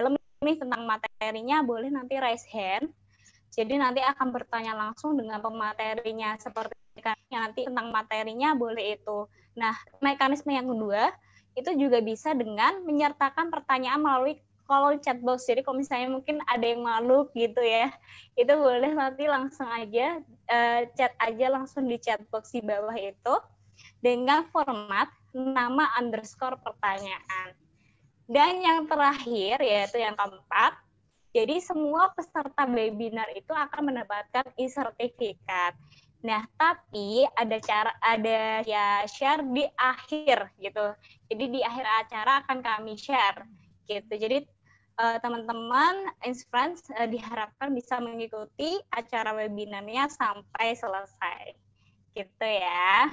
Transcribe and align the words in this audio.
dalam 0.00 0.16
nih 0.40 0.56
tentang 0.56 0.88
materinya 0.88 1.60
boleh 1.60 1.92
nanti 1.92 2.16
raise 2.16 2.48
hand. 2.48 2.88
Jadi 3.52 3.76
nanti 3.76 4.00
akan 4.00 4.32
bertanya 4.32 4.72
langsung 4.72 5.18
dengan 5.20 5.44
pematerinya 5.44 6.40
seperti 6.40 6.72
nanti 7.28 7.68
tentang 7.68 7.92
materinya 7.92 8.56
boleh 8.56 8.96
itu. 8.96 9.28
Nah, 9.58 9.76
mekanisme 10.00 10.48
yang 10.48 10.70
kedua 10.70 11.12
itu 11.58 11.70
juga 11.76 12.00
bisa 12.00 12.32
dengan 12.32 12.80
menyertakan 12.86 13.52
pertanyaan 13.52 14.00
melalui 14.00 14.40
kalau 14.70 14.94
chat 15.02 15.18
box. 15.18 15.50
Jadi 15.50 15.66
kalau 15.66 15.82
misalnya 15.82 16.08
mungkin 16.14 16.38
ada 16.46 16.62
yang 16.62 16.86
malu 16.86 17.26
gitu 17.34 17.58
ya, 17.58 17.90
itu 18.38 18.54
boleh 18.54 18.94
nanti 18.94 19.26
langsung 19.26 19.66
aja 19.66 20.22
uh, 20.46 20.80
chat 20.94 21.12
aja 21.18 21.46
langsung 21.50 21.90
di 21.90 21.98
chat 21.98 22.22
box 22.30 22.54
di 22.54 22.62
bawah 22.62 22.94
itu 22.94 23.34
dengan 23.98 24.46
format 24.54 25.10
nama 25.34 25.90
underscore 25.98 26.56
pertanyaan. 26.62 27.52
Dan 28.30 28.62
yang 28.62 28.86
terakhir 28.86 29.58
yaitu 29.58 29.98
yang 29.98 30.14
keempat, 30.14 30.78
jadi 31.34 31.58
semua 31.58 32.14
peserta 32.14 32.62
webinar 32.62 33.26
itu 33.34 33.50
akan 33.50 33.90
mendapatkan 33.90 34.46
e-sertifikat. 34.54 35.74
Nah, 36.22 36.46
tapi 36.54 37.26
ada 37.34 37.58
cara 37.58 37.90
ada 37.98 38.62
ya 38.62 39.02
share 39.10 39.42
di 39.50 39.66
akhir 39.74 40.52
gitu. 40.62 40.86
Jadi 41.26 41.44
di 41.58 41.60
akhir 41.64 41.86
acara 42.06 42.46
akan 42.46 42.58
kami 42.62 42.94
share 42.94 43.50
gitu. 43.90 44.14
Jadi 44.14 44.46
uh, 45.00 45.16
teman-teman 45.18 46.14
Inspirans 46.22 46.86
uh, 46.94 47.08
diharapkan 47.10 47.72
bisa 47.72 47.98
mengikuti 47.98 48.78
acara 48.92 49.34
webinarnya 49.34 50.06
sampai 50.12 50.76
selesai. 50.76 51.56
Gitu 52.14 52.46
ya. 52.46 53.10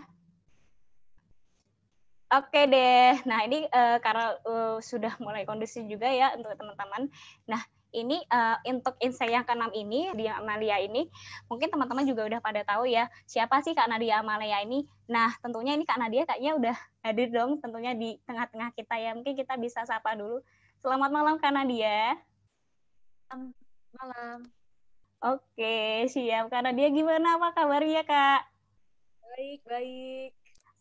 Oke 2.27 2.67
deh. 2.67 3.15
Nah, 3.23 3.39
ini 3.47 3.63
uh, 3.71 4.03
karena 4.03 4.35
uh, 4.43 4.77
sudah 4.83 5.15
mulai 5.23 5.47
kondisi 5.47 5.87
juga 5.87 6.11
ya 6.11 6.35
untuk 6.35 6.51
teman-teman. 6.59 7.07
Nah, 7.47 7.63
ini 7.95 8.19
uh, 8.27 8.59
untuk 8.67 8.99
insight 8.99 9.31
yang 9.31 9.47
keenam 9.47 9.71
ini 9.71 10.11
di 10.11 10.27
Amalia 10.27 10.75
ini 10.83 11.07
mungkin 11.47 11.71
teman-teman 11.71 12.03
juga 12.03 12.27
udah 12.27 12.39
pada 12.43 12.67
tahu 12.67 12.83
ya 12.83 13.07
siapa 13.23 13.63
sih 13.63 13.71
Kak 13.71 13.87
Nadia 13.87 14.19
Amalia 14.19 14.59
ini. 14.59 14.83
Nah, 15.07 15.31
tentunya 15.39 15.71
ini 15.71 15.87
Kak 15.87 16.03
Nadia 16.03 16.27
kayaknya 16.27 16.51
udah 16.59 16.75
hadir 17.07 17.31
dong 17.31 17.63
tentunya 17.63 17.95
di 17.95 18.19
tengah-tengah 18.27 18.75
kita 18.75 18.95
ya. 18.99 19.15
Mungkin 19.15 19.39
kita 19.39 19.55
bisa 19.55 19.87
sapa 19.87 20.19
dulu. 20.19 20.43
Selamat 20.83 21.09
malam 21.15 21.39
Kak 21.39 21.55
Nadia. 21.55 22.19
Malam. 23.95 24.43
Oke, 25.23 26.05
siap. 26.11 26.51
Kak 26.51 26.59
Nadia 26.59 26.91
gimana 26.91 27.39
apa 27.39 27.55
kabarnya, 27.55 28.03
Kak? 28.03 28.45
Baik, 29.23 29.63
baik. 29.65 30.36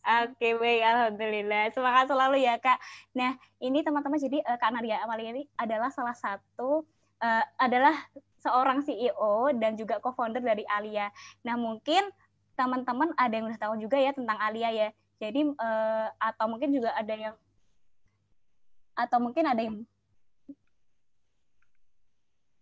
Oke, 0.07 0.55
baik. 0.55 0.87
Alhamdulillah. 0.87 1.67
Semangat 1.75 2.07
selalu 2.07 2.39
ya, 2.39 2.55
Kak. 2.63 2.79
Nah, 3.11 3.35
ini 3.59 3.83
teman-teman, 3.83 4.15
jadi 4.15 4.39
uh, 4.47 4.55
Kak 4.55 4.71
Nadia 4.71 5.03
Amalia 5.03 5.35
ini 5.35 5.43
adalah 5.59 5.91
salah 5.91 6.15
satu, 6.15 6.87
uh, 7.19 7.43
adalah 7.59 7.91
seorang 8.39 8.79
CEO 8.87 9.51
dan 9.59 9.75
juga 9.75 9.99
co-founder 9.99 10.39
dari 10.39 10.63
Alia. 10.71 11.11
Nah, 11.43 11.59
mungkin 11.59 12.07
teman-teman 12.55 13.11
ada 13.19 13.35
yang 13.35 13.51
udah 13.51 13.59
tahu 13.59 13.75
juga 13.83 13.99
ya 13.99 14.15
tentang 14.15 14.39
Alia 14.39 14.71
ya. 14.71 14.89
Jadi, 15.19 15.43
uh, 15.43 16.07
atau 16.23 16.45
mungkin 16.47 16.71
juga 16.71 16.95
ada 16.95 17.11
yang 17.11 17.35
atau 18.95 19.19
mungkin 19.19 19.43
ada 19.43 19.59
yang 19.59 19.83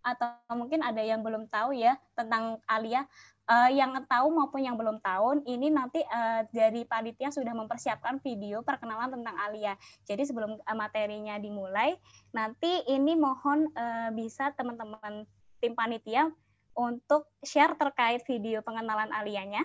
atau 0.06 0.30
mungkin 0.54 0.82
ada 0.82 1.02
yang 1.02 1.22
belum 1.22 1.46
tahu 1.50 1.78
ya 1.78 1.94
tentang 2.18 2.58
Alia. 2.66 3.06
Uh, 3.46 3.70
yang 3.70 3.94
tahu 4.10 4.34
maupun 4.34 4.66
yang 4.66 4.74
belum 4.74 4.98
tahu, 5.06 5.46
ini 5.46 5.70
nanti 5.70 6.02
uh, 6.02 6.50
dari 6.50 6.82
panitia 6.82 7.30
sudah 7.30 7.54
mempersiapkan 7.54 8.18
video 8.26 8.66
perkenalan 8.66 9.22
tentang 9.22 9.38
Alia. 9.38 9.78
Jadi 10.02 10.26
sebelum 10.26 10.58
uh, 10.58 10.74
materinya 10.74 11.38
dimulai, 11.38 11.94
nanti 12.34 12.82
ini 12.90 13.14
mohon 13.14 13.70
uh, 13.78 14.10
bisa 14.18 14.50
teman-teman 14.58 15.30
tim 15.62 15.78
panitia 15.78 16.34
untuk 16.74 17.30
share 17.46 17.78
terkait 17.78 18.26
video 18.26 18.66
pengenalan 18.66 19.14
Alianya. 19.14 19.62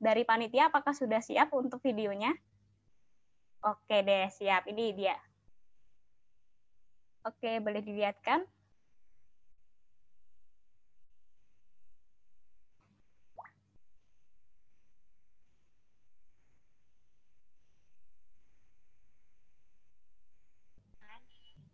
Dari 0.00 0.24
panitia, 0.24 0.72
apakah 0.72 0.96
sudah 0.96 1.20
siap 1.20 1.52
untuk 1.52 1.84
videonya? 1.84 2.32
Oke 3.60 4.00
deh, 4.00 4.32
siap. 4.32 4.64
Ini 4.64 4.96
dia. 4.96 5.16
Oke, 7.20 7.60
boleh 7.60 7.84
dilihatkan? 7.84 8.48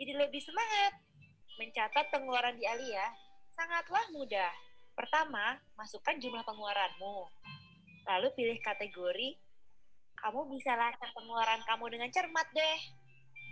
Jadi 0.02 0.18
lebih 0.18 0.42
semangat. 0.42 0.98
Mencatat 1.62 2.10
pengeluaran 2.10 2.58
di 2.58 2.66
Alia 2.66 3.06
sangatlah 3.54 4.02
mudah. 4.10 4.50
Pertama, 4.98 5.54
masukkan 5.78 6.18
jumlah 6.18 6.42
pengeluaranmu. 6.42 7.30
Lalu 8.10 8.34
pilih 8.34 8.58
kategori 8.66 9.38
kamu 10.18 10.58
bisa 10.58 10.74
lacak 10.74 11.06
pengeluaran 11.14 11.62
kamu 11.70 11.86
dengan 11.94 12.10
cermat 12.10 12.50
deh. 12.50 12.80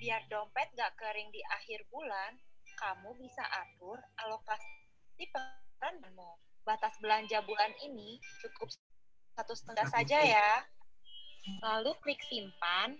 Biar 0.02 0.26
dompet 0.26 0.74
gak 0.74 0.90
kering 0.98 1.30
di 1.30 1.38
akhir 1.54 1.86
bulan, 1.86 2.34
kamu 2.82 3.14
bisa 3.22 3.46
atur 3.46 4.02
alokasi 4.18 5.30
pengeluaranmu. 5.30 6.34
Batas 6.66 6.98
belanja 6.98 7.46
bulan 7.46 7.70
ini 7.78 8.18
cukup 8.42 8.74
satu 9.38 9.54
setengah 9.54 9.86
saja 9.86 10.18
ya. 10.18 10.66
Lalu 11.62 11.94
klik 12.02 12.18
simpan. 12.26 12.98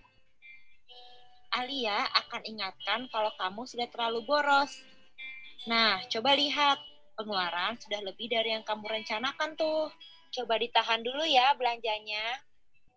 Alia 1.51 2.07
akan 2.15 2.47
ingatkan 2.47 3.11
kalau 3.11 3.31
kamu 3.35 3.67
sudah 3.67 3.87
terlalu 3.91 4.23
boros. 4.23 4.71
Nah, 5.67 5.99
coba 6.07 6.35
lihat. 6.35 6.79
Pengeluaran 7.11 7.75
sudah 7.77 8.01
lebih 8.07 8.31
dari 8.31 8.55
yang 8.55 8.63
kamu 8.63 8.87
rencanakan 8.87 9.53
tuh. 9.59 9.91
Coba 10.31 10.55
ditahan 10.57 11.03
dulu 11.03 11.21
ya 11.27 11.51
belanjanya. 11.59 12.39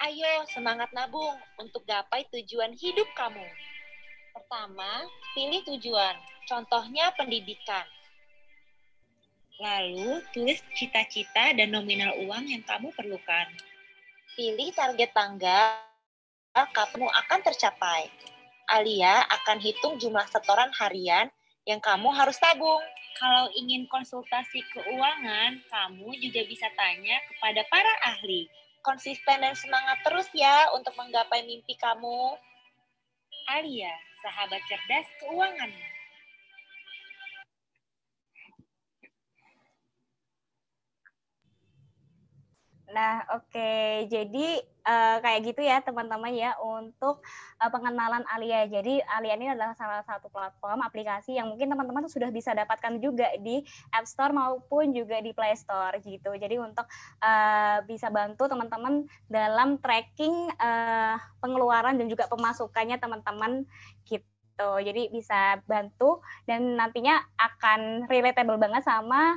Ayo 0.01 0.47
semangat 0.55 0.89
nabung 0.95 1.35
untuk 1.59 1.83
gapai 1.83 2.25
tujuan 2.31 2.73
hidup 2.79 3.11
kamu. 3.19 3.45
Pertama, 4.33 5.11
pilih 5.35 5.61
tujuan. 5.67 6.15
Contohnya 6.47 7.11
pendidikan. 7.19 7.85
Lalu, 9.59 10.23
tulis 10.31 10.63
cita-cita 10.79 11.53
dan 11.59 11.75
nominal 11.75 12.17
uang 12.23 12.49
yang 12.49 12.63
kamu 12.63 12.95
perlukan. 12.95 13.51
Pilih 14.39 14.71
target 14.73 15.11
tanggal 15.11 15.85
kamu 16.55 17.07
akan 17.11 17.41
tercapai. 17.43 18.11
Alia 18.71 19.25
akan 19.29 19.61
hitung 19.61 20.01
jumlah 20.01 20.25
setoran 20.29 20.73
harian 20.81 21.29
yang 21.65 21.81
kamu 21.81 22.13
harus 22.13 22.37
tabung. 22.41 22.83
Kalau 23.15 23.47
ingin 23.55 23.87
konsultasi 23.87 24.65
keuangan, 24.75 25.63
kamu 25.71 26.09
juga 26.19 26.43
bisa 26.51 26.67
tanya 26.75 27.17
kepada 27.31 27.63
para 27.71 27.93
ahli 28.11 28.51
konsisten 28.85 29.41
dan 29.41 29.57
semangat 29.57 30.05
terus 30.05 30.29
ya 30.37 30.69
untuk 30.77 30.93
menggapai 30.95 31.41
mimpi 31.49 31.73
kamu. 31.81 32.37
Alia, 33.49 33.93
sahabat 34.21 34.61
cerdas 34.69 35.09
keuanganmu. 35.25 35.94
Nah, 42.93 43.25
oke. 43.33 43.49
Okay. 43.49 44.05
Jadi 44.13 44.61
uh, 44.85 45.17
kayak 45.25 45.41
gitu 45.49 45.61
ya 45.65 45.81
teman-teman 45.81 46.33
ya 46.37 46.53
untuk 46.61 47.25
uh, 47.61 47.71
pengenalan 47.73 48.25
Alia. 48.29 48.69
Jadi 48.69 49.01
Alia 49.01 49.35
ini 49.41 49.49
adalah 49.49 49.73
salah 49.73 50.05
satu 50.05 50.29
platform 50.29 50.85
aplikasi 50.85 51.41
yang 51.41 51.49
mungkin 51.49 51.73
teman-teman 51.73 52.05
sudah 52.07 52.29
bisa 52.29 52.53
dapatkan 52.53 53.01
juga 53.01 53.33
di 53.41 53.65
App 53.91 54.05
Store 54.05 54.33
maupun 54.37 54.93
juga 54.93 55.21
di 55.25 55.33
Play 55.33 55.57
Store 55.57 55.97
gitu. 56.05 56.37
Jadi 56.37 56.61
untuk 56.61 56.85
uh, 57.25 57.81
bisa 57.89 58.13
bantu 58.13 58.45
teman-teman 58.47 59.09
dalam 59.33 59.81
tracking 59.81 60.53
uh, 60.61 61.17
pengeluaran 61.41 61.97
dan 61.97 62.07
juga 62.13 62.29
pemasukannya 62.29 63.01
teman-teman 63.01 63.65
gitu. 64.05 64.71
Jadi 64.85 65.11
bisa 65.11 65.59
bantu 65.67 66.23
dan 66.47 66.79
nantinya 66.79 67.19
akan 67.41 68.07
relatable 68.07 68.61
banget 68.61 68.87
sama 68.87 69.35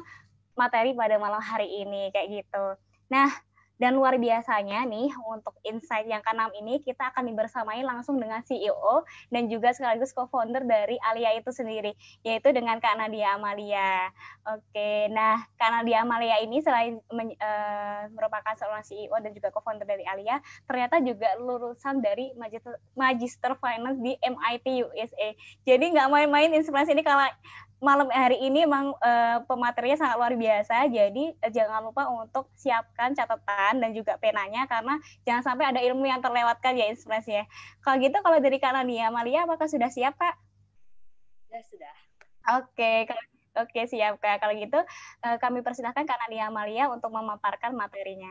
materi 0.54 0.94
pada 0.94 1.18
malam 1.22 1.42
hari 1.42 1.86
ini 1.86 2.10
kayak 2.14 2.44
gitu. 2.44 2.66
Nah, 3.08 3.30
dan 3.78 3.98
luar 3.98 4.18
biasanya 4.18 4.86
nih 4.90 5.14
untuk 5.30 5.54
insight 5.66 6.10
yang 6.10 6.22
keenam 6.26 6.50
ini 6.58 6.82
kita 6.82 7.14
akan 7.14 7.30
dibersamai 7.30 7.86
langsung 7.86 8.18
dengan 8.18 8.42
CEO 8.42 9.06
dan 9.30 9.50
juga 9.50 9.74
sekaligus 9.74 10.14
co-founder 10.14 10.66
dari 10.66 10.98
Alia 11.06 11.38
itu 11.38 11.54
sendiri 11.54 11.94
yaitu 12.26 12.50
dengan 12.54 12.82
Kak 12.82 12.98
Nadia 12.98 13.38
Amalia. 13.38 14.10
Oke, 14.50 15.10
nah 15.14 15.46
Kak 15.62 15.82
Nadia 15.82 16.02
Amalia 16.02 16.42
ini 16.42 16.60
selain 16.62 16.98
men, 17.14 17.38
uh, 17.38 18.10
merupakan 18.14 18.58
seorang 18.58 18.82
CEO 18.82 19.14
dan 19.22 19.32
juga 19.32 19.54
co-founder 19.54 19.86
dari 19.86 20.04
Alia, 20.10 20.42
ternyata 20.66 20.98
juga 21.02 21.38
lulusan 21.38 22.02
dari 22.02 22.34
Magister, 22.34 22.82
Magister 22.98 23.54
Finance 23.62 24.00
di 24.02 24.18
MIT 24.18 24.66
USA. 24.90 25.30
Jadi 25.70 25.86
nggak 25.94 26.10
main-main 26.10 26.50
inspirasi 26.54 26.98
ini 26.98 27.06
kalau 27.06 27.30
malam 27.78 28.10
hari 28.10 28.42
ini 28.42 28.66
emang 28.66 28.90
uh, 29.06 29.38
pematerinya 29.46 29.98
sangat 30.02 30.16
luar 30.18 30.34
biasa. 30.34 30.90
Jadi 30.90 31.34
uh, 31.38 31.52
jangan 31.54 31.86
lupa 31.86 32.10
untuk 32.10 32.50
siapkan 32.58 33.14
catatan 33.14 33.67
dan 33.76 33.92
juga 33.92 34.16
penanya 34.16 34.64
karena 34.72 34.96
jangan 35.28 35.44
sampai 35.44 35.76
ada 35.76 35.84
ilmu 35.84 36.08
yang 36.08 36.24
terlewatkan 36.24 36.80
ya 36.80 36.88
inspirasi 36.88 37.44
ya. 37.44 37.46
Kalau 37.84 38.00
gitu 38.00 38.16
kalau 38.24 38.40
dari 38.40 38.56
Kak 38.64 38.72
Nadia 38.72 39.12
Malia 39.12 39.44
apakah 39.44 39.68
sudah 39.68 39.92
siap 39.92 40.16
Kak? 40.16 40.36
sudah. 41.58 41.96
Oke, 42.62 43.04
kalau 43.10 43.24
Oke, 43.58 43.90
siap 43.90 44.22
Kak. 44.22 44.38
Kalau 44.38 44.54
gitu 44.54 44.78
eh, 45.26 45.38
kami 45.42 45.66
persilahkan 45.66 46.06
Kak 46.06 46.20
Nadia 46.26 46.54
Amalia 46.54 46.94
untuk 46.94 47.10
memaparkan 47.10 47.74
materinya. 47.74 48.30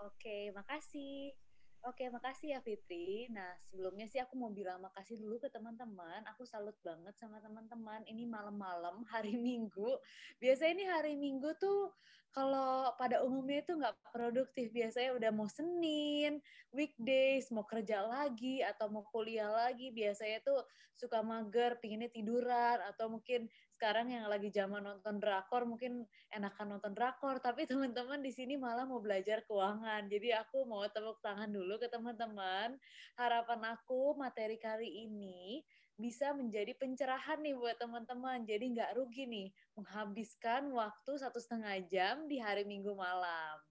Oke, 0.00 0.48
makasih. 0.56 1.36
Oke, 1.80 2.12
makasih 2.12 2.52
ya 2.52 2.60
Fitri. 2.60 3.24
Nah, 3.32 3.56
sebelumnya 3.64 4.04
sih 4.04 4.20
aku 4.20 4.36
mau 4.36 4.52
bilang 4.52 4.84
makasih 4.84 5.16
dulu 5.16 5.40
ke 5.40 5.48
teman-teman. 5.48 6.20
Aku 6.36 6.44
salut 6.44 6.76
banget 6.84 7.16
sama 7.16 7.40
teman-teman. 7.40 8.04
Ini 8.04 8.28
malam-malam 8.28 9.00
hari 9.12 9.40
Minggu. 9.40 9.96
Biasanya 10.36 10.72
ini 10.76 10.84
hari 10.84 11.14
Minggu 11.16 11.56
tuh 11.56 11.88
kalau 12.36 12.92
pada 13.00 13.24
umumnya 13.24 13.64
itu 13.64 13.74
nggak 13.74 13.96
produktif 14.12 14.70
biasanya 14.70 15.16
udah 15.16 15.30
mau 15.32 15.48
Senin, 15.48 16.38
weekdays, 16.70 17.48
mau 17.48 17.64
kerja 17.64 18.04
lagi 18.04 18.60
atau 18.60 18.92
mau 18.92 19.02
kuliah 19.08 19.50
lagi 19.50 19.90
biasanya 19.90 20.38
tuh 20.44 20.60
suka 20.94 21.24
mager, 21.24 21.80
pinginnya 21.80 22.12
tiduran 22.12 22.78
atau 22.92 23.08
mungkin 23.08 23.48
sekarang 23.80 24.12
yang 24.12 24.28
lagi 24.28 24.52
zaman 24.52 24.84
nonton 24.84 25.16
drakor 25.16 25.64
mungkin 25.64 26.04
enakan 26.28 26.76
nonton 26.76 26.92
drakor 26.92 27.40
tapi 27.40 27.64
teman-teman 27.72 28.20
di 28.20 28.28
sini 28.28 28.60
malah 28.60 28.84
mau 28.84 29.00
belajar 29.00 29.40
keuangan. 29.48 30.04
Jadi 30.04 30.36
aku 30.36 30.68
mau 30.68 30.84
tepuk 30.84 31.16
tangan 31.24 31.48
dulu 31.48 31.80
ke 31.80 31.88
teman-teman. 31.88 32.76
Harapan 33.16 33.72
aku 33.72 34.12
materi 34.20 34.60
kali 34.60 35.08
ini 35.08 35.64
bisa 35.96 36.36
menjadi 36.36 36.76
pencerahan 36.76 37.40
nih 37.40 37.56
buat 37.56 37.80
teman-teman. 37.80 38.44
Jadi 38.44 38.76
nggak 38.76 39.00
rugi 39.00 39.24
nih 39.24 39.48
menghabiskan 39.72 40.68
waktu 40.76 41.16
satu 41.16 41.40
setengah 41.40 41.80
jam 41.88 42.28
di 42.28 42.36
hari 42.36 42.68
Minggu 42.68 42.92
malam. 42.92 43.64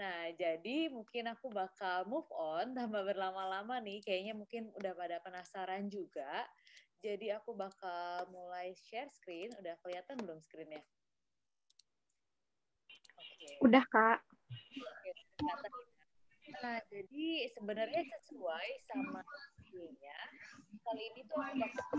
Nah, 0.00 0.32
jadi 0.32 0.88
mungkin 0.88 1.28
aku 1.28 1.52
bakal 1.52 2.08
move 2.08 2.28
on 2.32 2.72
tambah 2.72 3.04
berlama-lama 3.04 3.76
nih. 3.84 4.00
Kayaknya 4.00 4.32
mungkin 4.32 4.72
udah 4.72 4.96
pada 4.96 5.20
penasaran 5.20 5.92
juga. 5.92 6.48
Jadi 7.02 7.34
aku 7.34 7.50
bakal 7.58 8.30
mulai 8.30 8.70
share 8.78 9.10
screen. 9.10 9.50
Udah 9.58 9.74
kelihatan 9.82 10.22
belum 10.22 10.38
screennya? 10.38 10.86
Okay. 12.86 13.58
Udah, 13.58 13.82
Kak. 13.90 14.22
Nah, 16.62 16.78
jadi 16.86 17.50
sebenarnya 17.58 18.06
sesuai 18.06 18.68
sama 18.86 19.26
videonya, 19.58 20.18
kali 20.86 21.02
ini 21.10 21.26
tuh 21.26 21.42
aku 21.42 21.58
bakal 21.58 21.98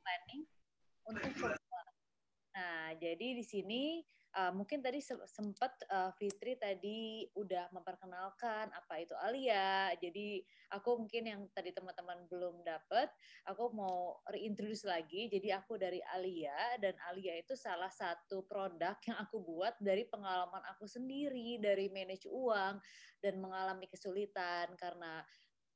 planning 0.00 0.42
untuk. 1.04 1.52
Nah, 2.56 2.96
jadi 2.96 3.28
di 3.36 3.44
sini 3.44 4.00
uh, 4.36 4.52
mungkin 4.52 4.80
tadi 4.80 5.00
sempat 5.04 5.72
uh, 5.92 6.10
Fitri 6.16 6.56
tadi 6.56 7.28
udah 7.36 7.68
memperkenalkan 7.72 8.72
apa 8.72 8.94
itu 9.00 9.14
Alia. 9.20 9.92
Jadi 10.00 10.40
aku 10.72 11.04
mungkin 11.04 11.22
yang 11.28 11.40
tadi 11.52 11.70
teman-teman 11.72 12.24
belum 12.28 12.64
dapat, 12.64 13.12
aku 13.48 13.72
mau 13.76 14.20
reintroduce 14.32 14.88
lagi. 14.88 15.28
Jadi 15.28 15.52
aku 15.52 15.76
dari 15.76 16.00
Alia 16.12 16.80
dan 16.80 16.96
Alia 17.12 17.36
itu 17.40 17.52
salah 17.56 17.92
satu 17.92 18.44
produk 18.48 18.96
yang 19.04 19.18
aku 19.20 19.40
buat 19.44 19.76
dari 19.78 20.08
pengalaman 20.08 20.64
aku 20.72 20.88
sendiri 20.88 21.60
dari 21.60 21.92
manage 21.92 22.28
uang 22.28 22.80
dan 23.20 23.34
mengalami 23.38 23.86
kesulitan 23.86 24.72
karena 24.80 25.22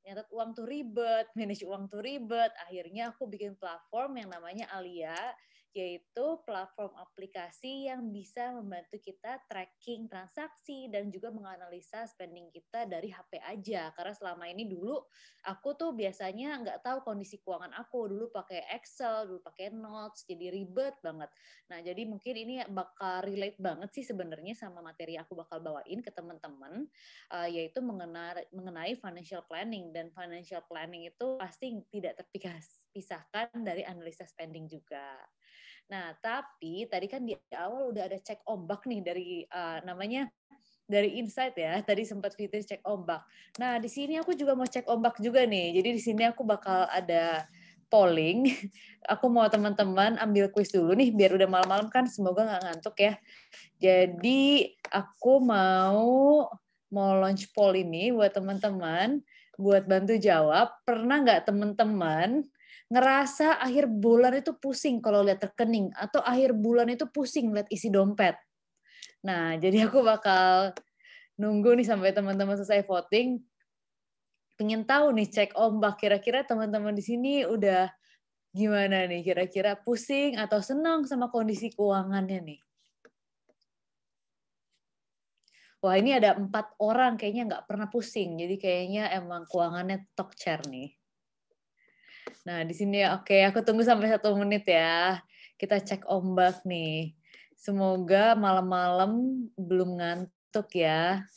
nyatet 0.07 0.31
uang 0.31 0.55
tuh 0.55 0.63
ribet, 0.63 1.27
manage 1.35 1.67
uang 1.67 1.91
tuh 1.91 1.99
ribet. 1.99 2.51
Akhirnya 2.63 3.11
aku 3.11 3.27
bikin 3.27 3.59
platform 3.59 4.23
yang 4.23 4.31
namanya 4.31 4.71
Alia 4.71 5.15
yaitu 5.77 6.25
platform 6.41 6.89
aplikasi 6.97 7.85
yang 7.85 8.09
bisa 8.09 8.49
membantu 8.57 8.97
kita 8.97 9.37
tracking 9.45 10.09
transaksi 10.09 10.89
dan 10.89 11.13
juga 11.13 11.29
menganalisa 11.29 12.09
spending 12.09 12.49
kita 12.49 12.89
dari 12.89 13.13
HP 13.13 13.37
aja. 13.45 13.93
Karena 13.93 14.13
selama 14.17 14.49
ini 14.49 14.65
dulu 14.65 14.97
aku 15.45 15.77
tuh 15.77 15.93
biasanya 15.93 16.57
nggak 16.65 16.81
tahu 16.81 17.05
kondisi 17.05 17.37
keuangan 17.45 17.77
aku. 17.77 18.09
Dulu 18.09 18.33
pakai 18.33 18.65
Excel, 18.73 19.29
dulu 19.29 19.39
pakai 19.45 19.69
Notes, 19.69 20.25
jadi 20.25 20.49
ribet 20.49 20.97
banget. 21.05 21.29
Nah, 21.69 21.79
jadi 21.85 22.01
mungkin 22.09 22.33
ini 22.33 22.65
bakal 22.73 23.21
relate 23.21 23.61
banget 23.61 23.93
sih 23.93 24.05
sebenarnya 24.07 24.57
sama 24.57 24.81
materi 24.81 25.13
aku 25.21 25.37
bakal 25.37 25.61
bawain 25.61 26.01
ke 26.01 26.09
teman-teman, 26.09 26.89
uh, 27.29 27.47
yaitu 27.47 27.79
mengenai, 27.85 28.49
mengenai 28.49 28.97
financial 28.97 29.45
planning. 29.45 29.93
Dan 29.93 30.09
financial 30.09 30.65
planning 30.65 31.05
itu 31.05 31.37
pasti 31.37 31.77
tidak 31.93 32.17
terpisahkan 32.25 33.53
dari 33.61 33.85
analisa 33.85 34.25
spending 34.25 34.65
juga. 34.65 35.21
Nah, 35.87 36.11
tapi 36.19 36.83
tadi 36.91 37.07
kan 37.07 37.23
di 37.23 37.31
awal 37.55 37.95
udah 37.95 38.11
ada 38.11 38.19
cek 38.19 38.43
ombak 38.43 38.83
nih 38.83 38.99
dari 38.99 39.29
uh, 39.47 39.79
namanya 39.87 40.27
dari 40.87 41.19
insight 41.19 41.55
ya. 41.55 41.79
Tadi 41.87 42.03
sempat 42.03 42.35
Fitri 42.35 42.63
cek 42.63 42.83
ombak. 42.83 43.23
Nah, 43.59 43.79
di 43.79 43.87
sini 43.91 44.19
aku 44.19 44.35
juga 44.35 44.55
mau 44.55 44.67
cek 44.67 44.87
ombak 44.87 45.19
juga 45.23 45.43
nih. 45.47 45.79
Jadi 45.79 45.89
di 45.95 46.01
sini 46.03 46.23
aku 46.27 46.43
bakal 46.43 46.87
ada 46.91 47.47
polling. 47.87 48.47
Aku 49.07 49.31
mau 49.31 49.47
teman-teman 49.47 50.19
ambil 50.19 50.51
quiz 50.51 50.67
dulu 50.75 50.91
nih 50.91 51.15
biar 51.15 51.31
udah 51.39 51.47
malam-malam 51.47 51.87
kan 51.87 52.03
semoga 52.11 52.43
nggak 52.43 52.63
ngantuk 52.67 52.95
ya. 52.99 53.15
Jadi 53.79 54.75
aku 54.91 55.39
mau 55.39 56.43
mau 56.91 57.11
launch 57.15 57.47
poll 57.55 57.79
ini 57.79 58.11
buat 58.11 58.35
teman-teman 58.35 59.23
buat 59.55 59.87
bantu 59.87 60.19
jawab. 60.19 60.75
Pernah 60.83 61.23
nggak 61.23 61.47
teman-teman 61.47 62.43
ngerasa 62.87 63.59
akhir 63.59 63.91
bulan 63.91 64.39
itu 64.39 64.55
pusing 64.55 65.03
kalau 65.03 65.19
lihat 65.19 65.43
rekening 65.43 65.91
atau 65.91 66.23
akhir 66.23 66.55
bulan 66.55 66.87
itu 66.87 67.03
pusing 67.11 67.51
lihat 67.51 67.67
isi 67.67 67.91
dompet. 67.91 68.39
Nah, 69.27 69.55
jadi 69.63 69.91
aku 69.91 70.03
bakal 70.03 70.71
nunggu 71.37 71.75
nih 71.77 71.87
sampai 71.87 72.15
teman-teman 72.15 72.55
selesai 72.57 72.87
voting. 72.87 73.43
Pengen 74.57 74.89
tahu 74.89 75.13
nih 75.13 75.29
cek 75.29 75.51
ombak 75.53 76.01
kira-kira 76.01 76.41
teman-teman 76.41 76.95
di 76.97 77.03
sini 77.05 77.45
udah 77.45 77.93
gimana 78.57 79.05
nih 79.05 79.21
kira-kira 79.21 79.77
pusing 79.77 80.33
atau 80.41 80.57
senang 80.65 81.05
sama 81.05 81.29
kondisi 81.29 81.69
keuangannya 81.69 82.41
nih. 82.41 82.59
Wah 85.77 85.93
ini 85.93 86.17
ada 86.17 86.33
empat 86.33 86.73
orang 86.81 87.21
kayaknya 87.21 87.53
nggak 87.53 87.65
pernah 87.69 87.85
pusing, 87.85 88.33
jadi 88.41 88.55
kayaknya 88.57 89.03
emang 89.13 89.45
keuangannya 89.45 90.09
talk 90.17 90.33
chair 90.33 90.57
nih. 90.65 90.96
Nah, 92.47 92.63
di 92.63 92.71
sini 92.71 93.03
oke, 93.03 93.43
aku 93.43 93.59
tunggu 93.59 93.83
sampai 93.83 94.07
satu 94.07 94.31
menit 94.39 94.63
ya. 94.63 95.19
Kita 95.59 95.83
cek 95.83 96.07
ombak 96.07 96.63
nih. 96.63 97.11
Semoga 97.59 98.39
malam-malam 98.39 99.43
belum 99.59 99.99
ngantuk 99.99 100.71
ya. 100.71 101.27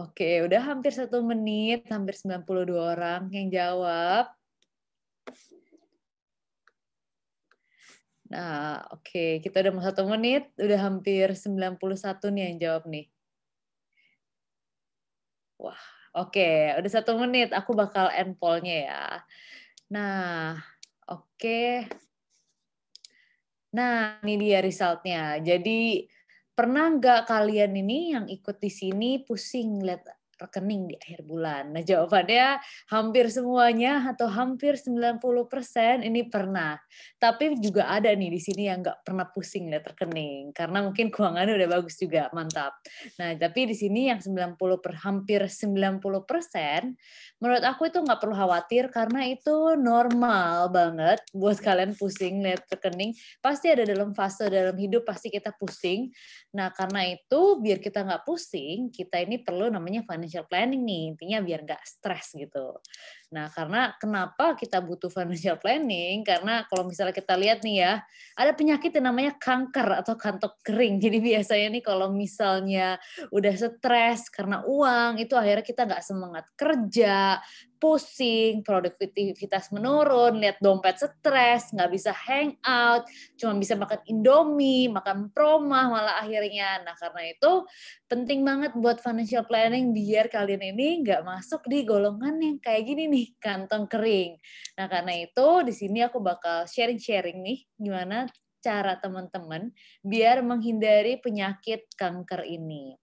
Oke, 0.00 0.40
udah 0.40 0.58
hampir 0.64 0.96
satu 0.96 1.20
menit, 1.20 1.84
hampir 1.92 2.16
92 2.16 2.96
orang 2.96 3.28
yang 3.28 3.52
jawab. 3.52 4.32
Nah, 8.32 8.88
oke, 8.90 9.44
kita 9.44 9.60
udah 9.60 9.72
mau 9.76 9.84
satu 9.84 10.02
menit, 10.08 10.48
udah 10.56 10.80
hampir 10.80 11.28
91 11.36 12.32
nih 12.32 12.42
yang 12.48 12.56
jawab 12.56 12.88
nih. 12.88 13.06
Wah, 15.60 15.93
Oke, 16.14 16.70
udah 16.78 16.90
satu 16.90 17.18
menit. 17.18 17.50
Aku 17.50 17.74
bakal 17.74 18.06
end 18.14 18.38
poll-nya 18.38 18.76
ya. 18.86 19.04
Nah, 19.90 20.54
oke. 21.10 21.90
Nah, 23.74 24.22
ini 24.22 24.38
dia 24.38 24.62
resultnya. 24.62 25.42
Jadi, 25.42 26.06
pernah 26.54 26.86
nggak 26.94 27.26
kalian 27.26 27.74
ini 27.74 28.14
yang 28.14 28.26
ikut 28.30 28.62
di 28.62 28.70
sini 28.70 29.26
pusing 29.26 29.82
lihat 29.82 30.06
rekening 30.44 30.92
di 30.92 30.94
akhir 31.00 31.24
bulan? 31.24 31.72
Nah, 31.72 31.82
jawabannya 31.82 32.60
hampir 32.92 33.32
semuanya 33.32 34.04
atau 34.12 34.28
hampir 34.28 34.76
90% 34.76 36.04
ini 36.04 36.28
pernah. 36.28 36.76
Tapi 37.20 37.56
juga 37.60 37.88
ada 37.88 38.10
nih 38.12 38.30
di 38.34 38.40
sini 38.40 38.68
yang 38.68 38.82
nggak 38.82 39.06
pernah 39.06 39.26
pusing 39.30 39.70
lihat 39.70 39.94
rekening 39.94 40.50
karena 40.50 40.82
mungkin 40.82 41.08
keuangannya 41.14 41.54
udah 41.54 41.68
bagus 41.78 41.96
juga, 41.96 42.28
mantap. 42.34 42.74
Nah, 43.20 43.38
tapi 43.38 43.70
di 43.70 43.76
sini 43.78 44.10
yang 44.10 44.18
90 44.18 44.56
per 44.82 44.98
hampir 45.06 45.46
90% 45.46 46.96
menurut 47.38 47.62
aku 47.62 47.86
itu 47.86 48.00
nggak 48.02 48.18
perlu 48.18 48.34
khawatir 48.34 48.88
karena 48.90 49.30
itu 49.30 49.78
normal 49.78 50.72
banget 50.74 51.22
buat 51.30 51.60
kalian 51.62 51.94
pusing 51.94 52.42
lihat 52.42 52.66
rekening. 52.66 53.14
Pasti 53.38 53.70
ada 53.70 53.86
dalam 53.86 54.10
fase 54.10 54.50
dalam 54.50 54.74
hidup 54.74 55.06
pasti 55.06 55.30
kita 55.30 55.54
pusing. 55.54 56.10
Nah, 56.50 56.74
karena 56.74 57.06
itu 57.14 57.62
biar 57.62 57.78
kita 57.78 58.02
nggak 58.02 58.26
pusing, 58.26 58.90
kita 58.90 59.22
ini 59.22 59.38
perlu 59.38 59.70
namanya 59.70 60.02
financial 60.02 60.33
planning 60.42 60.82
nih, 60.82 61.02
intinya 61.14 61.38
biar 61.46 61.62
nggak 61.62 61.82
stres 61.86 62.34
gitu. 62.34 62.82
Nah, 63.34 63.50
karena 63.50 63.90
kenapa 63.98 64.54
kita 64.54 64.78
butuh 64.78 65.10
financial 65.10 65.58
planning? 65.58 66.22
Karena 66.22 66.62
kalau 66.70 66.86
misalnya 66.86 67.10
kita 67.10 67.34
lihat 67.34 67.66
nih 67.66 67.82
ya, 67.82 67.92
ada 68.38 68.54
penyakit 68.54 68.94
yang 68.94 69.10
namanya 69.10 69.34
kanker 69.42 70.06
atau 70.06 70.14
kantok 70.14 70.62
kering. 70.62 71.00
Jadi 71.04 71.18
biasanya 71.18 71.66
nih 71.74 71.82
kalau 71.82 72.14
misalnya 72.14 73.02
udah 73.34 73.54
stres 73.58 74.30
karena 74.30 74.62
uang, 74.62 75.18
itu 75.18 75.34
akhirnya 75.34 75.66
kita 75.66 75.82
nggak 75.82 76.04
semangat 76.06 76.46
kerja, 76.54 77.42
pusing, 77.84 78.64
produktivitas 78.64 79.68
menurun, 79.68 80.40
lihat 80.40 80.56
dompet 80.64 80.96
stres, 80.96 81.68
nggak 81.76 81.90
bisa 81.92 82.16
hang 82.16 82.56
out, 82.64 83.04
cuma 83.36 83.52
bisa 83.60 83.76
makan 83.76 84.00
indomie, 84.08 84.88
makan 84.88 85.28
promah 85.36 85.92
malah 85.92 86.16
akhirnya. 86.24 86.80
Nah 86.80 86.96
karena 86.96 87.28
itu 87.28 87.52
penting 88.08 88.40
banget 88.40 88.72
buat 88.72 89.04
financial 89.04 89.44
planning 89.44 89.92
biar 89.92 90.32
kalian 90.32 90.64
ini 90.64 91.04
nggak 91.04 91.28
masuk 91.28 91.60
di 91.68 91.84
golongan 91.84 92.40
yang 92.40 92.56
kayak 92.56 92.88
gini 92.88 93.04
nih, 93.04 93.23
kantong 93.40 93.88
kering. 93.88 94.36
Nah 94.76 94.86
karena 94.90 95.24
itu 95.24 95.48
di 95.64 95.72
sini 95.72 96.04
aku 96.04 96.20
bakal 96.20 96.68
sharing-sharing 96.68 97.40
nih 97.40 97.58
gimana 97.80 98.28
cara 98.64 98.96
teman-teman 98.96 99.72
biar 100.00 100.40
menghindari 100.40 101.20
penyakit 101.20 101.84
kanker 102.00 102.48
ini. 102.48 102.96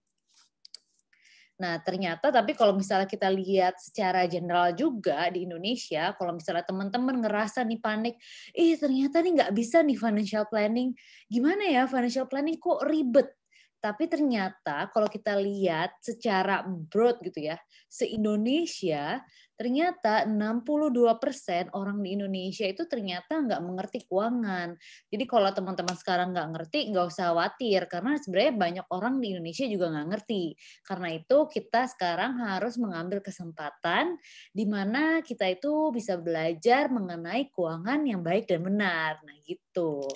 Nah, 1.61 1.77
ternyata 1.77 2.33
tapi 2.33 2.57
kalau 2.57 2.73
misalnya 2.73 3.05
kita 3.05 3.29
lihat 3.29 3.77
secara 3.77 4.25
general 4.25 4.73
juga 4.73 5.29
di 5.29 5.45
Indonesia, 5.45 6.09
kalau 6.17 6.33
misalnya 6.33 6.65
teman-teman 6.65 7.21
ngerasa 7.21 7.61
nih 7.61 7.77
panik, 7.77 8.17
ih 8.57 8.73
ternyata 8.81 9.21
nih 9.21 9.37
nggak 9.37 9.53
bisa 9.53 9.85
nih 9.85 9.93
financial 9.93 10.49
planning. 10.49 10.97
Gimana 11.29 11.69
ya 11.69 11.85
financial 11.85 12.25
planning 12.25 12.57
kok 12.57 12.81
ribet? 12.89 13.29
Tapi 13.77 14.09
ternyata 14.09 14.89
kalau 14.89 15.05
kita 15.05 15.37
lihat 15.37 16.01
secara 16.01 16.65
broad 16.65 17.21
gitu 17.21 17.53
ya, 17.53 17.57
se-Indonesia 17.85 19.21
ternyata 19.61 20.25
62% 20.25 21.69
orang 21.77 22.01
di 22.01 22.17
Indonesia 22.17 22.65
itu 22.65 22.89
ternyata 22.89 23.37
nggak 23.45 23.61
mengerti 23.61 24.09
keuangan. 24.09 24.73
Jadi 25.05 25.23
kalau 25.29 25.53
teman-teman 25.53 25.93
sekarang 25.93 26.33
nggak 26.33 26.49
ngerti, 26.49 26.89
nggak 26.89 27.05
usah 27.13 27.29
khawatir, 27.29 27.85
karena 27.85 28.17
sebenarnya 28.17 28.53
banyak 28.57 28.87
orang 28.89 29.21
di 29.21 29.37
Indonesia 29.37 29.69
juga 29.69 29.93
nggak 29.93 30.07
ngerti. 30.17 30.43
Karena 30.81 31.13
itu 31.13 31.37
kita 31.45 31.85
sekarang 31.93 32.41
harus 32.41 32.81
mengambil 32.81 33.21
kesempatan 33.21 34.17
di 34.49 34.65
mana 34.65 35.21
kita 35.21 35.45
itu 35.45 35.93
bisa 35.93 36.17
belajar 36.17 36.89
mengenai 36.89 37.53
keuangan 37.53 38.01
yang 38.01 38.25
baik 38.25 38.49
dan 38.49 38.65
benar. 38.65 39.21
Nah 39.21 39.37
gitu. 39.45 40.09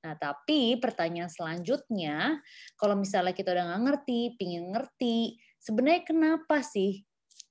Nah 0.00 0.16
tapi 0.16 0.80
pertanyaan 0.80 1.28
selanjutnya, 1.28 2.40
kalau 2.80 2.96
misalnya 2.96 3.36
kita 3.36 3.52
udah 3.52 3.76
nggak 3.76 3.82
ngerti, 3.92 4.40
pingin 4.40 4.72
ngerti, 4.72 5.36
sebenarnya 5.60 6.00
kenapa 6.08 6.64
sih 6.64 7.04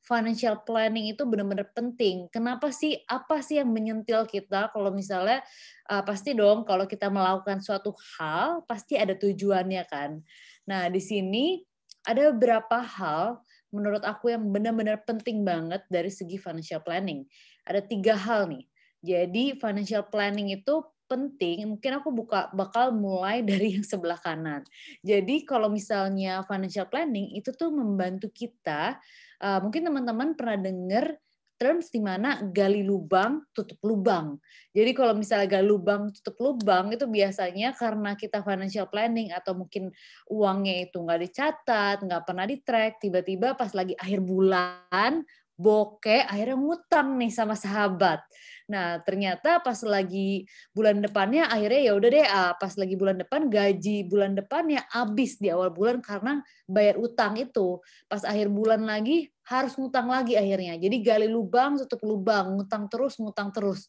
financial 0.05 0.61
planning 0.61 1.09
itu 1.09 1.25
benar-benar 1.25 1.73
penting. 1.73 2.29
Kenapa 2.29 2.69
sih? 2.69 3.01
Apa 3.09 3.41
sih 3.41 3.57
yang 3.57 3.73
menyentil 3.73 4.29
kita 4.29 4.69
kalau 4.69 4.93
misalnya 4.93 5.41
uh, 5.89 6.05
pasti 6.05 6.37
dong 6.37 6.61
kalau 6.63 6.85
kita 6.85 7.09
melakukan 7.09 7.59
suatu 7.59 7.91
hal 8.15 8.61
pasti 8.69 8.95
ada 8.95 9.17
tujuannya 9.17 9.83
kan. 9.89 10.21
Nah, 10.69 10.87
di 10.93 11.01
sini 11.01 11.65
ada 12.05 12.29
beberapa 12.29 12.85
hal 12.85 13.41
menurut 13.73 14.05
aku 14.05 14.31
yang 14.31 14.45
benar-benar 14.53 15.01
penting 15.03 15.41
banget 15.41 15.81
dari 15.89 16.13
segi 16.13 16.37
financial 16.37 16.85
planning. 16.85 17.25
Ada 17.65 17.81
tiga 17.81 18.13
hal 18.13 18.47
nih. 18.47 18.63
Jadi 19.01 19.57
financial 19.57 20.05
planning 20.07 20.53
itu 20.53 20.85
penting, 21.05 21.69
mungkin 21.69 22.01
aku 22.01 22.09
buka 22.09 22.49
bakal 22.53 22.89
mulai 22.93 23.41
dari 23.49 23.77
yang 23.77 23.85
sebelah 23.85 24.17
kanan. 24.21 24.65
Jadi 25.01 25.45
kalau 25.45 25.69
misalnya 25.69 26.41
financial 26.45 26.89
planning 26.89 27.33
itu 27.33 27.53
tuh 27.53 27.73
membantu 27.73 28.29
kita 28.29 28.97
uh, 29.41 29.59
mungkin 29.63 29.87
teman-teman 29.87 30.37
pernah 30.37 30.57
dengar 30.59 31.15
terms 31.55 31.87
di 31.87 32.03
mana 32.03 32.43
gali 32.51 32.83
lubang, 32.83 33.39
tutup 33.55 33.79
lubang. 33.79 34.35
Jadi 34.75 34.91
kalau 34.91 35.15
misalnya 35.15 35.47
gali 35.47 35.67
lubang, 35.71 36.11
tutup 36.11 36.35
lubang 36.43 36.91
itu 36.91 37.07
biasanya 37.07 37.71
karena 37.79 38.11
kita 38.19 38.43
financial 38.43 38.91
planning 38.91 39.31
atau 39.31 39.55
mungkin 39.55 39.87
uangnya 40.27 40.91
itu 40.91 40.99
nggak 40.99 41.21
dicatat, 41.23 41.97
nggak 42.03 42.23
pernah 42.27 42.45
di 42.45 42.59
track, 42.59 42.99
tiba-tiba 42.99 43.55
pas 43.55 43.71
lagi 43.71 43.95
akhir 43.95 44.19
bulan 44.19 45.23
bokeh 45.55 46.27
akhirnya 46.27 46.59
ngutang 46.59 47.15
nih 47.15 47.31
sama 47.31 47.55
sahabat. 47.55 48.19
Nah, 48.65 48.97
ternyata 49.05 49.61
pas 49.61 49.77
lagi 49.85 50.49
bulan 50.73 50.97
depannya 50.99 51.45
akhirnya 51.45 51.81
ya 51.85 51.93
udah 51.93 52.09
deh 52.09 52.25
ah, 52.27 52.53
pas 52.57 52.73
lagi 52.75 52.95
bulan 52.97 53.21
depan 53.21 53.47
gaji 53.47 54.09
bulan 54.09 54.33
depannya 54.33 54.81
habis 54.89 55.37
di 55.37 55.53
awal 55.53 55.69
bulan 55.69 56.01
karena 56.01 56.41
bayar 56.65 56.97
utang 56.97 57.37
itu. 57.37 57.79
Pas 58.09 58.25
akhir 58.25 58.49
bulan 58.49 58.83
lagi 58.83 59.29
harus 59.45 59.77
ngutang 59.77 60.09
lagi 60.09 60.33
akhirnya. 60.33 60.75
Jadi 60.81 60.97
gali 61.05 61.27
lubang 61.29 61.77
tutup 61.77 62.01
lubang, 62.01 62.57
ngutang 62.57 62.89
terus, 62.89 63.21
ngutang 63.21 63.53
terus 63.53 63.85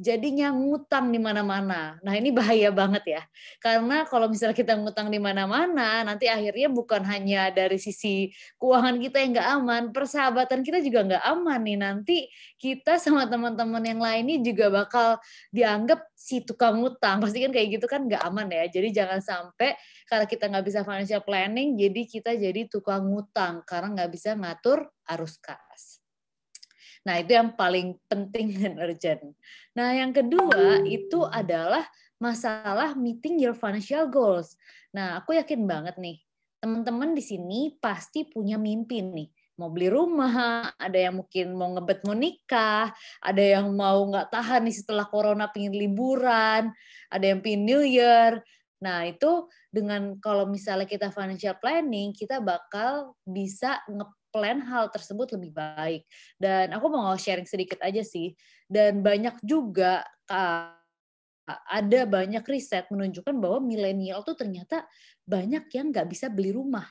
jadinya 0.00 0.48
ngutang 0.48 1.12
di 1.12 1.20
mana-mana. 1.20 2.00
Nah, 2.00 2.16
ini 2.16 2.32
bahaya 2.32 2.72
banget 2.72 3.04
ya. 3.20 3.22
Karena 3.60 4.08
kalau 4.08 4.32
misalnya 4.32 4.56
kita 4.56 4.72
ngutang 4.80 5.12
di 5.12 5.20
mana-mana, 5.20 6.00
nanti 6.08 6.24
akhirnya 6.24 6.72
bukan 6.72 7.04
hanya 7.04 7.52
dari 7.52 7.76
sisi 7.76 8.32
keuangan 8.56 8.96
kita 8.96 9.20
yang 9.20 9.30
nggak 9.36 9.48
aman, 9.60 9.82
persahabatan 9.92 10.64
kita 10.64 10.80
juga 10.80 11.04
nggak 11.04 11.24
aman 11.28 11.60
nih. 11.60 11.76
Nanti 11.76 12.16
kita 12.56 12.96
sama 12.96 13.28
teman-teman 13.28 13.84
yang 13.84 14.00
lain 14.00 14.24
ini 14.24 14.36
juga 14.40 14.72
bakal 14.72 15.20
dianggap 15.52 16.08
si 16.16 16.40
tukang 16.48 16.80
ngutang. 16.80 17.20
Pasti 17.20 17.44
kan 17.44 17.52
kayak 17.52 17.68
gitu 17.76 17.84
kan 17.84 18.08
nggak 18.08 18.24
aman 18.24 18.48
ya. 18.48 18.64
Jadi 18.72 18.88
jangan 18.96 19.20
sampai 19.20 19.76
kalau 20.08 20.24
kita 20.24 20.48
nggak 20.48 20.64
bisa 20.64 20.80
financial 20.80 21.20
planning, 21.20 21.76
jadi 21.76 22.02
kita 22.08 22.32
jadi 22.40 22.70
tukang 22.72 23.04
ngutang 23.04 23.60
karena 23.68 24.00
nggak 24.00 24.10
bisa 24.16 24.32
ngatur 24.32 24.88
arus 25.12 25.36
kas. 25.42 25.89
Nah, 27.10 27.18
itu 27.18 27.34
yang 27.34 27.50
paling 27.58 27.98
penting 28.06 28.54
dan 28.62 28.78
urgent. 28.78 29.34
Nah, 29.74 29.90
yang 29.90 30.14
kedua 30.14 30.86
itu 30.86 31.26
adalah 31.26 31.82
masalah 32.22 32.94
meeting 32.94 33.42
your 33.42 33.58
financial 33.58 34.06
goals. 34.06 34.54
Nah, 34.94 35.18
aku 35.18 35.34
yakin 35.34 35.66
banget 35.66 35.98
nih, 35.98 36.22
teman-teman 36.62 37.10
di 37.10 37.18
sini 37.18 37.74
pasti 37.82 38.30
punya 38.30 38.62
mimpi 38.62 39.02
nih. 39.02 39.26
Mau 39.58 39.74
beli 39.74 39.90
rumah, 39.90 40.70
ada 40.78 40.94
yang 40.94 41.18
mungkin 41.18 41.58
mau 41.58 41.74
ngebet 41.74 42.06
mau 42.06 42.14
nikah, 42.14 42.94
ada 43.18 43.42
yang 43.42 43.74
mau 43.74 44.06
nggak 44.06 44.30
tahan 44.30 44.62
nih 44.70 44.76
setelah 44.78 45.04
corona 45.10 45.50
pingin 45.50 45.74
liburan, 45.74 46.70
ada 47.10 47.24
yang 47.26 47.42
pingin 47.42 47.66
New 47.66 47.82
Year. 47.82 48.38
Nah, 48.80 49.02
itu 49.04 49.50
dengan 49.68 50.14
kalau 50.22 50.46
misalnya 50.46 50.86
kita 50.86 51.10
financial 51.10 51.58
planning, 51.58 52.14
kita 52.14 52.38
bakal 52.38 53.18
bisa 53.26 53.82
nge 53.90 54.19
plan 54.30 54.62
hal 54.62 54.90
tersebut 54.90 55.34
lebih 55.34 55.50
baik. 55.54 56.06
Dan 56.38 56.70
aku 56.74 56.86
mau 56.88 57.14
sharing 57.18 57.46
sedikit 57.46 57.82
aja 57.82 58.02
sih. 58.02 58.32
Dan 58.70 59.02
banyak 59.02 59.42
juga 59.42 60.06
ada 61.66 62.00
banyak 62.06 62.46
riset 62.46 62.86
menunjukkan 62.94 63.34
bahwa 63.34 63.58
milenial 63.58 64.22
tuh 64.22 64.38
ternyata 64.38 64.86
banyak 65.26 65.66
yang 65.74 65.90
nggak 65.90 66.06
bisa 66.06 66.30
beli 66.30 66.54
rumah. 66.54 66.86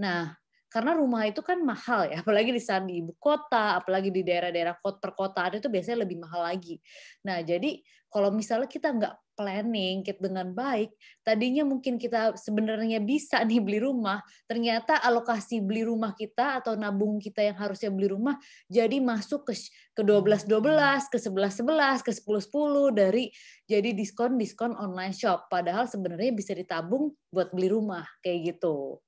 Nah, 0.00 0.34
karena 0.70 0.94
rumah 0.94 1.26
itu 1.26 1.42
kan 1.42 1.58
mahal 1.60 2.06
ya, 2.06 2.18
apalagi 2.22 2.54
di 2.54 2.62
saat 2.62 2.86
di 2.86 3.02
ibu 3.02 3.12
kota, 3.18 3.82
apalagi 3.82 4.14
di 4.14 4.22
daerah-daerah 4.22 4.78
perkotaan 4.78 5.58
itu 5.58 5.66
biasanya 5.66 6.06
lebih 6.06 6.22
mahal 6.22 6.46
lagi. 6.46 6.78
Nah, 7.26 7.42
jadi 7.42 7.82
kalau 8.10 8.34
misalnya 8.34 8.66
kita 8.66 8.90
nggak 8.90 9.14
planning 9.38 10.02
kita 10.04 10.20
dengan 10.20 10.52
baik, 10.52 10.92
tadinya 11.24 11.64
mungkin 11.64 11.96
kita 11.96 12.36
sebenarnya 12.36 13.00
bisa 13.00 13.40
nih 13.40 13.62
beli 13.62 13.80
rumah, 13.80 14.20
ternyata 14.44 14.98
alokasi 15.00 15.62
beli 15.64 15.86
rumah 15.86 16.12
kita 16.12 16.60
atau 16.60 16.76
nabung 16.76 17.16
kita 17.22 17.40
yang 17.40 17.56
harusnya 17.56 17.88
beli 17.88 18.10
rumah 18.12 18.36
jadi 18.68 19.00
masuk 19.00 19.48
ke 19.48 19.56
ke 19.96 20.02
12 20.04 20.44
12, 20.44 21.08
ke 21.08 21.18
11 21.22 21.64
11, 21.64 22.04
ke 22.04 22.12
10 22.12 22.50
10 22.52 23.00
dari 23.00 23.24
jadi 23.64 23.90
diskon-diskon 23.96 24.76
online 24.76 25.16
shop 25.16 25.48
padahal 25.48 25.88
sebenarnya 25.88 26.34
bisa 26.36 26.52
ditabung 26.52 27.14
buat 27.32 27.54
beli 27.54 27.72
rumah 27.72 28.04
kayak 28.20 28.58
gitu. 28.58 29.00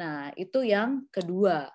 Nah, 0.00 0.32
itu 0.32 0.64
yang 0.64 1.04
kedua. 1.12 1.68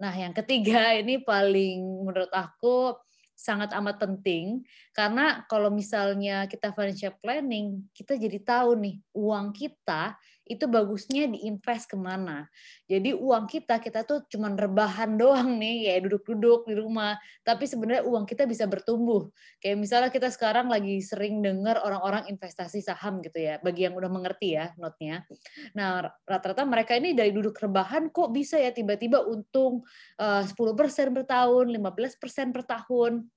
Nah, 0.00 0.14
yang 0.16 0.32
ketiga 0.32 0.96
ini 1.00 1.20
paling 1.20 2.08
menurut 2.08 2.32
aku 2.32 2.96
sangat 3.38 3.70
amat 3.78 4.02
penting 4.02 4.66
karena 4.90 5.46
kalau 5.46 5.70
misalnya 5.70 6.48
kita 6.50 6.74
financial 6.74 7.14
planning, 7.22 7.86
kita 7.94 8.18
jadi 8.18 8.40
tahu 8.42 8.74
nih 8.80 8.96
uang 9.14 9.54
kita 9.54 10.18
itu 10.48 10.64
bagusnya 10.64 11.28
diinvest 11.28 11.92
ke 11.92 11.96
mana. 12.00 12.48
Jadi 12.88 13.12
uang 13.12 13.44
kita 13.46 13.78
kita 13.78 14.02
tuh 14.08 14.24
cuma 14.32 14.48
rebahan 14.50 15.14
doang 15.20 15.60
nih, 15.60 15.92
kayak 15.92 16.00
duduk-duduk 16.08 16.66
di 16.66 16.74
rumah. 16.74 17.20
Tapi 17.44 17.68
sebenarnya 17.68 18.02
uang 18.08 18.24
kita 18.24 18.48
bisa 18.48 18.64
bertumbuh. 18.64 19.28
Kayak 19.60 19.76
misalnya 19.78 20.10
kita 20.10 20.32
sekarang 20.32 20.72
lagi 20.72 20.98
sering 21.04 21.44
dengar 21.44 21.78
orang-orang 21.84 22.26
investasi 22.32 22.80
saham 22.80 23.20
gitu 23.20 23.38
ya, 23.38 23.60
bagi 23.60 23.84
yang 23.84 23.94
udah 23.94 24.08
mengerti 24.08 24.56
ya 24.56 24.72
notnya. 24.80 25.28
Nah 25.76 26.08
rata-rata 26.24 26.64
mereka 26.64 26.96
ini 26.96 27.12
dari 27.12 27.30
duduk 27.30 27.54
rebahan 27.60 28.08
kok 28.08 28.32
bisa 28.32 28.56
ya 28.56 28.72
tiba-tiba 28.72 29.22
untung 29.28 29.84
10% 30.16 30.48
eh, 30.48 31.08
per 31.12 31.24
tahun, 31.28 31.70
15% 31.76 32.56
per 32.56 32.64
tahun. 32.64 33.28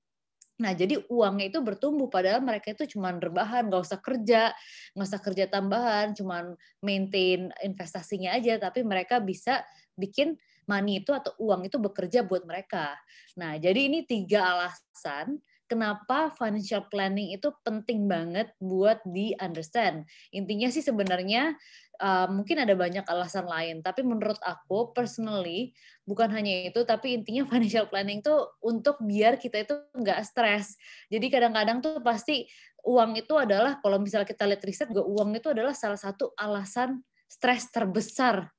Nah, 0.62 0.78
jadi 0.78 1.02
uangnya 1.10 1.50
itu 1.50 1.60
bertumbuh 1.66 2.06
padahal 2.06 2.46
mereka 2.46 2.78
itu 2.78 2.86
cuma 2.94 3.10
rebahan, 3.10 3.66
nggak 3.66 3.82
usah 3.82 3.98
kerja, 3.98 4.54
nggak 4.94 5.08
usah 5.10 5.22
kerja 5.26 5.46
tambahan, 5.50 6.14
cuma 6.14 6.54
maintain 6.86 7.50
investasinya 7.66 8.38
aja, 8.38 8.62
tapi 8.62 8.86
mereka 8.86 9.18
bisa 9.18 9.66
bikin 9.98 10.38
money 10.70 11.02
itu 11.02 11.10
atau 11.12 11.34
uang 11.42 11.66
itu 11.66 11.82
bekerja 11.82 12.22
buat 12.22 12.46
mereka. 12.46 12.94
Nah, 13.42 13.58
jadi 13.58 13.90
ini 13.90 14.06
tiga 14.06 14.46
alasan 14.54 15.42
kenapa 15.72 16.36
financial 16.36 16.84
planning 16.92 17.32
itu 17.32 17.48
penting 17.64 18.12
banget 18.12 18.52
buat 18.60 19.00
di 19.08 19.32
understand. 19.40 20.04
Intinya 20.36 20.68
sih 20.68 20.84
sebenarnya 20.84 21.56
uh, 22.04 22.28
mungkin 22.28 22.60
ada 22.60 22.76
banyak 22.76 23.08
alasan 23.08 23.48
lain, 23.48 23.80
tapi 23.80 24.04
menurut 24.04 24.36
aku 24.44 24.92
personally 24.92 25.72
bukan 26.04 26.28
hanya 26.36 26.68
itu, 26.68 26.84
tapi 26.84 27.16
intinya 27.16 27.48
financial 27.52 27.88
planning 27.88 28.20
itu 28.20 28.36
untuk 28.60 29.00
biar 29.00 29.40
kita 29.40 29.64
itu 29.64 29.80
nggak 29.96 30.20
stres. 30.28 30.76
Jadi 31.08 31.32
kadang-kadang 31.32 31.80
tuh 31.80 32.04
pasti 32.04 32.44
uang 32.84 33.16
itu 33.16 33.32
adalah 33.40 33.80
kalau 33.80 33.96
misalnya 33.96 34.28
kita 34.28 34.44
lihat 34.44 34.62
riset 34.68 34.92
juga 34.92 35.08
uang 35.08 35.40
itu 35.40 35.48
adalah 35.56 35.72
salah 35.72 35.96
satu 35.96 36.36
alasan 36.36 37.00
stres 37.32 37.72
terbesar 37.72 38.52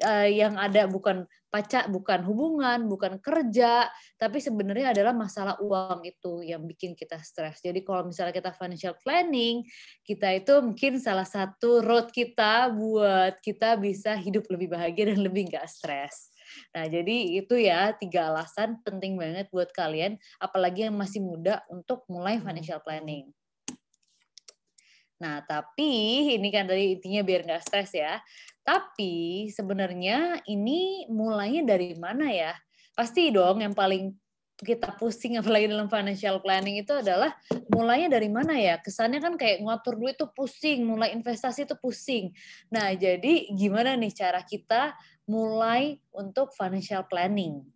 uh, 0.00 0.28
yang 0.28 0.56
ada 0.56 0.88
bukan 0.88 1.28
pacak, 1.52 1.92
bukan 1.92 2.24
hubungan, 2.24 2.88
bukan 2.88 3.20
kerja, 3.20 3.84
tapi 4.16 4.40
sebenarnya 4.40 4.96
adalah 4.96 5.12
masalah 5.12 5.60
uang 5.60 6.00
itu 6.08 6.40
yang 6.40 6.64
bikin 6.64 6.96
kita 6.96 7.20
stres. 7.20 7.60
Jadi 7.60 7.84
kalau 7.84 8.08
misalnya 8.08 8.32
kita 8.32 8.56
financial 8.56 8.96
planning, 9.04 9.60
kita 10.00 10.32
itu 10.32 10.64
mungkin 10.64 10.96
salah 10.96 11.28
satu 11.28 11.84
road 11.84 12.08
kita 12.08 12.72
buat 12.72 13.36
kita 13.44 13.76
bisa 13.76 14.16
hidup 14.16 14.48
lebih 14.48 14.72
bahagia 14.72 15.12
dan 15.12 15.20
lebih 15.20 15.52
nggak 15.52 15.68
stres. 15.68 16.32
Nah, 16.72 16.88
jadi 16.88 17.44
itu 17.44 17.60
ya 17.60 17.92
tiga 17.96 18.32
alasan 18.32 18.80
penting 18.80 19.20
banget 19.20 19.52
buat 19.52 19.68
kalian, 19.76 20.16
apalagi 20.40 20.88
yang 20.88 20.96
masih 20.96 21.20
muda 21.20 21.60
untuk 21.68 22.08
mulai 22.08 22.40
financial 22.40 22.80
planning. 22.80 23.28
Nah, 25.22 25.38
tapi 25.46 25.86
ini 26.34 26.50
kan 26.50 26.66
dari 26.66 26.98
intinya 26.98 27.22
biar 27.22 27.46
nggak 27.46 27.62
stres 27.62 27.94
ya. 27.94 28.18
Tapi 28.62 29.50
sebenarnya 29.50 30.46
ini 30.46 31.10
mulainya 31.10 31.66
dari 31.66 31.98
mana 31.98 32.30
ya? 32.30 32.54
Pasti 32.94 33.34
dong 33.34 33.58
yang 33.58 33.74
paling 33.74 34.14
kita 34.62 34.94
pusing 34.94 35.34
apalagi 35.42 35.66
dalam 35.66 35.90
financial 35.90 36.38
planning 36.38 36.78
itu 36.78 36.94
adalah 36.94 37.34
mulainya 37.74 38.14
dari 38.14 38.30
mana 38.30 38.54
ya? 38.54 38.78
Kesannya 38.78 39.18
kan 39.18 39.34
kayak 39.34 39.66
ngatur 39.66 39.98
duit 39.98 40.14
itu 40.14 40.30
pusing, 40.30 40.86
mulai 40.86 41.10
investasi 41.10 41.66
itu 41.66 41.74
pusing. 41.74 42.30
Nah, 42.70 42.94
jadi 42.94 43.50
gimana 43.50 43.98
nih 43.98 44.14
cara 44.14 44.40
kita 44.46 44.94
mulai 45.26 45.98
untuk 46.14 46.54
financial 46.54 47.02
planning? 47.10 47.66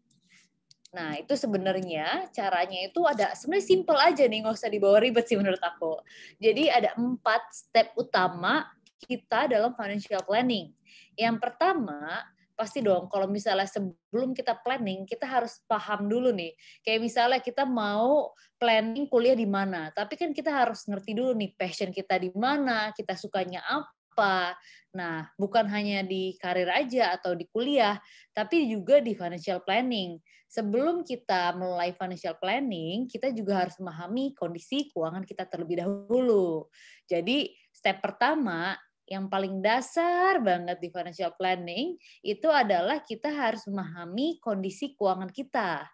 Nah, 0.94 1.18
itu 1.18 1.36
sebenarnya 1.36 2.30
caranya 2.32 2.88
itu 2.88 3.04
ada 3.04 3.36
sebenarnya 3.36 3.66
simple 3.68 3.98
aja 4.00 4.24
nih, 4.24 4.38
nggak 4.40 4.56
usah 4.56 4.70
dibawa 4.72 4.96
ribet 5.02 5.28
sih 5.28 5.36
menurut 5.36 5.60
aku. 5.60 6.00
Jadi 6.40 6.72
ada 6.72 6.96
empat 6.96 7.52
step 7.52 7.92
utama 8.00 8.64
kita 9.00 9.50
dalam 9.50 9.76
financial 9.76 10.24
planning. 10.24 10.72
Yang 11.16 11.36
pertama, 11.40 12.24
pasti 12.56 12.80
dong 12.80 13.12
kalau 13.12 13.28
misalnya 13.28 13.68
sebelum 13.68 14.32
kita 14.32 14.56
planning, 14.64 15.04
kita 15.04 15.28
harus 15.28 15.60
paham 15.68 16.08
dulu 16.08 16.32
nih. 16.32 16.56
Kayak 16.80 17.00
misalnya 17.04 17.40
kita 17.44 17.68
mau 17.68 18.32
planning 18.56 19.04
kuliah 19.06 19.36
di 19.36 19.44
mana, 19.44 19.92
tapi 19.92 20.16
kan 20.16 20.32
kita 20.32 20.48
harus 20.48 20.88
ngerti 20.88 21.12
dulu 21.12 21.36
nih 21.36 21.52
passion 21.54 21.92
kita 21.92 22.16
di 22.16 22.32
mana, 22.32 22.96
kita 22.96 23.12
sukanya 23.12 23.60
apa. 23.68 24.56
Nah, 24.96 25.28
bukan 25.36 25.68
hanya 25.68 26.00
di 26.00 26.32
karir 26.40 26.72
aja 26.72 27.12
atau 27.12 27.36
di 27.36 27.44
kuliah, 27.52 28.00
tapi 28.32 28.64
juga 28.72 29.04
di 29.04 29.12
financial 29.12 29.60
planning 29.60 30.16
sebelum 30.46 31.02
kita 31.02 31.52
mulai 31.58 31.92
financial 31.92 32.38
planning, 32.38 33.10
kita 33.10 33.34
juga 33.34 33.66
harus 33.66 33.76
memahami 33.76 34.32
kondisi 34.32 34.88
keuangan 34.88 35.26
kita 35.26 35.44
terlebih 35.44 35.82
dahulu. 35.82 36.70
Jadi, 37.04 37.52
step 37.74 38.00
pertama 38.00 38.72
yang 39.06 39.30
paling 39.30 39.62
dasar 39.62 40.42
banget 40.42 40.82
di 40.82 40.90
financial 40.90 41.30
planning 41.38 41.94
itu 42.26 42.50
adalah 42.50 42.98
kita 43.06 43.30
harus 43.30 43.62
memahami 43.70 44.42
kondisi 44.42 44.98
keuangan 44.98 45.30
kita. 45.30 45.86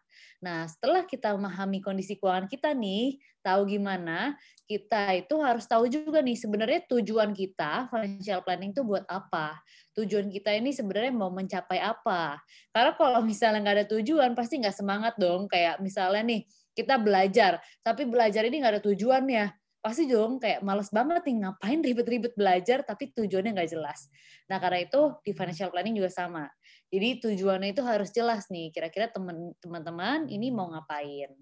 Nah, 0.42 0.66
setelah 0.66 1.06
kita 1.06 1.36
memahami 1.38 1.78
kondisi 1.78 2.18
keuangan 2.18 2.50
kita 2.50 2.74
nih, 2.74 3.20
tahu 3.44 3.68
gimana, 3.68 4.34
kita 4.66 5.14
itu 5.14 5.38
harus 5.38 5.68
tahu 5.68 5.86
juga 5.86 6.18
nih 6.24 6.34
sebenarnya 6.34 6.80
tujuan 6.90 7.30
kita 7.36 7.86
financial 7.92 8.42
planning 8.42 8.74
itu 8.74 8.82
buat 8.82 9.06
apa. 9.06 9.60
Tujuan 9.94 10.32
kita 10.32 10.50
ini 10.56 10.74
sebenarnya 10.74 11.12
mau 11.14 11.30
mencapai 11.30 11.78
apa. 11.78 12.40
Karena 12.74 12.92
kalau 12.98 13.20
misalnya 13.22 13.60
nggak 13.62 13.76
ada 13.84 13.88
tujuan, 13.92 14.32
pasti 14.34 14.58
nggak 14.58 14.74
semangat 14.74 15.14
dong. 15.20 15.46
Kayak 15.46 15.78
misalnya 15.78 16.24
nih, 16.26 16.42
kita 16.72 16.96
belajar, 16.98 17.60
tapi 17.84 18.08
belajar 18.08 18.42
ini 18.48 18.64
nggak 18.64 18.80
ada 18.80 18.84
tujuannya 18.84 19.61
pasti 19.82 20.06
dong 20.06 20.38
kayak 20.38 20.62
males 20.62 20.94
banget 20.94 21.26
nih 21.26 21.42
ngapain 21.42 21.82
ribet-ribet 21.82 22.38
belajar 22.38 22.86
tapi 22.86 23.10
tujuannya 23.10 23.50
nggak 23.50 23.70
jelas. 23.74 24.06
Nah 24.46 24.62
karena 24.62 24.86
itu 24.86 25.18
di 25.26 25.34
financial 25.34 25.74
planning 25.74 25.98
juga 25.98 26.10
sama. 26.14 26.46
Jadi 26.86 27.18
tujuannya 27.18 27.74
itu 27.74 27.82
harus 27.82 28.14
jelas 28.14 28.46
nih 28.46 28.70
kira-kira 28.70 29.10
teman-teman 29.58 30.30
ini 30.30 30.54
mau 30.54 30.70
ngapain. 30.70 31.34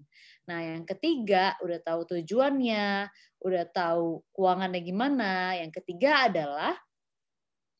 Nah 0.49 0.59
yang 0.59 0.89
ketiga 0.89 1.53
udah 1.61 1.79
tahu 1.85 2.17
tujuannya, 2.17 3.13
udah 3.45 3.65
tahu 3.69 4.25
keuangannya 4.33 4.81
gimana. 4.81 5.33
Yang 5.61 5.77
ketiga 5.85 6.25
adalah 6.25 6.73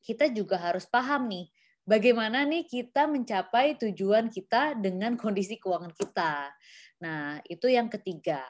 kita 0.06 0.30
juga 0.30 0.62
harus 0.62 0.86
paham 0.86 1.26
nih 1.26 1.50
bagaimana 1.82 2.46
nih 2.46 2.70
kita 2.70 3.10
mencapai 3.10 3.74
tujuan 3.82 4.30
kita 4.30 4.78
dengan 4.78 5.18
kondisi 5.18 5.58
keuangan 5.58 5.90
kita. 5.90 6.54
Nah, 7.02 7.42
itu 7.50 7.66
yang 7.66 7.90
ketiga. 7.90 8.46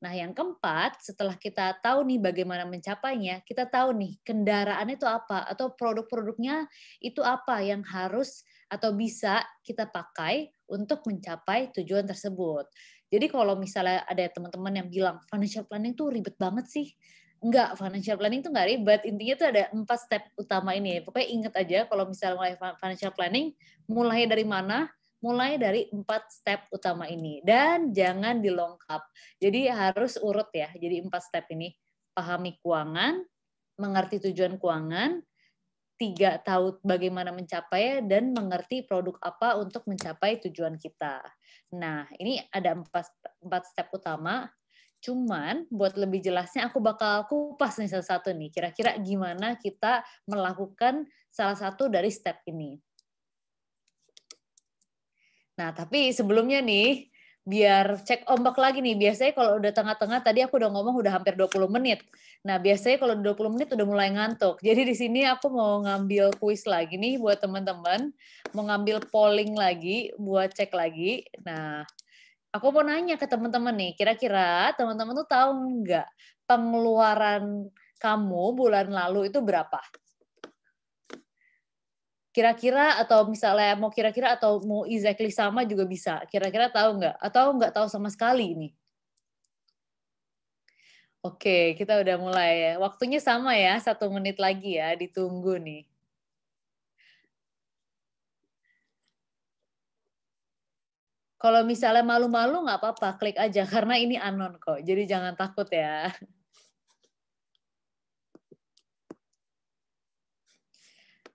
Nah, 0.00 0.16
yang 0.16 0.32
keempat, 0.32 1.04
setelah 1.04 1.36
kita 1.36 1.76
tahu 1.84 2.08
nih 2.08 2.16
bagaimana 2.16 2.64
mencapainya, 2.64 3.44
kita 3.44 3.68
tahu 3.68 3.92
nih 3.92 4.16
kendaraan 4.24 4.88
itu 4.88 5.04
apa 5.04 5.44
atau 5.44 5.76
produk-produknya 5.76 6.64
itu 7.04 7.20
apa 7.20 7.60
yang 7.60 7.84
harus 7.84 8.40
atau 8.72 8.96
bisa 8.96 9.44
kita 9.60 9.84
pakai 9.92 10.56
untuk 10.72 11.04
mencapai 11.04 11.68
tujuan 11.76 12.08
tersebut. 12.08 12.64
Jadi 13.12 13.26
kalau 13.28 13.60
misalnya 13.60 14.00
ada 14.08 14.24
teman-teman 14.32 14.72
yang 14.80 14.88
bilang 14.88 15.16
financial 15.28 15.68
planning 15.68 15.92
tuh 15.92 16.08
ribet 16.08 16.38
banget 16.40 16.64
sih, 16.70 16.86
enggak 17.44 17.76
financial 17.76 18.16
planning 18.16 18.40
tuh 18.40 18.56
enggak 18.56 18.72
ribet. 18.72 19.00
Intinya 19.04 19.34
tuh 19.36 19.46
ada 19.52 19.62
empat 19.68 19.98
step 20.00 20.22
utama 20.40 20.72
ini. 20.80 21.04
Pokoknya 21.04 21.28
inget 21.28 21.54
aja 21.60 21.78
kalau 21.90 22.08
misalnya 22.08 22.40
mulai 22.40 22.54
financial 22.56 23.12
planning 23.12 23.52
mulai 23.84 24.24
dari 24.24 24.48
mana 24.48 24.88
mulai 25.20 25.60
dari 25.60 25.88
empat 25.92 26.32
step 26.32 26.68
utama 26.72 27.04
ini 27.08 27.44
dan 27.44 27.92
jangan 27.92 28.40
dilongkap. 28.40 29.04
Jadi 29.36 29.68
harus 29.68 30.16
urut 30.20 30.48
ya. 30.52 30.72
Jadi 30.72 31.04
empat 31.04 31.22
step 31.28 31.44
ini 31.52 31.72
pahami 32.16 32.56
keuangan, 32.60 33.20
mengerti 33.80 34.20
tujuan 34.28 34.56
keuangan, 34.56 35.20
tiga 36.00 36.40
tahu 36.40 36.80
bagaimana 36.80 37.28
mencapai 37.28 38.00
dan 38.08 38.32
mengerti 38.32 38.88
produk 38.88 39.20
apa 39.20 39.60
untuk 39.60 39.84
mencapai 39.84 40.40
tujuan 40.48 40.80
kita. 40.80 41.20
Nah 41.76 42.08
ini 42.16 42.40
ada 42.48 42.72
empat 42.72 43.12
empat 43.44 43.62
step 43.68 43.92
utama. 43.92 44.48
Cuman 45.00 45.64
buat 45.72 45.96
lebih 45.96 46.20
jelasnya 46.20 46.68
aku 46.68 46.76
bakal 46.80 47.24
kupas 47.24 47.80
nih 47.80 47.88
satu-satu 47.88 48.36
nih. 48.36 48.52
Kira-kira 48.52 48.96
gimana 49.00 49.56
kita 49.56 50.04
melakukan 50.28 51.08
salah 51.32 51.56
satu 51.56 51.88
dari 51.88 52.12
step 52.12 52.44
ini. 52.48 52.76
Nah, 55.60 55.76
tapi 55.76 56.08
sebelumnya 56.16 56.64
nih, 56.64 57.12
biar 57.44 58.00
cek 58.00 58.24
ombak 58.32 58.56
lagi 58.56 58.80
nih. 58.80 58.96
Biasanya 58.96 59.32
kalau 59.36 59.60
udah 59.60 59.72
tengah-tengah, 59.76 60.20
tadi 60.24 60.40
aku 60.40 60.56
udah 60.56 60.72
ngomong 60.72 60.96
udah 61.04 61.12
hampir 61.20 61.36
20 61.36 61.68
menit. 61.68 62.00
Nah, 62.48 62.56
biasanya 62.56 62.96
kalau 62.96 63.12
20 63.20 63.52
menit 63.52 63.68
udah 63.68 63.84
mulai 63.84 64.08
ngantuk. 64.08 64.56
Jadi 64.66 64.88
di 64.88 64.94
sini 64.96 65.20
aku 65.28 65.52
mau 65.52 65.84
ngambil 65.84 66.32
kuis 66.40 66.64
lagi 66.64 66.96
nih 66.96 67.20
buat 67.20 67.44
teman-teman. 67.44 68.08
Mau 68.56 68.64
ngambil 68.64 69.04
polling 69.12 69.52
lagi 69.52 70.08
buat 70.16 70.48
cek 70.56 70.72
lagi. 70.72 71.28
Nah, 71.44 71.84
aku 72.56 72.66
mau 72.72 72.80
nanya 72.80 73.20
ke 73.20 73.26
teman-teman 73.28 73.76
nih, 73.76 73.92
kira-kira 74.00 74.72
teman-teman 74.80 75.12
tuh 75.22 75.28
tahu 75.28 75.50
nggak 75.84 76.08
pengeluaran 76.48 77.68
kamu 78.00 78.44
bulan 78.56 78.88
lalu 78.88 79.28
itu 79.28 79.38
berapa? 79.44 79.78
Kira-kira 82.34 82.98
atau 83.02 83.26
misalnya 83.26 83.74
mau 83.80 83.90
kira-kira 83.90 84.34
atau 84.36 84.62
mau 84.62 84.82
exactly 84.86 85.30
sama 85.34 85.66
juga 85.66 85.84
bisa. 85.86 86.22
Kira-kira 86.30 86.70
tahu 86.70 87.02
nggak? 87.02 87.16
Atau 87.18 87.46
nggak 87.58 87.72
tahu 87.76 87.86
sama 87.90 88.08
sekali 88.14 88.54
ini? 88.54 88.68
Oke, 91.20 91.76
kita 91.78 92.00
udah 92.00 92.16
mulai 92.16 92.50
ya. 92.64 92.72
Waktunya 92.80 93.20
sama 93.20 93.52
ya, 93.52 93.76
satu 93.76 94.08
menit 94.08 94.36
lagi 94.40 94.80
ya, 94.80 94.96
ditunggu 94.96 95.60
nih. 95.60 95.82
Kalau 101.40 101.60
misalnya 101.64 102.04
malu-malu 102.04 102.56
nggak 102.68 102.78
apa-apa, 102.80 103.08
klik 103.20 103.36
aja 103.40 103.64
karena 103.72 103.94
ini 103.96 104.16
anon 104.20 104.60
kok. 104.60 104.78
Jadi 104.84 105.02
jangan 105.08 105.34
takut 105.40 105.68
ya. 105.72 106.12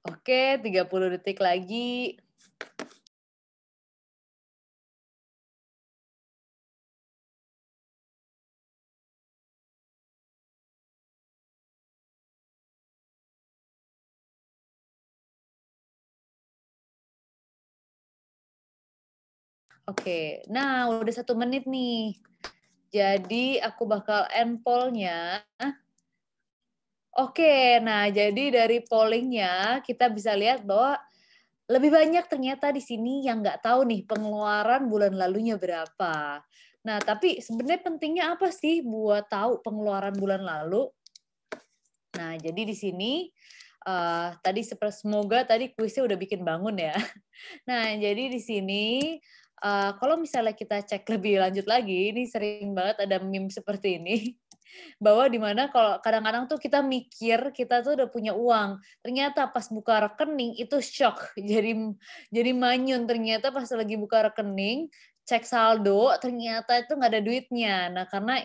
Oke, 0.05 0.61
30 0.61 1.09
detik 1.17 1.41
lagi. 1.41 2.13
Oke, 19.85 20.41
nah 20.49 20.89
udah 20.89 21.13
satu 21.13 21.37
menit 21.37 21.65
nih. 21.69 22.17
Jadi 22.93 23.61
aku 23.61 23.85
bakal 23.89 24.25
end 24.33 24.61
poll-nya. 24.61 25.45
Oke, 27.15 27.79
nah 27.79 28.11
jadi 28.11 28.51
dari 28.51 28.83
pollingnya 28.83 29.79
kita 29.87 30.11
bisa 30.11 30.35
lihat 30.35 30.67
bahwa 30.67 30.99
lebih 31.71 31.87
banyak 31.87 32.27
ternyata 32.27 32.75
di 32.75 32.83
sini 32.83 33.23
yang 33.23 33.39
nggak 33.39 33.63
tahu 33.63 33.87
nih 33.87 34.03
pengeluaran 34.03 34.91
bulan 34.91 35.15
lalunya 35.15 35.55
berapa. 35.55 36.43
Nah, 36.83 36.97
tapi 36.99 37.39
sebenarnya 37.39 37.81
pentingnya 37.87 38.23
apa 38.35 38.51
sih 38.51 38.83
buat 38.83 39.31
tahu 39.31 39.63
pengeluaran 39.63 40.11
bulan 40.19 40.43
lalu? 40.43 40.91
Nah, 42.19 42.35
jadi 42.35 42.67
di 42.67 42.75
sini 42.75 43.31
uh, 43.87 44.35
tadi 44.43 44.67
semoga 44.67 45.47
tadi 45.47 45.71
kuisnya 45.71 46.03
udah 46.03 46.19
bikin 46.19 46.43
bangun 46.43 46.75
ya. 46.75 46.95
Nah, 47.67 47.95
jadi 47.95 48.31
di 48.31 48.39
sini 48.43 49.15
uh, 49.63 49.95
kalau 49.99 50.19
misalnya 50.19 50.55
kita 50.55 50.83
cek 50.83 51.07
lebih 51.15 51.39
lanjut 51.39 51.67
lagi, 51.67 52.11
ini 52.11 52.27
sering 52.27 52.75
banget 52.75 53.07
ada 53.07 53.23
meme 53.23 53.47
seperti 53.47 53.99
ini 54.03 54.35
bahwa 54.97 55.25
di 55.29 55.39
mana 55.39 55.67
kalau 55.69 55.99
kadang-kadang 56.01 56.49
tuh 56.49 56.57
kita 56.59 56.81
mikir 56.81 57.51
kita 57.51 57.81
tuh 57.85 57.97
udah 57.97 58.09
punya 58.09 58.33
uang 58.33 58.81
ternyata 59.03 59.47
pas 59.49 59.67
buka 59.69 60.09
rekening 60.09 60.57
itu 60.57 60.77
shock 60.81 61.33
jadi 61.51 61.75
jadi 62.33 62.51
manyun. 62.55 63.05
Ternyata 63.05 63.49
pas 63.53 63.67
lagi 63.71 63.95
buka 63.99 64.31
rekening 64.31 64.89
cek 65.25 65.43
saldo 65.43 66.13
ternyata 66.21 66.77
itu 66.77 66.91
nggak 66.93 67.11
ada 67.11 67.21
duitnya. 67.21 67.77
Nah 67.89 68.05
karena 68.05 68.41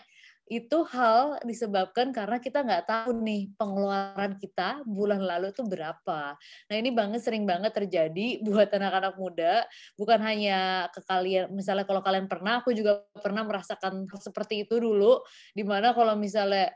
itu 0.51 0.83
hal 0.91 1.39
disebabkan 1.47 2.11
karena 2.11 2.43
kita 2.43 2.67
nggak 2.67 2.83
tahu 2.91 3.15
nih 3.23 3.55
pengeluaran 3.55 4.35
kita 4.35 4.83
bulan 4.83 5.23
lalu 5.23 5.55
itu 5.55 5.63
berapa. 5.63 6.35
Nah 6.67 6.75
ini 6.75 6.91
banget 6.91 7.23
sering 7.23 7.47
banget 7.47 7.71
terjadi 7.71 8.39
buat 8.47 8.67
anak-anak 8.67 9.15
muda, 9.15 9.63
bukan 9.95 10.19
hanya 10.19 10.91
ke 10.91 11.07
kalian, 11.07 11.55
misalnya 11.55 11.87
kalau 11.87 12.03
kalian 12.03 12.27
pernah, 12.27 12.59
aku 12.59 12.75
juga 12.75 13.07
pernah 13.15 13.47
merasakan 13.47 14.11
seperti 14.19 14.67
itu 14.67 14.83
dulu, 14.83 15.23
di 15.55 15.63
mana 15.63 15.95
kalau 15.95 16.19
misalnya 16.19 16.75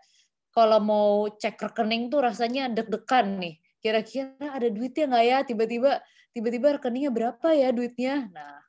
kalau 0.54 0.78
mau 0.78 1.26
cek 1.34 1.58
rekening 1.58 2.14
tuh 2.14 2.22
rasanya 2.22 2.70
deg-degan 2.70 3.42
nih, 3.42 3.58
kira-kira 3.82 4.54
ada 4.54 4.70
duitnya 4.70 5.10
nggak 5.10 5.24
ya, 5.26 5.38
tiba-tiba 5.42 5.98
tiba-tiba 6.30 6.78
rekeningnya 6.78 7.10
berapa 7.10 7.48
ya 7.50 7.74
duitnya. 7.74 8.30
Nah 8.30 8.62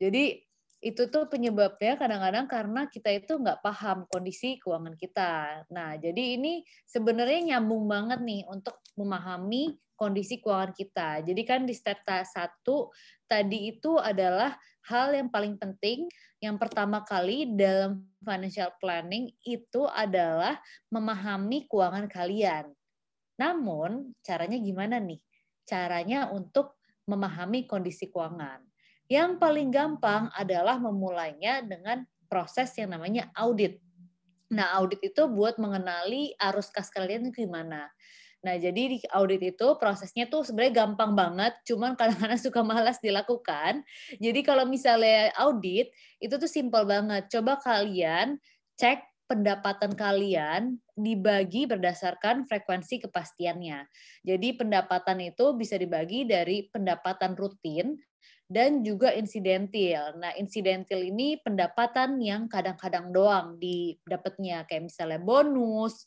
jadi 0.00 0.45
itu 0.86 1.10
tuh 1.10 1.26
penyebabnya 1.26 1.98
kadang-kadang 1.98 2.46
karena 2.46 2.86
kita 2.86 3.10
itu 3.10 3.34
nggak 3.34 3.58
paham 3.58 4.06
kondisi 4.06 4.62
keuangan 4.62 4.94
kita. 4.94 5.66
Nah, 5.74 5.98
jadi 5.98 6.38
ini 6.38 6.62
sebenarnya 6.86 7.58
nyambung 7.58 7.90
banget 7.90 8.22
nih 8.22 8.46
untuk 8.46 8.78
memahami 8.94 9.74
kondisi 9.98 10.38
keuangan 10.38 10.70
kita. 10.70 11.26
Jadi 11.26 11.42
kan 11.42 11.66
di 11.66 11.74
step 11.74 12.06
satu 12.06 12.94
tadi 13.26 13.74
itu 13.74 13.98
adalah 13.98 14.54
hal 14.86 15.10
yang 15.10 15.26
paling 15.26 15.58
penting. 15.58 16.06
Yang 16.38 16.56
pertama 16.62 17.02
kali 17.02 17.50
dalam 17.58 18.06
financial 18.22 18.70
planning 18.78 19.34
itu 19.42 19.90
adalah 19.90 20.54
memahami 20.94 21.66
keuangan 21.66 22.06
kalian. 22.06 22.70
Namun, 23.42 24.14
caranya 24.22 24.56
gimana 24.60 25.02
nih? 25.02 25.18
Caranya 25.66 26.30
untuk 26.30 26.78
memahami 27.10 27.66
kondisi 27.66 28.06
keuangan. 28.06 28.65
Yang 29.06 29.38
paling 29.38 29.70
gampang 29.70 30.30
adalah 30.34 30.82
memulainya 30.82 31.62
dengan 31.62 32.02
proses 32.26 32.74
yang 32.74 32.90
namanya 32.90 33.30
audit. 33.38 33.78
Nah, 34.50 34.78
audit 34.78 35.02
itu 35.02 35.26
buat 35.30 35.58
mengenali 35.58 36.34
arus 36.38 36.70
kas 36.70 36.90
kalian 36.90 37.30
gimana. 37.30 37.90
Nah, 38.46 38.54
jadi 38.54 38.82
di 38.94 38.98
audit 39.10 39.42
itu 39.42 39.68
prosesnya 39.74 40.30
tuh 40.30 40.46
sebenarnya 40.46 40.86
gampang 40.86 41.18
banget, 41.18 41.54
cuman 41.66 41.98
kadang-kadang 41.98 42.38
suka 42.38 42.62
malas 42.62 43.02
dilakukan. 43.02 43.82
Jadi 44.22 44.40
kalau 44.46 44.62
misalnya 44.70 45.34
audit, 45.34 45.90
itu 46.22 46.34
tuh 46.38 46.46
simpel 46.46 46.86
banget. 46.86 47.26
Coba 47.26 47.58
kalian 47.58 48.38
cek 48.78 49.02
pendapatan 49.26 49.98
kalian 49.98 50.78
dibagi 50.94 51.66
berdasarkan 51.66 52.46
frekuensi 52.46 53.02
kepastiannya. 53.02 53.82
Jadi 54.22 54.48
pendapatan 54.54 55.18
itu 55.26 55.58
bisa 55.58 55.74
dibagi 55.74 56.22
dari 56.22 56.70
pendapatan 56.70 57.34
rutin 57.34 57.98
dan 58.46 58.86
juga 58.86 59.10
insidentil. 59.10 60.18
Nah, 60.22 60.30
insidentil 60.38 61.02
ini 61.02 61.38
pendapatan 61.42 62.22
yang 62.22 62.46
kadang-kadang 62.46 63.10
doang 63.10 63.58
didapatnya 63.58 64.62
kayak 64.70 64.86
misalnya 64.86 65.18
bonus, 65.18 66.06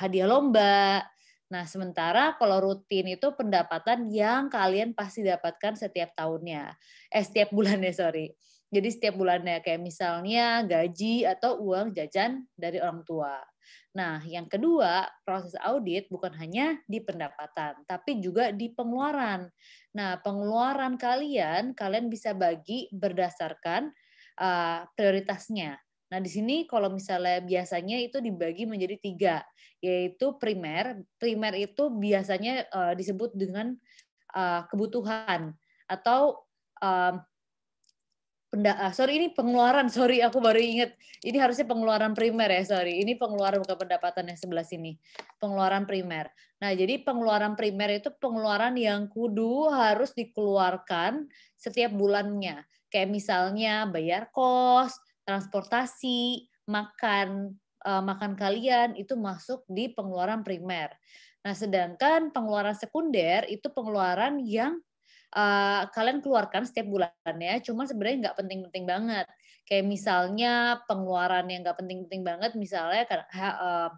hadiah 0.00 0.28
lomba. 0.28 1.04
Nah, 1.52 1.68
sementara 1.68 2.32
kalau 2.40 2.72
rutin 2.72 3.12
itu 3.12 3.28
pendapatan 3.36 4.08
yang 4.08 4.48
kalian 4.48 4.96
pasti 4.96 5.20
dapatkan 5.20 5.76
setiap 5.76 6.16
tahunnya. 6.16 6.72
Eh, 7.12 7.20
setiap 7.20 7.52
bulannya, 7.52 7.92
sorry. 7.92 8.32
Jadi 8.72 8.88
setiap 8.88 9.20
bulannya 9.20 9.60
kayak 9.60 9.84
misalnya 9.84 10.64
gaji 10.64 11.28
atau 11.28 11.60
uang 11.60 11.92
jajan 11.92 12.48
dari 12.56 12.80
orang 12.80 13.04
tua. 13.04 13.51
Nah, 13.92 14.24
yang 14.24 14.48
kedua, 14.48 15.04
proses 15.22 15.52
audit 15.60 16.08
bukan 16.08 16.32
hanya 16.40 16.80
di 16.88 17.04
pendapatan, 17.04 17.76
tapi 17.84 18.24
juga 18.24 18.48
di 18.48 18.72
pengeluaran. 18.72 19.52
Nah, 19.92 20.16
pengeluaran 20.24 20.96
kalian, 20.96 21.76
kalian 21.76 22.08
bisa 22.08 22.32
bagi 22.32 22.88
berdasarkan 22.92 23.92
uh, 24.40 24.88
prioritasnya. 24.96 25.76
Nah, 26.12 26.20
di 26.20 26.28
sini 26.28 26.68
kalau 26.68 26.92
misalnya 26.92 27.40
biasanya 27.40 27.96
itu 28.00 28.20
dibagi 28.20 28.68
menjadi 28.68 28.96
tiga, 29.00 29.36
yaitu 29.80 30.36
primer. 30.36 31.00
Primer 31.16 31.56
itu 31.56 31.88
biasanya 31.88 32.68
uh, 32.68 32.92
disebut 32.92 33.32
dengan 33.32 33.76
uh, 34.36 34.64
kebutuhan 34.68 35.56
atau 35.88 36.44
penda 38.52 38.76
ah, 38.76 38.92
sorry 38.92 39.16
ini 39.16 39.32
pengeluaran 39.32 39.88
sorry 39.88 40.20
aku 40.20 40.36
baru 40.36 40.60
inget 40.60 40.92
ini 41.22 41.38
harusnya 41.38 41.64
pengeluaran 41.70 42.18
primer 42.18 42.50
ya 42.50 42.66
sorry. 42.66 42.98
Ini 42.98 43.14
pengeluaran 43.14 43.62
bukan 43.62 43.78
pendapatan 43.86 44.26
yang 44.26 44.38
sebelah 44.38 44.66
sini. 44.66 44.98
Pengeluaran 45.38 45.86
primer. 45.86 46.34
Nah 46.58 46.74
jadi 46.74 46.98
pengeluaran 47.06 47.54
primer 47.54 48.02
itu 48.02 48.10
pengeluaran 48.18 48.74
yang 48.74 49.06
kudu 49.06 49.70
harus 49.70 50.10
dikeluarkan 50.18 51.30
setiap 51.54 51.94
bulannya. 51.94 52.66
Kayak 52.90 53.08
misalnya 53.14 53.86
bayar 53.86 54.34
kos 54.34 54.98
transportasi 55.22 56.50
makan 56.66 57.54
uh, 57.86 58.02
makan 58.02 58.34
kalian 58.34 58.98
itu 58.98 59.14
masuk 59.14 59.62
di 59.70 59.94
pengeluaran 59.94 60.42
primer. 60.42 60.90
Nah 61.46 61.54
sedangkan 61.54 62.34
pengeluaran 62.34 62.74
sekunder 62.74 63.46
itu 63.46 63.70
pengeluaran 63.70 64.42
yang 64.42 64.82
uh, 65.32 65.88
kalian 65.92 66.20
keluarkan 66.20 66.68
setiap 66.68 66.86
bulannya, 66.88 67.58
cuma 67.64 67.88
sebenarnya 67.88 68.30
nggak 68.30 68.38
penting-penting 68.38 68.84
banget. 68.84 69.26
Kayak 69.66 69.84
misalnya 69.88 70.82
pengeluaran 70.86 71.48
yang 71.48 71.64
nggak 71.64 71.78
penting-penting 71.80 72.22
banget, 72.22 72.52
misalnya 72.54 73.04
uh, 73.60 73.90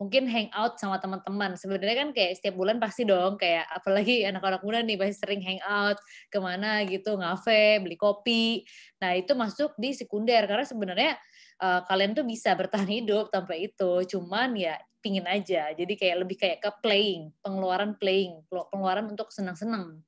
mungkin 0.00 0.24
hangout 0.24 0.80
sama 0.80 0.96
teman-teman. 0.96 1.60
Sebenarnya 1.60 1.96
kan 2.08 2.08
kayak 2.16 2.40
setiap 2.40 2.56
bulan 2.56 2.80
pasti 2.80 3.04
dong, 3.04 3.36
kayak 3.36 3.68
apalagi 3.68 4.24
anak-anak 4.32 4.64
muda 4.64 4.80
nih 4.80 4.96
pasti 4.96 5.16
sering 5.20 5.44
hangout 5.44 6.00
ke 6.32 6.38
mana 6.40 6.80
gitu, 6.88 7.20
ngafe, 7.20 7.84
beli 7.84 8.00
kopi. 8.00 8.64
Nah 9.04 9.12
itu 9.12 9.36
masuk 9.36 9.76
di 9.76 9.92
sekunder 9.92 10.48
karena 10.48 10.64
sebenarnya 10.64 11.12
uh, 11.60 11.84
kalian 11.84 12.16
tuh 12.16 12.24
bisa 12.24 12.56
bertahan 12.56 12.88
hidup 13.04 13.28
tanpa 13.28 13.52
itu. 13.60 14.08
Cuman 14.08 14.56
ya 14.56 14.80
pingin 15.04 15.28
aja. 15.28 15.72
Jadi 15.76 15.96
kayak 16.00 16.16
lebih 16.24 16.36
kayak 16.40 16.58
ke 16.64 16.70
playing, 16.80 17.32
pengeluaran 17.44 17.96
playing, 18.00 18.40
pengeluaran 18.48 19.12
untuk 19.12 19.28
senang-senang. 19.32 20.00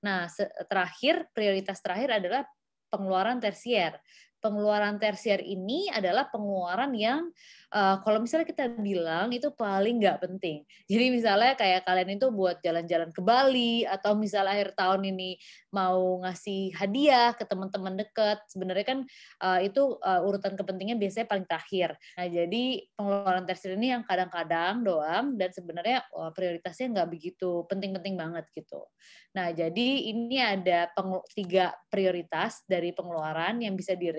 Nah, 0.00 0.28
terakhir 0.68 1.28
prioritas 1.36 1.80
terakhir 1.84 2.20
adalah 2.22 2.42
pengeluaran 2.88 3.38
tersier. 3.38 4.00
Pengeluaran 4.40 4.96
tersier 4.96 5.44
ini 5.44 5.92
adalah 5.92 6.32
pengeluaran 6.32 6.96
yang 6.96 7.28
uh, 7.74 7.96
kalau 8.02 8.22
misalnya 8.22 8.46
kita 8.46 8.70
bilang 8.78 9.30
itu 9.34 9.50
paling 9.54 9.98
nggak 10.02 10.22
penting. 10.22 10.62
Jadi 10.86 11.04
misalnya 11.10 11.54
kayak 11.58 11.86
kalian 11.86 12.18
itu 12.18 12.28
buat 12.30 12.58
jalan-jalan 12.62 13.10
ke 13.10 13.22
Bali 13.22 13.86
atau 13.86 14.14
misalnya 14.14 14.54
akhir 14.54 14.74
tahun 14.76 15.02
ini 15.10 15.38
mau 15.74 16.20
ngasih 16.26 16.74
hadiah 16.76 17.34
ke 17.34 17.46
teman-teman 17.46 17.98
dekat, 17.98 18.38
sebenarnya 18.50 18.86
kan 18.86 18.98
uh, 19.42 19.60
itu 19.62 19.98
uh, 20.02 20.26
urutan 20.26 20.54
kepentingan 20.58 20.98
biasanya 20.98 21.26
paling 21.30 21.46
terakhir. 21.46 21.94
Nah 22.18 22.26
jadi 22.26 22.64
pengeluaran 22.94 23.44
tersier 23.46 23.74
ini 23.78 23.94
yang 23.94 24.02
kadang-kadang 24.04 24.82
doang 24.82 25.24
dan 25.38 25.50
sebenarnya 25.54 26.04
uh, 26.14 26.30
prioritasnya 26.34 26.92
nggak 26.92 27.08
begitu 27.10 27.64
penting-penting 27.70 28.18
banget 28.18 28.44
gitu. 28.52 28.86
Nah 29.34 29.54
jadi 29.54 29.88
ini 30.10 30.42
ada 30.42 30.90
tiga 31.32 31.72
prioritas 31.86 32.66
dari 32.66 32.90
pengeluaran 32.90 33.62
yang 33.62 33.78
bisa 33.78 33.94
di 33.94 34.10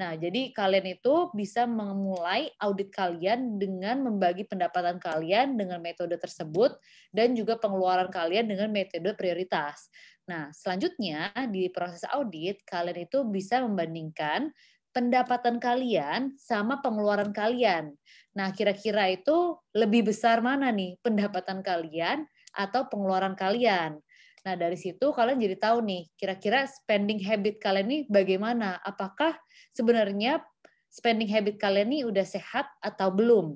Nah, 0.00 0.16
jadi 0.16 0.48
kalian 0.56 0.96
itu 0.96 1.28
bisa 1.36 1.68
memulai 1.68 2.48
audit 2.56 2.88
kalian 2.88 3.60
dengan 3.60 4.00
membagi 4.00 4.48
pendapatan 4.48 4.96
kalian 4.96 5.60
dengan 5.60 5.76
metode 5.76 6.16
tersebut 6.16 6.72
dan 7.12 7.36
juga 7.36 7.60
pengeluaran 7.60 8.08
kalian 8.08 8.48
dengan 8.48 8.72
metode 8.72 9.12
prioritas. 9.12 9.92
Nah, 10.24 10.48
selanjutnya 10.56 11.36
di 11.52 11.68
proses 11.68 12.00
audit 12.08 12.64
kalian 12.64 13.04
itu 13.04 13.28
bisa 13.28 13.60
membandingkan 13.60 14.48
pendapatan 14.96 15.60
kalian 15.60 16.32
sama 16.40 16.80
pengeluaran 16.80 17.36
kalian. 17.36 17.92
Nah, 18.32 18.56
kira-kira 18.56 19.12
itu 19.12 19.60
lebih 19.76 20.08
besar 20.08 20.40
mana 20.40 20.72
nih 20.72 20.96
pendapatan 21.04 21.60
kalian 21.60 22.24
atau 22.56 22.88
pengeluaran 22.88 23.36
kalian? 23.36 24.00
Nah, 24.40 24.56
dari 24.56 24.76
situ 24.80 25.12
kalian 25.12 25.36
jadi 25.36 25.56
tahu 25.60 25.84
nih, 25.84 26.02
kira-kira 26.16 26.64
spending 26.64 27.20
habit 27.20 27.60
kalian 27.60 27.86
ini 27.88 27.98
bagaimana? 28.08 28.80
Apakah 28.80 29.36
sebenarnya 29.76 30.40
spending 30.90 31.30
habit 31.30 31.56
kalian 31.56 31.88
nih 31.94 32.02
udah 32.04 32.26
sehat 32.26 32.66
atau 32.82 33.08
belum. 33.14 33.46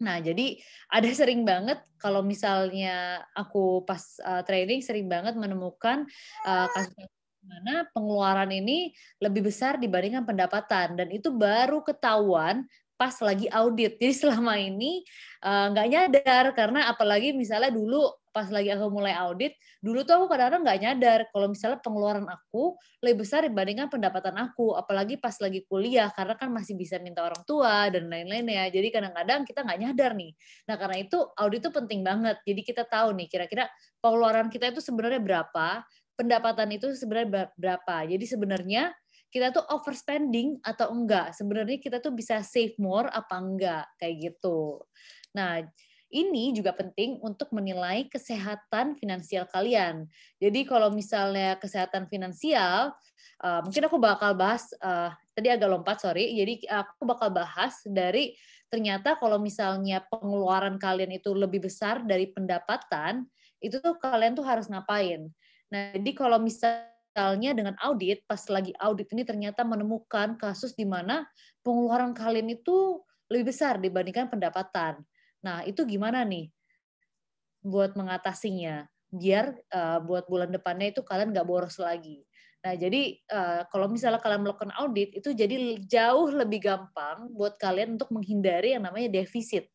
Nah, 0.00 0.20
jadi 0.20 0.56
ada 0.88 1.08
sering 1.20 1.44
banget 1.44 1.80
kalau 2.00 2.24
misalnya 2.24 3.24
aku 3.36 3.84
pas 3.84 4.00
uh, 4.24 4.42
training 4.42 4.80
sering 4.80 5.06
banget 5.06 5.36
menemukan 5.36 6.08
uh, 6.48 6.66
kasus 6.72 7.12
mana 7.46 7.86
pengeluaran 7.94 8.50
ini 8.50 8.90
lebih 9.22 9.46
besar 9.46 9.78
dibandingkan 9.78 10.26
pendapatan 10.26 10.98
dan 10.98 11.08
itu 11.14 11.30
baru 11.30 11.78
ketahuan 11.78 12.66
pas 12.98 13.14
lagi 13.22 13.46
audit. 13.52 14.00
Jadi 14.00 14.14
selama 14.26 14.58
ini 14.58 15.04
nggak 15.44 15.86
uh, 15.86 15.92
nyadar 15.92 16.44
karena 16.56 16.90
apalagi 16.90 17.30
misalnya 17.36 17.70
dulu 17.70 18.08
pas 18.36 18.52
lagi 18.52 18.68
aku 18.68 18.92
mulai 18.92 19.16
audit, 19.16 19.56
dulu 19.80 20.04
tuh 20.04 20.20
aku 20.20 20.26
kadang-kadang 20.28 20.60
nggak 20.60 20.80
nyadar 20.84 21.20
kalau 21.32 21.48
misalnya 21.48 21.80
pengeluaran 21.80 22.28
aku 22.28 22.76
lebih 23.00 23.24
besar 23.24 23.48
dibandingkan 23.48 23.88
pendapatan 23.88 24.36
aku, 24.36 24.76
apalagi 24.76 25.16
pas 25.16 25.32
lagi 25.40 25.64
kuliah 25.64 26.12
karena 26.12 26.36
kan 26.36 26.52
masih 26.52 26.76
bisa 26.76 27.00
minta 27.00 27.24
orang 27.24 27.40
tua 27.48 27.88
dan 27.88 28.12
lain-lain 28.12 28.44
ya. 28.44 28.68
Jadi 28.68 28.92
kadang-kadang 28.92 29.48
kita 29.48 29.64
nggak 29.64 29.78
nyadar 29.88 30.12
nih. 30.12 30.36
Nah 30.68 30.76
karena 30.76 30.96
itu 31.00 31.18
audit 31.40 31.64
itu 31.64 31.70
penting 31.72 32.04
banget. 32.04 32.36
Jadi 32.44 32.60
kita 32.60 32.84
tahu 32.84 33.16
nih 33.16 33.32
kira-kira 33.32 33.64
pengeluaran 34.04 34.52
kita 34.52 34.68
itu 34.68 34.84
sebenarnya 34.84 35.24
berapa, 35.24 35.68
pendapatan 36.20 36.68
itu 36.76 36.92
sebenarnya 36.92 37.48
berapa. 37.56 37.96
Jadi 38.04 38.24
sebenarnya 38.28 38.92
kita 39.32 39.52
tuh 39.52 39.64
overspending 39.72 40.60
atau 40.60 40.92
enggak. 40.92 41.32
Sebenarnya 41.32 41.80
kita 41.80 42.04
tuh 42.04 42.12
bisa 42.12 42.44
save 42.44 42.76
more 42.76 43.08
apa 43.08 43.36
enggak 43.40 43.84
kayak 43.96 44.14
gitu. 44.32 44.84
Nah, 45.36 45.60
ini 46.10 46.54
juga 46.54 46.70
penting 46.70 47.18
untuk 47.18 47.50
menilai 47.50 48.06
kesehatan 48.06 48.94
finansial 48.94 49.44
kalian. 49.50 50.06
Jadi 50.38 50.62
kalau 50.62 50.94
misalnya 50.94 51.58
kesehatan 51.58 52.06
finansial, 52.06 52.94
uh, 53.42 53.60
mungkin 53.66 53.90
aku 53.90 53.98
bakal 53.98 54.38
bahas 54.38 54.70
uh, 54.78 55.10
tadi 55.34 55.50
agak 55.50 55.66
lompat 55.66 55.98
sorry. 55.98 56.30
Jadi 56.38 56.62
aku 56.70 57.02
bakal 57.04 57.34
bahas 57.34 57.82
dari 57.82 58.38
ternyata 58.70 59.18
kalau 59.18 59.42
misalnya 59.42 60.02
pengeluaran 60.06 60.78
kalian 60.78 61.18
itu 61.18 61.34
lebih 61.34 61.66
besar 61.66 62.06
dari 62.06 62.30
pendapatan, 62.30 63.26
itu 63.58 63.82
tuh 63.82 63.98
kalian 63.98 64.38
tuh 64.38 64.46
harus 64.46 64.70
ngapain. 64.70 65.26
Nah, 65.74 65.90
jadi 65.98 66.10
kalau 66.14 66.38
misalnya 66.38 67.50
dengan 67.50 67.74
audit, 67.82 68.22
pas 68.30 68.40
lagi 68.46 68.70
audit 68.78 69.10
ini 69.10 69.26
ternyata 69.26 69.66
menemukan 69.66 70.38
kasus 70.38 70.78
di 70.78 70.86
mana 70.86 71.26
pengeluaran 71.66 72.14
kalian 72.14 72.54
itu 72.54 73.02
lebih 73.26 73.50
besar 73.50 73.82
dibandingkan 73.82 74.30
pendapatan. 74.30 75.02
Nah, 75.46 75.62
itu 75.62 75.86
gimana 75.86 76.26
nih 76.26 76.50
buat 77.62 77.94
mengatasinya? 77.94 78.90
Biar 79.06 79.54
uh, 79.70 80.02
buat 80.02 80.26
bulan 80.26 80.50
depannya 80.50 80.90
itu 80.90 81.06
kalian 81.06 81.30
nggak 81.30 81.46
boros 81.46 81.78
lagi. 81.78 82.26
Nah, 82.66 82.74
jadi 82.74 83.14
uh, 83.30 83.62
kalau 83.70 83.86
misalnya 83.86 84.18
kalian 84.18 84.42
melakukan 84.42 84.74
audit, 84.74 85.14
itu 85.14 85.30
jadi 85.30 85.78
jauh 85.86 86.34
lebih 86.34 86.66
gampang 86.66 87.30
buat 87.30 87.54
kalian 87.62 87.94
untuk 87.94 88.10
menghindari 88.10 88.74
yang 88.74 88.82
namanya 88.82 89.22
defisit. 89.22 89.70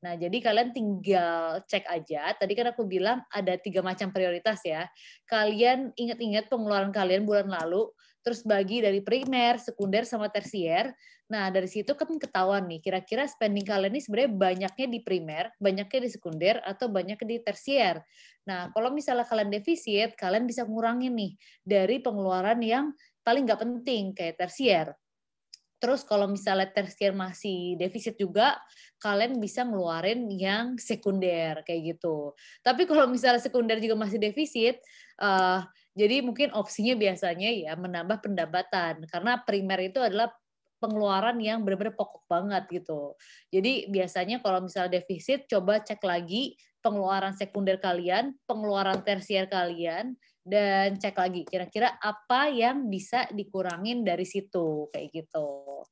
Nah, 0.00 0.16
jadi 0.16 0.32
kalian 0.40 0.72
tinggal 0.72 1.60
cek 1.68 1.84
aja. 1.84 2.32
Tadi 2.32 2.56
kan 2.56 2.72
aku 2.72 2.88
bilang 2.88 3.20
ada 3.28 3.60
tiga 3.60 3.84
macam 3.84 4.08
prioritas 4.08 4.64
ya. 4.64 4.88
Kalian 5.28 5.92
ingat-ingat 5.92 6.48
pengeluaran 6.48 6.88
kalian 6.88 7.28
bulan 7.28 7.52
lalu, 7.52 7.92
terus 8.20 8.44
bagi 8.44 8.84
dari 8.84 9.00
primer, 9.00 9.56
sekunder, 9.56 10.04
sama 10.04 10.28
tersier. 10.28 10.92
Nah, 11.30 11.48
dari 11.48 11.70
situ 11.70 11.94
kan 11.94 12.10
ketahuan 12.18 12.66
nih, 12.66 12.82
kira-kira 12.82 13.24
spending 13.24 13.62
kalian 13.62 13.94
ini 13.94 14.02
sebenarnya 14.02 14.32
banyaknya 14.34 14.86
di 14.90 15.00
primer, 15.00 15.44
banyaknya 15.62 16.00
di 16.04 16.10
sekunder, 16.10 16.58
atau 16.66 16.90
banyaknya 16.90 17.26
di 17.26 17.38
tersier. 17.40 18.02
Nah, 18.44 18.68
kalau 18.74 18.90
misalnya 18.90 19.24
kalian 19.24 19.48
defisit, 19.48 20.18
kalian 20.18 20.44
bisa 20.44 20.66
ngurangin 20.66 21.14
nih 21.14 21.32
dari 21.62 22.02
pengeluaran 22.02 22.58
yang 22.60 22.92
paling 23.22 23.46
nggak 23.46 23.62
penting, 23.62 24.12
kayak 24.12 24.36
tersier. 24.42 24.92
Terus 25.80 26.04
kalau 26.04 26.28
misalnya 26.28 26.68
tersier 26.68 27.16
masih 27.16 27.80
defisit 27.80 28.20
juga, 28.20 28.60
kalian 29.00 29.40
bisa 29.40 29.64
ngeluarin 29.64 30.28
yang 30.28 30.76
sekunder 30.76 31.64
kayak 31.64 31.96
gitu. 31.96 32.36
Tapi 32.60 32.84
kalau 32.84 33.08
misalnya 33.08 33.40
sekunder 33.40 33.80
juga 33.80 33.96
masih 33.96 34.20
defisit, 34.20 34.76
uh, 35.24 35.64
jadi 35.94 36.22
mungkin 36.22 36.54
opsinya 36.54 36.94
biasanya 36.94 37.50
ya 37.50 37.72
menambah 37.74 38.22
pendapatan 38.22 39.04
karena 39.10 39.42
primer 39.42 39.78
itu 39.90 39.98
adalah 39.98 40.30
pengeluaran 40.80 41.36
yang 41.38 41.60
benar-benar 41.60 41.92
pokok 41.92 42.24
banget 42.24 42.64
gitu. 42.72 43.14
Jadi 43.52 43.92
biasanya 43.92 44.40
kalau 44.40 44.64
misalnya 44.64 44.96
defisit, 44.96 45.44
coba 45.44 45.84
cek 45.84 46.00
lagi 46.00 46.56
pengeluaran 46.80 47.36
sekunder 47.36 47.76
kalian, 47.76 48.32
pengeluaran 48.48 49.04
tersier 49.04 49.44
kalian, 49.44 50.16
dan 50.40 50.96
cek 50.96 51.12
lagi 51.12 51.44
kira-kira 51.44 52.00
apa 52.00 52.48
yang 52.48 52.88
bisa 52.88 53.28
dikurangin 53.28 54.00
dari 54.08 54.24
situ 54.24 54.88
kayak 54.88 55.12
gitu. 55.12 55.84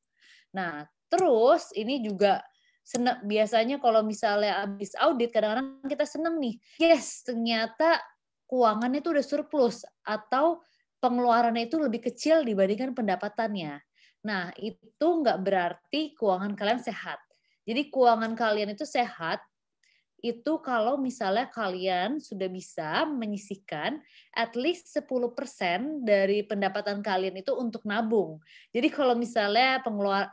Nah, 0.57 0.89
terus 1.13 1.69
ini 1.77 2.01
juga 2.01 2.41
biasanya 3.29 3.77
kalau 3.85 4.01
misalnya 4.01 4.65
habis 4.65 4.97
audit 4.97 5.29
kadang-kadang 5.29 5.85
kita 5.85 6.09
seneng 6.09 6.41
nih. 6.41 6.57
Yes, 6.81 7.21
ternyata 7.29 8.01
keuangannya 8.49 9.05
itu 9.05 9.13
udah 9.13 9.27
surplus 9.27 9.85
atau 10.03 10.65
pengeluarannya 10.99 11.69
itu 11.69 11.79
lebih 11.79 12.11
kecil 12.11 12.43
dibandingkan 12.43 12.97
pendapatannya. 12.97 13.79
Nah, 14.27 14.51
itu 14.59 15.07
nggak 15.07 15.39
berarti 15.45 16.17
keuangan 16.19 16.59
kalian 16.59 16.83
sehat. 16.83 17.21
Jadi 17.69 17.93
keuangan 17.93 18.33
kalian 18.35 18.75
itu 18.75 18.89
sehat 18.89 19.39
itu 20.19 20.59
kalau 20.67 20.99
misalnya 20.99 21.47
kalian 21.47 22.19
sudah 22.19 22.51
bisa 22.51 23.07
menyisihkan 23.07 24.03
at 24.35 24.51
least 24.59 24.91
10% 24.91 26.03
dari 26.03 26.43
pendapatan 26.43 26.99
kalian 27.07 27.39
itu 27.39 27.55
untuk 27.55 27.87
nabung. 27.87 28.43
Jadi 28.75 28.91
kalau 28.91 29.15
misalnya 29.15 29.79
pengeluaran 29.87 30.27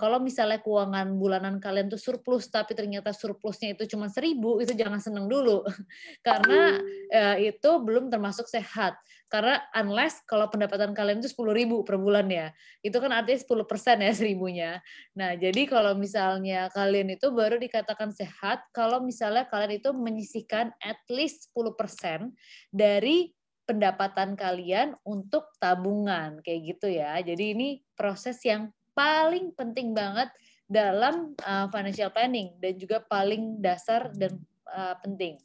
kalau 0.00 0.18
misalnya 0.22 0.62
keuangan 0.64 1.20
bulanan 1.20 1.60
kalian 1.60 1.92
tuh 1.92 2.00
surplus 2.00 2.48
tapi 2.48 2.72
ternyata 2.72 3.12
surplusnya 3.12 3.76
itu 3.76 3.84
cuma 3.92 4.08
seribu 4.08 4.62
itu 4.64 4.72
jangan 4.72 4.98
seneng 5.02 5.28
dulu. 5.28 5.60
Karena 6.26 6.80
ya, 7.12 7.36
itu 7.36 7.70
belum 7.82 8.08
termasuk 8.08 8.48
sehat. 8.48 8.96
Karena 9.26 9.58
unless 9.74 10.22
kalau 10.22 10.46
pendapatan 10.46 10.94
kalian 10.94 11.18
itu 11.18 11.34
sepuluh 11.34 11.50
ribu 11.50 11.82
per 11.82 11.98
bulan 11.98 12.30
ya 12.30 12.54
itu 12.78 12.94
kan 13.02 13.10
artinya 13.10 13.42
10 13.42 13.66
persen 13.66 13.98
ya 13.98 14.12
seribunya. 14.14 14.70
Nah 15.18 15.34
jadi 15.34 15.66
kalau 15.66 15.98
misalnya 15.98 16.70
kalian 16.70 17.18
itu 17.18 17.34
baru 17.34 17.58
dikatakan 17.58 18.14
sehat 18.14 18.62
kalau 18.70 19.02
misalnya 19.02 19.50
kalian 19.50 19.82
itu 19.82 19.90
menyisihkan 19.90 20.70
at 20.78 21.02
least 21.10 21.50
10 21.50 21.74
persen 21.74 22.38
dari 22.70 23.34
pendapatan 23.66 24.38
kalian 24.38 24.94
untuk 25.02 25.50
tabungan 25.58 26.38
kayak 26.46 26.78
gitu 26.78 26.86
ya. 26.86 27.18
Jadi 27.18 27.44
ini 27.58 27.68
proses 27.98 28.38
yang 28.46 28.70
paling 28.96 29.52
penting 29.52 29.92
banget 29.92 30.32
dalam 30.66 31.36
uh, 31.44 31.68
financial 31.68 32.08
planning 32.10 32.56
dan 32.58 32.74
juga 32.80 33.04
paling 33.04 33.60
dasar 33.60 34.10
dan 34.16 34.40
uh, 34.72 34.96
penting. 35.04 35.36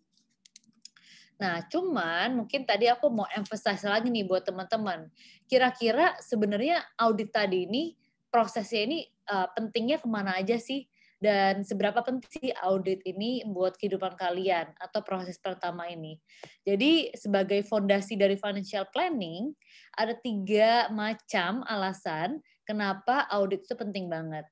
Nah, 1.42 1.66
cuman 1.68 2.38
mungkin 2.38 2.64
tadi 2.70 2.86
aku 2.86 3.10
mau 3.10 3.26
emphasize 3.34 3.82
lagi 3.82 4.14
nih 4.14 4.26
buat 4.30 4.46
teman-teman. 4.46 5.10
Kira-kira 5.50 6.16
sebenarnya 6.22 6.86
audit 7.02 7.34
tadi 7.34 7.66
ini 7.66 7.98
prosesnya 8.30 8.86
ini 8.86 9.00
uh, 9.28 9.50
pentingnya 9.52 9.98
ke 9.98 10.08
mana 10.08 10.38
aja 10.38 10.62
sih? 10.62 10.86
Dan 11.22 11.62
seberapa 11.62 12.02
penting 12.02 12.30
sih 12.34 12.50
audit 12.66 13.06
ini 13.06 13.46
buat 13.46 13.78
kehidupan 13.78 14.18
kalian 14.18 14.74
atau 14.82 15.06
proses 15.06 15.38
pertama 15.38 15.86
ini? 15.86 16.18
Jadi 16.66 17.14
sebagai 17.14 17.62
fondasi 17.62 18.18
dari 18.18 18.34
financial 18.34 18.90
planning, 18.90 19.54
ada 19.94 20.18
tiga 20.18 20.90
macam 20.90 21.62
alasan 21.70 22.42
kenapa 22.72 23.28
audit 23.28 23.68
itu 23.68 23.76
penting 23.76 24.08
banget. 24.08 24.48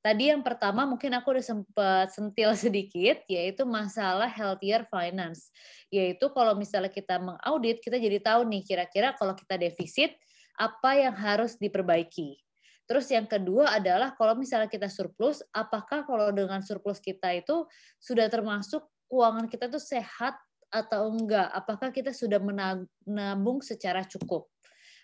Tadi 0.00 0.32
yang 0.32 0.40
pertama 0.40 0.88
mungkin 0.88 1.12
aku 1.12 1.36
udah 1.36 1.44
sempat 1.44 2.08
sentil 2.16 2.56
sedikit, 2.56 3.20
yaitu 3.28 3.68
masalah 3.68 4.32
healthier 4.32 4.88
finance. 4.88 5.52
Yaitu 5.92 6.32
kalau 6.32 6.56
misalnya 6.56 6.88
kita 6.88 7.20
mengaudit, 7.20 7.84
kita 7.84 8.00
jadi 8.00 8.16
tahu 8.16 8.48
nih 8.48 8.64
kira-kira 8.64 9.12
kalau 9.12 9.36
kita 9.36 9.60
defisit, 9.60 10.16
apa 10.56 10.96
yang 10.96 11.12
harus 11.12 11.60
diperbaiki. 11.60 12.40
Terus 12.88 13.06
yang 13.12 13.28
kedua 13.28 13.76
adalah 13.76 14.16
kalau 14.16 14.34
misalnya 14.34 14.72
kita 14.72 14.88
surplus, 14.88 15.44
apakah 15.52 16.02
kalau 16.08 16.32
dengan 16.32 16.64
surplus 16.64 16.98
kita 16.98 17.36
itu 17.36 17.68
sudah 18.00 18.26
termasuk 18.32 18.82
keuangan 19.06 19.46
kita 19.52 19.68
tuh 19.68 19.78
sehat 19.78 20.34
atau 20.72 21.12
enggak? 21.12 21.46
Apakah 21.52 21.92
kita 21.92 22.10
sudah 22.10 22.40
menabung 22.40 23.60
secara 23.60 24.00
cukup? 24.08 24.48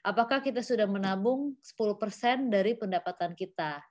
Apakah 0.06 0.38
kita 0.38 0.62
sudah 0.62 0.86
menabung 0.86 1.58
10% 1.66 2.46
dari 2.46 2.78
pendapatan 2.78 3.34
kita? 3.34 3.82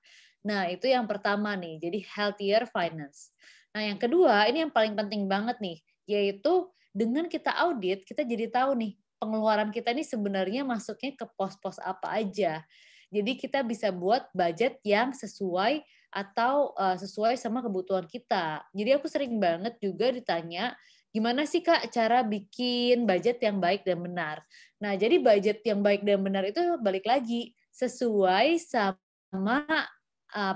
Nah, 0.47 0.71
itu 0.71 0.87
yang 0.87 1.03
pertama 1.03 1.51
nih. 1.59 1.75
Jadi 1.83 1.99
healthier 2.15 2.63
finance. 2.71 3.35
Nah, 3.75 3.83
yang 3.83 3.99
kedua, 3.99 4.47
ini 4.47 4.63
yang 4.63 4.71
paling 4.71 4.95
penting 4.95 5.27
banget 5.27 5.59
nih, 5.59 5.83
yaitu 6.07 6.71
dengan 6.95 7.27
kita 7.27 7.51
audit, 7.51 8.07
kita 8.07 8.23
jadi 8.23 8.47
tahu 8.47 8.79
nih 8.79 8.95
pengeluaran 9.19 9.75
kita 9.75 9.91
ini 9.91 10.07
sebenarnya 10.07 10.63
masuknya 10.63 11.11
ke 11.19 11.27
pos-pos 11.35 11.75
apa 11.83 12.15
aja. 12.15 12.63
Jadi 13.11 13.35
kita 13.35 13.59
bisa 13.67 13.91
buat 13.91 14.31
budget 14.31 14.79
yang 14.87 15.11
sesuai 15.11 15.83
atau 16.15 16.71
uh, 16.79 16.95
sesuai 16.95 17.35
sama 17.35 17.59
kebutuhan 17.59 18.07
kita. 18.07 18.63
Jadi 18.71 18.89
aku 18.95 19.11
sering 19.11 19.35
banget 19.35 19.75
juga 19.83 20.15
ditanya, 20.15 20.71
Gimana 21.15 21.47
sih 21.47 21.63
Kak 21.63 21.95
cara 21.95 22.27
bikin 22.27 23.07
budget 23.07 23.39
yang 23.39 23.63
baik 23.63 23.87
dan 23.87 24.03
benar? 24.03 24.43
Nah, 24.83 24.99
jadi 24.99 25.15
budget 25.23 25.63
yang 25.63 25.79
baik 25.79 26.03
dan 26.03 26.19
benar 26.19 26.43
itu 26.43 26.59
balik 26.83 27.07
lagi 27.07 27.55
sesuai 27.71 28.59
sama 28.59 29.63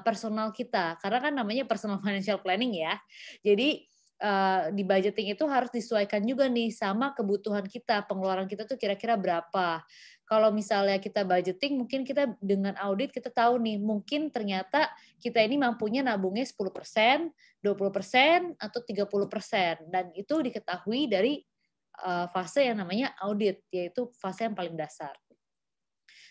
personal 0.03 0.51
kita 0.51 0.99
karena 0.99 1.19
kan 1.23 1.31
namanya 1.31 1.63
personal 1.63 1.97
financial 2.03 2.43
planning 2.43 2.75
ya. 2.75 2.99
Jadi 3.39 3.87
uh, 4.19 4.69
di 4.75 4.83
budgeting 4.83 5.33
itu 5.33 5.43
harus 5.47 5.71
disesuaikan 5.71 6.21
juga 6.23 6.45
nih 6.45 6.69
sama 6.71 7.15
kebutuhan 7.15 7.65
kita, 7.65 8.05
pengeluaran 8.05 8.45
kita 8.45 8.67
tuh 8.67 8.75
kira-kira 8.75 9.15
berapa. 9.15 9.83
Kalau 10.29 10.53
misalnya 10.53 11.01
kita 11.01 11.25
budgeting, 11.25 11.81
mungkin 11.81 12.05
kita 12.05 12.37
dengan 12.37 12.77
audit 12.77 13.09
kita 13.09 13.33
tahu 13.33 13.57
nih, 13.57 13.81
mungkin 13.81 14.29
ternyata 14.29 14.91
kita 15.17 15.41
ini 15.41 15.57
mampunya 15.57 16.05
nabungnya 16.05 16.45
10%, 16.45 17.33
20%, 17.65 18.55
atau 18.61 18.79
30%. 18.85 19.89
Dan 19.89 20.13
itu 20.13 20.35
diketahui 20.37 21.09
dari 21.09 21.41
uh, 22.05 22.29
fase 22.29 22.69
yang 22.69 22.77
namanya 22.77 23.17
audit, 23.25 23.65
yaitu 23.73 24.13
fase 24.21 24.45
yang 24.45 24.53
paling 24.53 24.77
dasar 24.77 25.17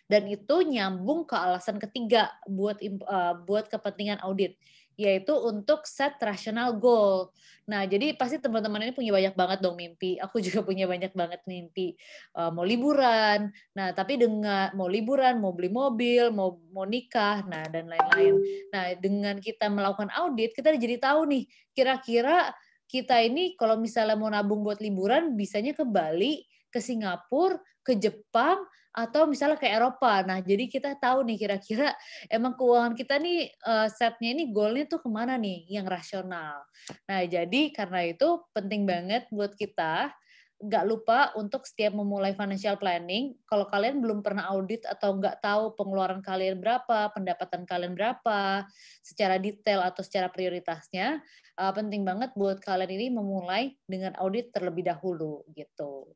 dan 0.08 0.24
itu 0.24 0.64
nyambung 0.64 1.28
ke 1.28 1.36
alasan 1.36 1.76
ketiga 1.76 2.32
buat 2.48 2.80
uh, 2.80 3.44
buat 3.44 3.68
kepentingan 3.68 4.24
audit 4.24 4.56
yaitu 4.98 5.30
untuk 5.30 5.86
set 5.86 6.18
rational 6.18 6.74
goal. 6.74 7.30
Nah, 7.70 7.86
jadi 7.86 8.18
pasti 8.18 8.42
teman-teman 8.42 8.90
ini 8.90 8.92
punya 8.96 9.14
banyak 9.14 9.34
banget 9.38 9.58
dong 9.62 9.78
mimpi. 9.78 10.18
Aku 10.18 10.42
juga 10.46 10.66
punya 10.66 10.90
banyak 10.90 11.14
banget 11.14 11.40
mimpi. 11.46 11.94
Uh, 12.34 12.50
mau 12.50 12.66
liburan, 12.66 13.54
nah 13.78 13.94
tapi 13.94 14.18
dengan 14.18 14.74
mau 14.74 14.90
liburan, 14.90 15.38
mau 15.38 15.54
beli 15.54 15.70
mobil, 15.70 16.34
mau 16.34 16.58
mau 16.74 16.82
nikah, 16.82 17.46
nah 17.46 17.62
dan 17.70 17.86
lain-lain. 17.86 18.34
Nah, 18.74 18.84
dengan 18.98 19.38
kita 19.38 19.70
melakukan 19.70 20.10
audit, 20.18 20.50
kita 20.50 20.74
jadi 20.74 20.98
tahu 20.98 21.30
nih 21.30 21.46
kira-kira 21.70 22.50
kita 22.88 23.20
ini 23.20 23.54
kalau 23.54 23.78
misalnya 23.78 24.16
mau 24.18 24.32
nabung 24.32 24.66
buat 24.66 24.82
liburan, 24.82 25.36
bisanya 25.38 25.76
ke 25.76 25.84
Bali, 25.84 26.42
ke 26.68 26.80
Singapura, 26.80 27.60
ke 27.82 27.96
Jepang, 27.96 28.62
atau 28.98 29.30
misalnya 29.30 29.60
ke 29.60 29.68
Eropa. 29.70 30.26
Nah, 30.26 30.42
jadi 30.42 30.66
kita 30.66 30.98
tahu 30.98 31.22
nih 31.22 31.38
kira-kira 31.38 31.94
emang 32.26 32.58
keuangan 32.58 32.98
kita 32.98 33.20
nih 33.22 33.52
uh, 33.62 33.86
setnya 33.86 34.34
ini 34.34 34.50
goalnya 34.50 34.90
tuh 34.90 34.98
ke 34.98 35.08
mana 35.08 35.38
nih 35.38 35.70
yang 35.70 35.86
rasional. 35.86 36.66
Nah, 37.06 37.22
jadi 37.22 37.70
karena 37.70 38.10
itu 38.10 38.42
penting 38.50 38.88
banget 38.88 39.30
buat 39.30 39.54
kita 39.54 40.10
nggak 40.58 40.84
lupa 40.90 41.30
untuk 41.38 41.62
setiap 41.70 41.94
memulai 41.94 42.34
financial 42.34 42.74
planning, 42.74 43.38
kalau 43.46 43.70
kalian 43.70 44.02
belum 44.02 44.26
pernah 44.26 44.50
audit 44.50 44.82
atau 44.82 45.14
nggak 45.14 45.38
tahu 45.38 45.78
pengeluaran 45.78 46.18
kalian 46.18 46.58
berapa, 46.58 47.14
pendapatan 47.14 47.62
kalian 47.62 47.94
berapa, 47.94 48.66
secara 48.98 49.38
detail 49.38 49.86
atau 49.86 50.02
secara 50.02 50.26
prioritasnya, 50.26 51.22
uh, 51.62 51.70
penting 51.70 52.02
banget 52.02 52.34
buat 52.34 52.58
kalian 52.58 52.90
ini 52.90 53.06
memulai 53.14 53.78
dengan 53.86 54.18
audit 54.18 54.50
terlebih 54.50 54.82
dahulu 54.82 55.46
gitu. 55.54 56.10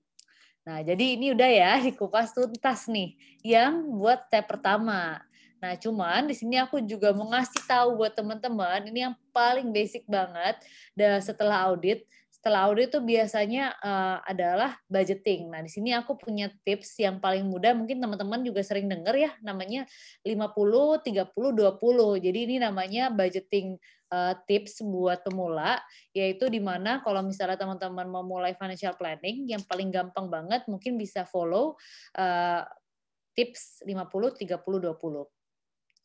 Nah, 0.62 0.78
jadi 0.78 1.18
ini 1.18 1.34
udah 1.34 1.50
ya 1.50 1.72
dikupas 1.86 2.30
tuntas 2.30 2.86
nih 2.86 3.18
yang 3.42 3.82
buat 3.98 4.30
step 4.30 4.46
pertama. 4.46 5.18
Nah, 5.62 5.78
cuman 5.78 6.26
di 6.26 6.34
sini 6.34 6.58
aku 6.58 6.82
juga 6.82 7.14
mau 7.14 7.30
ngasih 7.30 7.62
tahu 7.70 8.02
buat 8.02 8.14
teman-teman 8.14 8.82
ini 8.90 9.06
yang 9.06 9.14
paling 9.30 9.70
basic 9.70 10.02
banget 10.10 10.58
dan 10.98 11.22
setelah 11.22 11.70
audit. 11.70 12.02
Setelah 12.42 12.66
audit 12.66 12.90
itu 12.90 12.98
biasanya 12.98 13.78
uh, 13.78 14.18
adalah 14.26 14.74
budgeting. 14.90 15.46
Nah, 15.46 15.62
di 15.62 15.70
sini 15.70 15.94
aku 15.94 16.18
punya 16.18 16.50
tips 16.66 16.98
yang 16.98 17.22
paling 17.22 17.46
mudah 17.46 17.70
mungkin 17.70 18.02
teman-teman 18.02 18.42
juga 18.42 18.66
sering 18.66 18.90
dengar 18.90 19.14
ya 19.14 19.30
namanya 19.46 19.86
50 20.26 21.06
30 21.06 21.30
20. 21.30 22.18
Jadi 22.18 22.38
ini 22.42 22.56
namanya 22.58 23.14
budgeting 23.14 23.78
uh, 24.10 24.34
tips 24.50 24.82
buat 24.82 25.22
pemula, 25.22 25.78
yaitu 26.10 26.50
di 26.50 26.58
mana 26.58 26.98
kalau 27.06 27.22
misalnya 27.22 27.54
teman-teman 27.54 28.10
mau 28.10 28.26
mulai 28.26 28.58
financial 28.58 28.98
planning, 28.98 29.46
yang 29.46 29.62
paling 29.62 29.94
gampang 29.94 30.26
banget 30.26 30.66
mungkin 30.66 30.98
bisa 30.98 31.22
follow 31.22 31.78
uh, 32.18 32.66
tips 33.38 33.86
50 33.86 34.42
30 34.42 34.50
20. 34.50 34.98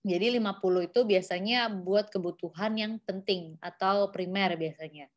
Jadi 0.05 0.37
50 0.37 0.85
itu 0.85 0.99
biasanya 1.01 1.73
buat 1.81 2.13
kebutuhan 2.13 2.77
yang 2.77 2.93
penting 3.01 3.57
atau 3.57 4.13
primer 4.13 4.53
biasanya. 4.53 5.09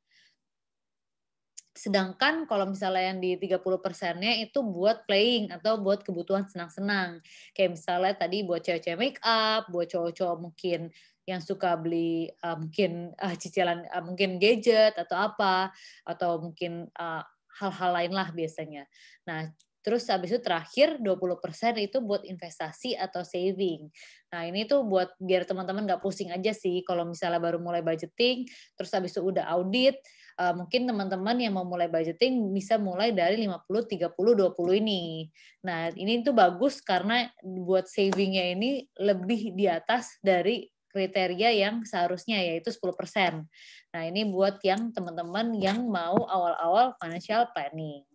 Sedangkan 1.70 2.50
kalau 2.50 2.66
misalnya 2.66 3.14
yang 3.14 3.18
di 3.22 3.38
30 3.38 3.62
persennya 3.78 4.42
itu 4.42 4.58
buat 4.60 5.06
playing 5.06 5.54
atau 5.54 5.78
buat 5.78 6.02
kebutuhan 6.02 6.46
senang-senang. 6.50 7.22
Kayak 7.54 7.78
misalnya 7.78 8.14
tadi 8.18 8.42
buat 8.42 8.60
cewek-cewek 8.66 8.98
make 8.98 9.20
up, 9.22 9.70
buat 9.70 9.86
cowok-cowok 9.86 10.38
mungkin 10.42 10.90
yang 11.30 11.38
suka 11.38 11.78
beli 11.78 12.26
uh, 12.42 12.58
mungkin 12.58 13.14
uh, 13.22 13.36
cicilan 13.38 13.86
uh, 13.86 14.02
mungkin 14.02 14.42
gadget 14.42 14.98
atau 14.98 15.30
apa 15.30 15.70
atau 16.02 16.42
mungkin 16.42 16.90
hal 16.98 17.22
hal-hal 17.60 17.90
lain 17.92 18.12
lah 18.16 18.28
biasanya. 18.32 18.88
Nah, 19.28 19.52
Terus 19.80 20.04
habis 20.12 20.28
itu 20.32 20.40
terakhir 20.44 21.00
20% 21.00 21.80
itu 21.80 21.98
buat 22.04 22.20
investasi 22.24 22.96
atau 23.00 23.24
saving. 23.24 23.88
Nah 24.28 24.44
ini 24.44 24.68
tuh 24.68 24.84
buat 24.84 25.16
biar 25.16 25.48
teman-teman 25.48 25.88
nggak 25.88 26.04
pusing 26.04 26.28
aja 26.28 26.52
sih 26.52 26.84
kalau 26.84 27.08
misalnya 27.08 27.40
baru 27.40 27.56
mulai 27.56 27.80
budgeting, 27.80 28.44
terus 28.76 28.92
habis 28.92 29.16
itu 29.16 29.24
udah 29.24 29.48
audit, 29.56 29.96
uh, 30.36 30.52
mungkin 30.52 30.84
teman-teman 30.84 31.36
yang 31.40 31.56
mau 31.56 31.64
mulai 31.64 31.88
budgeting 31.88 32.52
bisa 32.52 32.76
mulai 32.76 33.16
dari 33.16 33.40
50, 33.40 33.64
30, 33.66 34.12
20 34.12 34.80
ini. 34.84 35.26
Nah 35.64 35.88
ini 35.96 36.20
tuh 36.20 36.36
bagus 36.36 36.84
karena 36.84 37.24
buat 37.40 37.88
savingnya 37.88 38.52
ini 38.52 38.84
lebih 39.00 39.56
di 39.56 39.64
atas 39.64 40.20
dari 40.20 40.68
kriteria 40.90 41.54
yang 41.54 41.86
seharusnya 41.86 42.42
yaitu 42.42 42.74
10%. 42.74 43.46
Nah, 43.94 44.02
ini 44.06 44.26
buat 44.26 44.58
yang 44.66 44.90
teman-teman 44.90 45.54
yang 45.54 45.86
mau 45.86 46.18
awal-awal 46.26 46.98
financial 46.98 47.46
planning. 47.54 48.09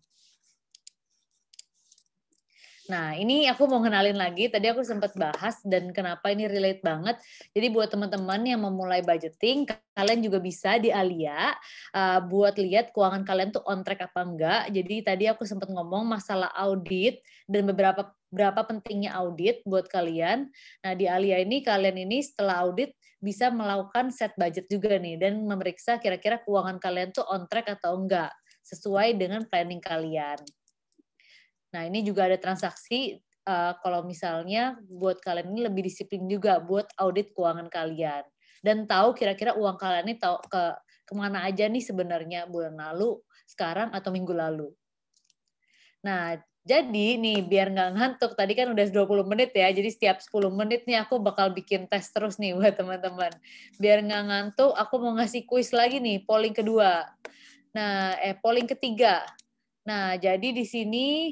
Nah, 2.86 3.18
ini 3.18 3.50
aku 3.50 3.66
mau 3.66 3.82
kenalin 3.82 4.14
lagi. 4.14 4.46
Tadi 4.46 4.70
aku 4.70 4.86
sempat 4.86 5.18
bahas 5.18 5.58
dan 5.66 5.90
kenapa 5.90 6.30
ini 6.30 6.46
relate 6.46 6.86
banget. 6.86 7.18
Jadi 7.58 7.74
buat 7.74 7.90
teman-teman 7.90 8.46
yang 8.46 8.62
memulai 8.62 9.02
budgeting, 9.02 9.66
kalian 9.98 10.22
juga 10.22 10.38
bisa 10.38 10.78
di 10.78 10.94
Alia 10.94 11.58
uh, 11.98 12.22
buat 12.22 12.54
lihat 12.62 12.94
keuangan 12.94 13.26
kalian 13.26 13.50
tuh 13.50 13.66
on 13.66 13.82
track 13.82 14.06
apa 14.06 14.22
enggak. 14.22 14.62
Jadi 14.70 15.02
tadi 15.02 15.26
aku 15.26 15.50
sempat 15.50 15.74
ngomong 15.74 16.06
masalah 16.06 16.54
audit 16.54 17.26
dan 17.50 17.66
beberapa 17.66 18.14
berapa 18.30 18.62
pentingnya 18.62 19.18
audit 19.18 19.66
buat 19.66 19.90
kalian. 19.90 20.54
Nah, 20.86 20.94
di 20.94 21.10
Alia 21.10 21.42
ini 21.42 21.66
kalian 21.66 21.98
ini 22.06 22.22
setelah 22.22 22.62
audit 22.62 22.94
bisa 23.18 23.50
melakukan 23.50 24.14
set 24.14 24.38
budget 24.38 24.70
juga 24.70 25.02
nih 25.02 25.18
dan 25.18 25.42
memeriksa 25.42 25.98
kira-kira 25.98 26.38
keuangan 26.46 26.78
kalian 26.78 27.10
tuh 27.10 27.26
on 27.26 27.50
track 27.50 27.66
atau 27.66 27.98
enggak 27.98 28.30
sesuai 28.62 29.18
dengan 29.18 29.42
planning 29.50 29.82
kalian. 29.82 30.38
Nah, 31.76 31.84
ini 31.84 32.08
juga 32.08 32.32
ada 32.32 32.40
transaksi 32.40 33.20
uh, 33.44 33.76
kalau 33.84 34.08
misalnya 34.08 34.80
buat 34.88 35.20
kalian 35.20 35.52
ini 35.52 35.68
lebih 35.68 35.84
disiplin 35.84 36.24
juga 36.24 36.64
buat 36.64 36.88
audit 36.96 37.36
keuangan 37.36 37.68
kalian 37.68 38.24
dan 38.64 38.88
tahu 38.88 39.12
kira-kira 39.12 39.60
uang 39.60 39.76
kalian 39.76 40.08
ini 40.08 40.16
tahu 40.16 40.40
ke 40.48 40.64
ke 41.06 41.14
mana 41.14 41.46
aja 41.46 41.70
nih 41.70 41.86
sebenarnya 41.86 42.50
bulan 42.50 42.74
lalu, 42.74 43.22
sekarang 43.46 43.94
atau 43.94 44.10
minggu 44.10 44.34
lalu. 44.34 44.74
Nah, 46.02 46.42
jadi 46.66 47.22
nih 47.22 47.46
biar 47.46 47.70
nggak 47.70 47.92
ngantuk, 47.94 48.34
tadi 48.34 48.58
kan 48.58 48.74
udah 48.74 48.90
20 48.90 49.22
menit 49.22 49.54
ya, 49.54 49.70
jadi 49.70 49.86
setiap 49.94 50.18
10 50.18 50.50
menit 50.50 50.90
nih 50.90 51.06
aku 51.06 51.22
bakal 51.22 51.54
bikin 51.54 51.86
tes 51.86 52.10
terus 52.10 52.42
nih 52.42 52.58
buat 52.58 52.74
teman-teman. 52.74 53.30
Biar 53.78 54.02
nggak 54.02 54.24
ngantuk, 54.26 54.74
aku 54.74 54.98
mau 54.98 55.14
ngasih 55.14 55.46
kuis 55.46 55.70
lagi 55.70 56.02
nih, 56.02 56.26
polling 56.26 56.58
kedua. 56.58 57.06
Nah, 57.78 58.18
eh 58.18 58.34
polling 58.34 58.66
ketiga. 58.66 59.22
Nah, 59.86 60.18
jadi 60.18 60.50
di 60.50 60.66
sini 60.66 61.30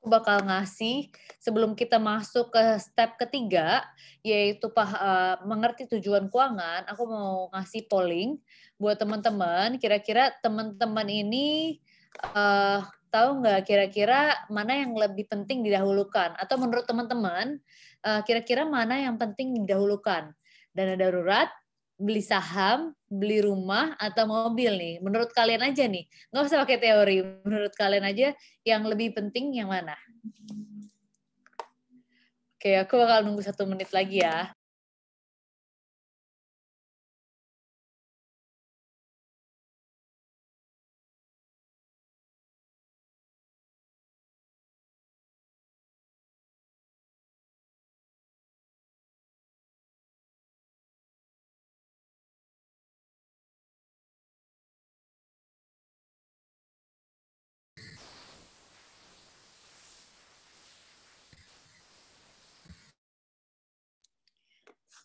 aku 0.00 0.08
bakal 0.08 0.40
ngasih 0.48 1.12
sebelum 1.36 1.76
kita 1.76 2.00
masuk 2.00 2.48
ke 2.48 2.80
step 2.80 3.20
ketiga 3.20 3.84
yaitu 4.24 4.72
pah, 4.72 4.88
uh, 4.96 5.34
mengerti 5.44 5.84
tujuan 5.92 6.32
keuangan, 6.32 6.88
aku 6.88 7.04
mau 7.04 7.52
ngasih 7.52 7.84
polling 7.92 8.40
buat 8.80 8.96
teman-teman. 8.96 9.76
Kira-kira 9.76 10.32
teman-teman 10.40 11.08
ini 11.12 11.76
uh, 12.32 12.88
tahu 13.12 13.44
nggak 13.44 13.68
kira-kira 13.68 14.40
mana 14.48 14.80
yang 14.80 14.96
lebih 14.96 15.28
penting 15.28 15.60
didahulukan 15.60 16.32
atau 16.40 16.56
menurut 16.56 16.88
teman-teman 16.88 17.60
uh, 18.08 18.24
kira-kira 18.24 18.64
mana 18.64 18.96
yang 18.96 19.20
penting 19.20 19.52
didahulukan? 19.60 20.32
Dana 20.72 20.94
darurat, 20.96 21.50
beli 22.00 22.24
saham, 22.24 22.96
beli 23.12 23.44
rumah 23.44 23.92
atau 24.00 24.24
mobil 24.24 24.72
nih? 24.72 24.94
Menurut 25.04 25.28
kalian 25.36 25.60
aja 25.60 25.84
nih, 25.84 26.08
nggak 26.32 26.44
usah 26.48 26.64
pakai 26.64 26.80
teori. 26.80 27.20
Menurut 27.44 27.76
kalian 27.76 28.08
aja 28.08 28.32
yang 28.64 28.82
lebih 28.88 29.12
penting 29.12 29.52
yang 29.52 29.68
mana? 29.68 29.94
Oke, 32.56 32.76
aku 32.80 32.96
bakal 32.96 33.24
nunggu 33.28 33.44
satu 33.44 33.68
menit 33.68 33.92
lagi 33.92 34.24
ya. 34.24 34.48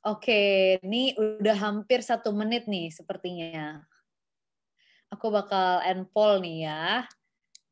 Oke, 0.06 0.78
ini 0.86 1.18
udah 1.18 1.58
hampir 1.58 2.06
satu 2.06 2.30
menit 2.30 2.70
nih 2.70 2.94
sepertinya. 2.94 3.82
Aku 5.10 5.34
bakal 5.34 5.82
end 5.82 6.06
poll 6.14 6.46
nih 6.46 6.70
ya. 6.70 7.10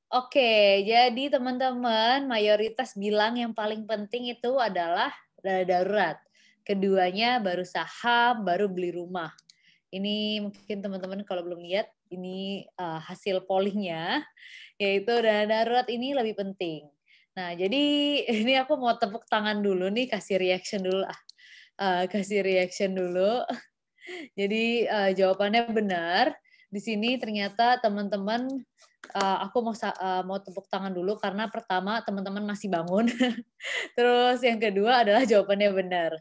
Oke, 0.09 0.81
jadi 0.81 1.29
teman-teman 1.29 2.25
mayoritas 2.25 2.97
bilang 2.97 3.37
yang 3.37 3.53
paling 3.53 3.85
penting 3.85 4.33
itu 4.33 4.57
adalah 4.57 5.13
darurat. 5.45 6.17
Keduanya 6.65 7.37
baru 7.37 7.61
saham, 7.61 8.41
baru 8.41 8.65
beli 8.65 8.97
rumah. 8.97 9.29
Ini 9.93 10.41
mungkin 10.41 10.81
teman-teman 10.81 11.21
kalau 11.29 11.45
belum 11.45 11.61
lihat, 11.61 11.85
ini 12.09 12.65
uh, 12.81 12.97
hasil 12.97 13.45
pollingnya, 13.45 14.25
yaitu 14.81 15.13
dana 15.21 15.45
darurat 15.45 15.85
ini 15.85 16.17
lebih 16.17 16.33
penting. 16.33 16.89
Nah, 17.37 17.53
jadi 17.53 17.85
ini 18.41 18.57
aku 18.57 18.73
mau 18.73 18.97
tepuk 18.97 19.29
tangan 19.29 19.61
dulu 19.61 19.93
nih, 19.93 20.09
kasih 20.09 20.41
reaction 20.41 20.81
dulu 20.81 21.05
ah 21.05 21.21
uh, 21.79 22.03
kasih 22.09 22.45
reaction 22.45 22.93
dulu. 22.93 23.43
Jadi 24.39 24.85
uh, 24.89 25.11
jawabannya 25.15 25.71
benar. 25.71 26.35
Di 26.73 26.81
sini 26.81 27.21
ternyata 27.21 27.77
teman-teman 27.77 28.49
uh, 29.13 29.37
aku 29.45 29.61
mau 29.61 29.75
uh, 29.75 30.23
mau 30.25 30.39
tepuk 30.41 30.65
tangan 30.71 30.89
dulu 30.89 31.19
karena 31.19 31.45
pertama 31.51 32.01
teman-teman 32.01 32.43
masih 32.43 32.71
bangun. 32.71 33.07
Terus 33.97 34.39
yang 34.41 34.57
kedua 34.57 35.05
adalah 35.05 35.23
jawabannya 35.27 35.69
benar. 35.75 36.11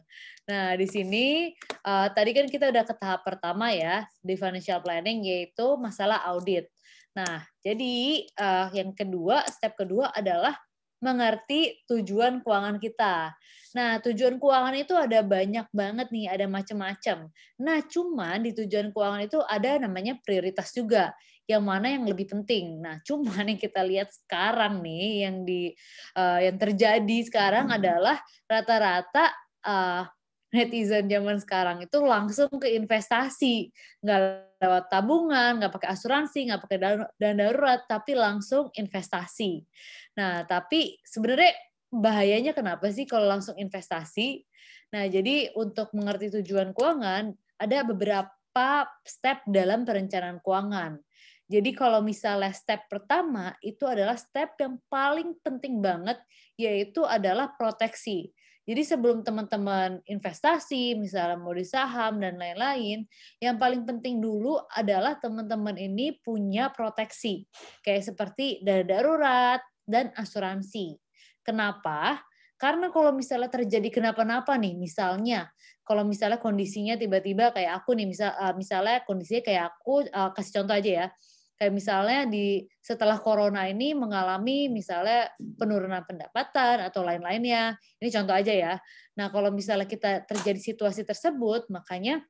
Nah, 0.43 0.75
di 0.75 0.85
sini 0.85 1.55
uh, 1.87 2.07
tadi 2.11 2.35
kan 2.35 2.45
kita 2.51 2.69
udah 2.69 2.83
ke 2.83 2.93
tahap 2.99 3.23
pertama 3.23 3.71
ya 3.71 4.03
di 4.19 4.35
financial 4.35 4.83
planning 4.83 5.23
yaitu 5.23 5.79
masalah 5.79 6.19
audit. 6.27 6.67
Nah, 7.13 7.45
jadi 7.61 8.25
uh, 8.41 8.67
yang 8.73 8.91
kedua, 8.91 9.45
step 9.47 9.77
kedua 9.77 10.09
adalah 10.11 10.57
mengerti 11.03 11.83
tujuan 11.91 12.39
keuangan 12.39 12.79
kita. 12.79 13.35
Nah, 13.75 13.99
tujuan 13.99 14.39
keuangan 14.39 14.75
itu 14.79 14.95
ada 14.95 15.19
banyak 15.19 15.67
banget 15.75 16.07
nih, 16.13 16.31
ada 16.31 16.45
macam-macam. 16.47 17.27
Nah, 17.59 17.77
cuman 17.83 18.37
di 18.39 18.55
tujuan 18.55 18.95
keuangan 18.95 19.21
itu 19.27 19.43
ada 19.43 19.81
namanya 19.83 20.15
prioritas 20.23 20.71
juga. 20.71 21.11
Yang 21.43 21.63
mana 21.67 21.91
yang 21.91 22.07
lebih 22.07 22.31
penting. 22.31 22.79
Nah, 22.79 23.01
cuman 23.07 23.51
yang 23.51 23.59
kita 23.59 23.83
lihat 23.83 24.15
sekarang 24.15 24.79
nih, 24.79 25.27
yang 25.27 25.43
di 25.43 25.75
uh, 26.15 26.39
yang 26.39 26.55
terjadi 26.55 27.17
sekarang 27.27 27.67
adalah 27.73 28.21
rata-rata 28.47 29.35
uh, 29.67 30.07
netizen 30.53 31.09
zaman 31.09 31.41
sekarang 31.41 31.81
itu 31.81 31.97
langsung 32.05 32.61
ke 32.61 32.69
investasi, 32.77 33.73
nggak 34.05 34.21
lewat 34.61 34.85
tabungan, 34.85 35.57
nggak 35.57 35.73
pakai 35.73 35.89
asuransi, 35.97 36.39
nggak 36.45 36.61
pakai 36.61 36.77
dana 36.77 37.09
darurat, 37.17 37.81
tapi 37.89 38.13
langsung 38.13 38.69
investasi. 38.77 39.65
Nah, 40.13 40.45
tapi 40.45 41.01
sebenarnya 41.01 41.53
bahayanya 41.93 42.53
kenapa 42.53 42.89
sih 42.89 43.05
kalau 43.05 43.29
langsung 43.29 43.57
investasi? 43.57 44.45
Nah, 44.93 45.09
jadi 45.09 45.53
untuk 45.57 45.89
mengerti 45.97 46.29
tujuan 46.41 46.73
keuangan, 46.73 47.33
ada 47.57 47.77
beberapa 47.85 48.85
step 49.05 49.45
dalam 49.49 49.85
perencanaan 49.85 50.37
keuangan. 50.41 51.01
Jadi 51.49 51.75
kalau 51.75 52.01
misalnya 52.01 52.49
step 52.55 52.87
pertama 52.89 53.53
itu 53.61 53.83
adalah 53.85 54.17
step 54.17 54.57
yang 54.57 54.79
paling 54.89 55.37
penting 55.43 55.83
banget, 55.83 56.17
yaitu 56.57 57.03
adalah 57.05 57.51
proteksi. 57.53 58.31
Jadi 58.63 58.79
sebelum 58.87 59.27
teman-teman 59.27 59.99
investasi, 60.07 60.95
misalnya 60.95 61.35
mau 61.35 61.51
di 61.51 61.67
saham 61.67 62.23
dan 62.23 62.39
lain-lain, 62.39 63.03
yang 63.43 63.59
paling 63.59 63.83
penting 63.83 64.23
dulu 64.23 64.55
adalah 64.71 65.19
teman-teman 65.19 65.75
ini 65.75 66.15
punya 66.23 66.71
proteksi. 66.71 67.43
Kayak 67.83 68.15
seperti 68.15 68.63
dana 68.63 68.87
darurat 68.87 69.59
dan 69.83 70.11
asuransi. 70.15 70.97
Kenapa? 71.43 72.23
Karena 72.55 72.87
kalau 72.93 73.11
misalnya 73.11 73.51
terjadi 73.51 73.91
kenapa-napa 73.91 74.55
nih, 74.55 74.79
misalnya 74.79 75.51
kalau 75.83 76.07
misalnya 76.07 76.39
kondisinya 76.39 76.95
tiba-tiba 76.95 77.51
kayak 77.51 77.83
aku 77.83 77.91
nih, 77.97 78.07
misal 78.07 78.31
eh, 78.31 78.53
misalnya 78.55 79.03
kondisinya 79.03 79.43
kayak 79.43 79.63
aku 79.75 80.07
eh, 80.07 80.29
kasih 80.31 80.51
contoh 80.61 80.75
aja 80.79 80.91
ya 81.03 81.07
kayak 81.63 81.79
misalnya 81.79 82.27
di 82.27 82.67
setelah 82.83 83.21
corona 83.23 83.69
ini 83.69 83.95
mengalami 83.95 84.67
misalnya 84.67 85.31
penurunan 85.37 86.03
pendapatan 86.03 86.83
atau 86.83 87.07
lain-lainnya. 87.07 87.79
Ini 88.03 88.09
contoh 88.11 88.35
aja 88.35 88.51
ya. 88.51 88.73
Nah, 89.15 89.31
kalau 89.31 89.47
misalnya 89.53 89.87
kita 89.87 90.27
terjadi 90.27 90.59
situasi 90.59 91.07
tersebut, 91.07 91.71
makanya 91.71 92.25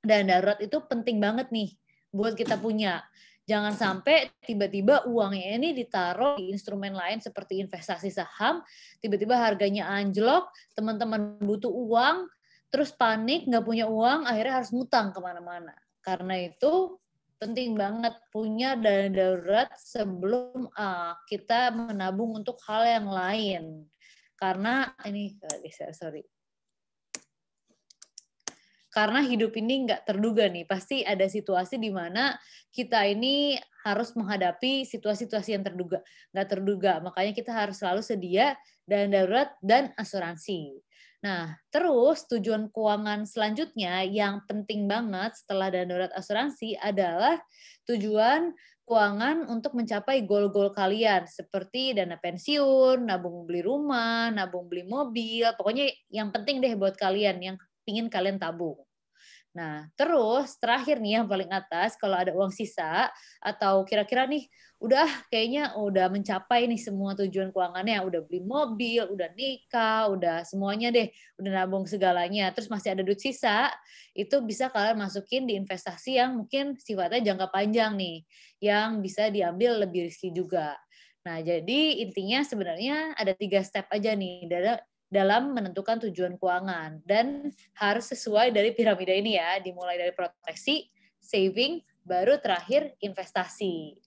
dana 0.00 0.38
darurat 0.40 0.58
itu 0.64 0.78
penting 0.88 1.20
banget 1.20 1.50
nih 1.52 1.76
buat 2.14 2.32
kita 2.32 2.56
punya. 2.56 3.04
Jangan 3.46 3.78
sampai 3.78 4.26
tiba-tiba 4.42 5.06
uangnya 5.06 5.54
ini 5.54 5.70
ditaruh 5.70 6.34
di 6.34 6.50
instrumen 6.50 6.90
lain 6.90 7.22
seperti 7.22 7.62
investasi 7.62 8.10
saham, 8.10 8.58
tiba-tiba 8.98 9.38
harganya 9.38 9.86
anjlok, 9.86 10.50
teman-teman 10.74 11.38
butuh 11.38 11.70
uang, 11.70 12.26
terus 12.74 12.90
panik, 12.90 13.46
nggak 13.46 13.62
punya 13.62 13.86
uang, 13.86 14.26
akhirnya 14.26 14.58
harus 14.58 14.74
ngutang 14.74 15.14
ke 15.14 15.22
mana-mana. 15.22 15.78
Karena 16.02 16.42
itu 16.42 16.98
penting 17.38 17.78
banget 17.78 18.18
punya 18.34 18.74
dana 18.74 19.14
darurat 19.14 19.70
sebelum 19.78 20.66
uh, 20.74 21.14
kita 21.30 21.70
menabung 21.70 22.42
untuk 22.42 22.58
hal 22.66 22.82
yang 22.82 23.06
lain. 23.06 23.86
Karena 24.34 24.90
ini 25.06 25.38
sorry. 25.94 26.26
Karena 28.96 29.20
hidup 29.20 29.52
ini 29.60 29.84
nggak 29.84 30.08
terduga 30.08 30.48
nih, 30.48 30.64
pasti 30.64 31.04
ada 31.04 31.28
situasi 31.28 31.76
di 31.76 31.92
mana 31.92 32.32
kita 32.72 33.04
ini 33.04 33.60
harus 33.84 34.16
menghadapi 34.16 34.88
situasi-situasi 34.88 35.52
yang 35.52 35.60
terduga, 35.68 36.00
nggak 36.32 36.48
terduga. 36.48 36.92
Makanya 37.04 37.36
kita 37.36 37.52
harus 37.52 37.76
selalu 37.76 38.00
sedia 38.00 38.56
dana 38.88 39.04
darurat 39.12 39.52
dan 39.60 39.92
asuransi. 40.00 40.80
Nah, 41.20 41.60
terus 41.68 42.24
tujuan 42.24 42.72
keuangan 42.72 43.28
selanjutnya 43.28 44.00
yang 44.08 44.40
penting 44.48 44.88
banget 44.88 45.44
setelah 45.44 45.68
dana 45.68 45.84
darurat 45.84 46.12
asuransi 46.16 46.80
adalah 46.80 47.36
tujuan 47.84 48.56
keuangan 48.88 49.44
untuk 49.52 49.76
mencapai 49.76 50.24
goal-goal 50.24 50.72
kalian 50.72 51.28
seperti 51.28 51.92
dana 51.92 52.16
pensiun, 52.16 53.04
nabung 53.04 53.44
beli 53.44 53.60
rumah, 53.60 54.32
nabung 54.32 54.72
beli 54.72 54.88
mobil, 54.88 55.44
pokoknya 55.52 55.92
yang 56.08 56.32
penting 56.32 56.64
deh 56.64 56.72
buat 56.80 56.96
kalian 56.96 57.44
yang 57.44 57.56
ingin 57.84 58.06
kalian 58.06 58.38
tabung. 58.38 58.85
Nah, 59.56 59.88
terus 59.96 60.60
terakhir 60.60 61.00
nih 61.00 61.22
yang 61.22 61.26
paling 61.32 61.48
atas, 61.48 61.96
kalau 61.96 62.20
ada 62.20 62.36
uang 62.36 62.52
sisa 62.52 63.08
atau 63.40 63.88
kira-kira 63.88 64.28
nih 64.28 64.44
udah 64.84 65.08
kayaknya 65.32 65.72
udah 65.80 66.12
mencapai 66.12 66.68
nih 66.68 66.76
semua 66.76 67.16
tujuan 67.16 67.48
keuangannya, 67.56 67.96
udah 68.04 68.20
beli 68.28 68.44
mobil, 68.44 69.08
udah 69.08 69.32
nikah, 69.32 70.12
udah 70.12 70.44
semuanya 70.44 70.92
deh, 70.92 71.08
udah 71.40 71.64
nabung 71.64 71.88
segalanya, 71.88 72.52
terus 72.52 72.68
masih 72.68 72.92
ada 72.92 73.00
duit 73.00 73.16
sisa, 73.16 73.72
itu 74.12 74.36
bisa 74.44 74.68
kalian 74.68 75.00
masukin 75.00 75.48
di 75.48 75.56
investasi 75.56 76.20
yang 76.20 76.36
mungkin 76.36 76.76
sifatnya 76.76 77.32
jangka 77.32 77.48
panjang 77.48 77.96
nih, 77.96 78.28
yang 78.60 79.00
bisa 79.00 79.32
diambil 79.32 79.80
lebih 79.88 80.12
riski 80.12 80.36
juga. 80.36 80.76
Nah, 81.24 81.40
jadi 81.40 82.04
intinya 82.04 82.44
sebenarnya 82.44 83.16
ada 83.16 83.32
tiga 83.32 83.64
step 83.64 83.88
aja 83.88 84.12
nih 84.12 84.46
dalam 85.06 85.54
menentukan 85.54 86.02
tujuan 86.08 86.34
keuangan 86.36 87.02
dan 87.06 87.54
harus 87.78 88.10
sesuai 88.10 88.50
dari 88.50 88.74
piramida 88.74 89.14
ini 89.14 89.38
ya, 89.38 89.62
dimulai 89.62 89.94
dari 89.98 90.10
proteksi, 90.10 90.90
saving, 91.22 91.82
baru 92.02 92.38
terakhir 92.42 92.94
investasi. 93.02 93.98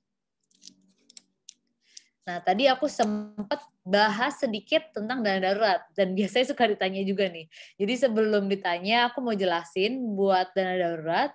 Nah, 2.30 2.38
tadi 2.46 2.70
aku 2.70 2.86
sempat 2.86 3.66
bahas 3.82 4.38
sedikit 4.38 4.94
tentang 4.94 5.26
dana 5.26 5.42
darurat 5.42 5.82
dan 5.98 6.14
biasanya 6.18 6.54
suka 6.54 6.70
ditanya 6.70 7.02
juga 7.02 7.26
nih. 7.26 7.50
Jadi 7.82 7.94
sebelum 8.06 8.46
ditanya, 8.46 9.10
aku 9.10 9.24
mau 9.24 9.34
jelasin 9.34 10.14
buat 10.14 10.54
dana 10.54 10.78
darurat. 10.78 11.32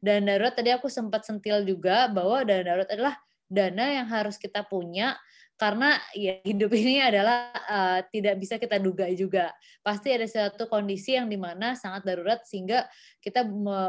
Dana 0.00 0.24
darurat 0.24 0.54
tadi 0.56 0.72
aku 0.72 0.88
sempat 0.88 1.28
sentil 1.28 1.68
juga 1.68 2.08
bahwa 2.08 2.48
dana 2.48 2.64
darurat 2.64 2.88
adalah 2.88 3.14
dana 3.48 3.84
yang 4.00 4.08
harus 4.08 4.40
kita 4.40 4.64
punya 4.64 5.20
karena 5.58 5.98
ya 6.14 6.38
hidup 6.46 6.70
ini 6.70 7.02
adalah 7.02 7.50
uh, 7.66 8.00
tidak 8.14 8.38
bisa 8.38 8.62
kita 8.62 8.78
duga 8.78 9.10
juga. 9.10 9.50
Pasti 9.82 10.14
ada 10.14 10.24
suatu 10.30 10.70
kondisi 10.70 11.18
yang 11.18 11.26
di 11.26 11.34
mana 11.34 11.74
sangat 11.74 12.06
darurat 12.06 12.46
sehingga 12.46 12.86
kita 13.18 13.42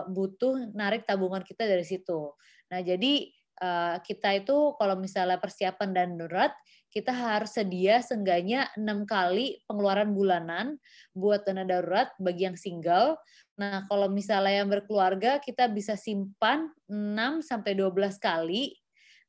butuh 0.09 0.73
narik 0.73 1.05
tabungan 1.05 1.45
kita 1.45 1.69
dari 1.69 1.85
situ. 1.85 2.33
Nah 2.73 2.81
jadi 2.81 3.29
uh, 3.61 4.01
kita 4.01 4.41
itu 4.41 4.73
kalau 4.81 4.97
misalnya 4.97 5.37
persiapan 5.37 5.89
dan 5.93 6.17
darurat 6.17 6.51
kita 6.89 7.13
harus 7.13 7.53
sedia 7.53 8.01
seenggaknya 8.01 8.65
enam 8.73 9.05
kali 9.05 9.61
pengeluaran 9.69 10.17
bulanan 10.17 10.81
buat 11.13 11.45
dana 11.45 11.61
darurat 11.61 12.09
bagi 12.17 12.49
yang 12.49 12.57
single. 12.57 13.13
Nah, 13.61 13.85
kalau 13.85 14.09
misalnya 14.09 14.65
yang 14.65 14.71
berkeluarga 14.71 15.37
kita 15.37 15.69
bisa 15.69 15.93
simpan 15.93 16.71
6 16.89 17.45
sampai 17.45 17.77
12 17.77 18.17
kali 18.17 18.73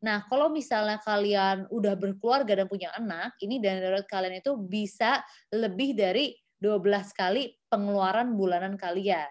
Nah, 0.01 0.25
kalau 0.25 0.49
misalnya 0.49 0.97
kalian 1.05 1.69
udah 1.69 1.93
berkeluarga 1.93 2.65
dan 2.65 2.67
punya 2.67 2.89
anak, 2.97 3.37
ini 3.45 3.61
dana 3.61 3.85
darurat 3.85 4.09
kalian 4.09 4.41
itu 4.41 4.57
bisa 4.57 5.21
lebih 5.53 5.93
dari 5.93 6.33
12 6.57 7.13
kali 7.13 7.53
pengeluaran 7.69 8.33
bulanan 8.33 8.81
kalian. 8.81 9.29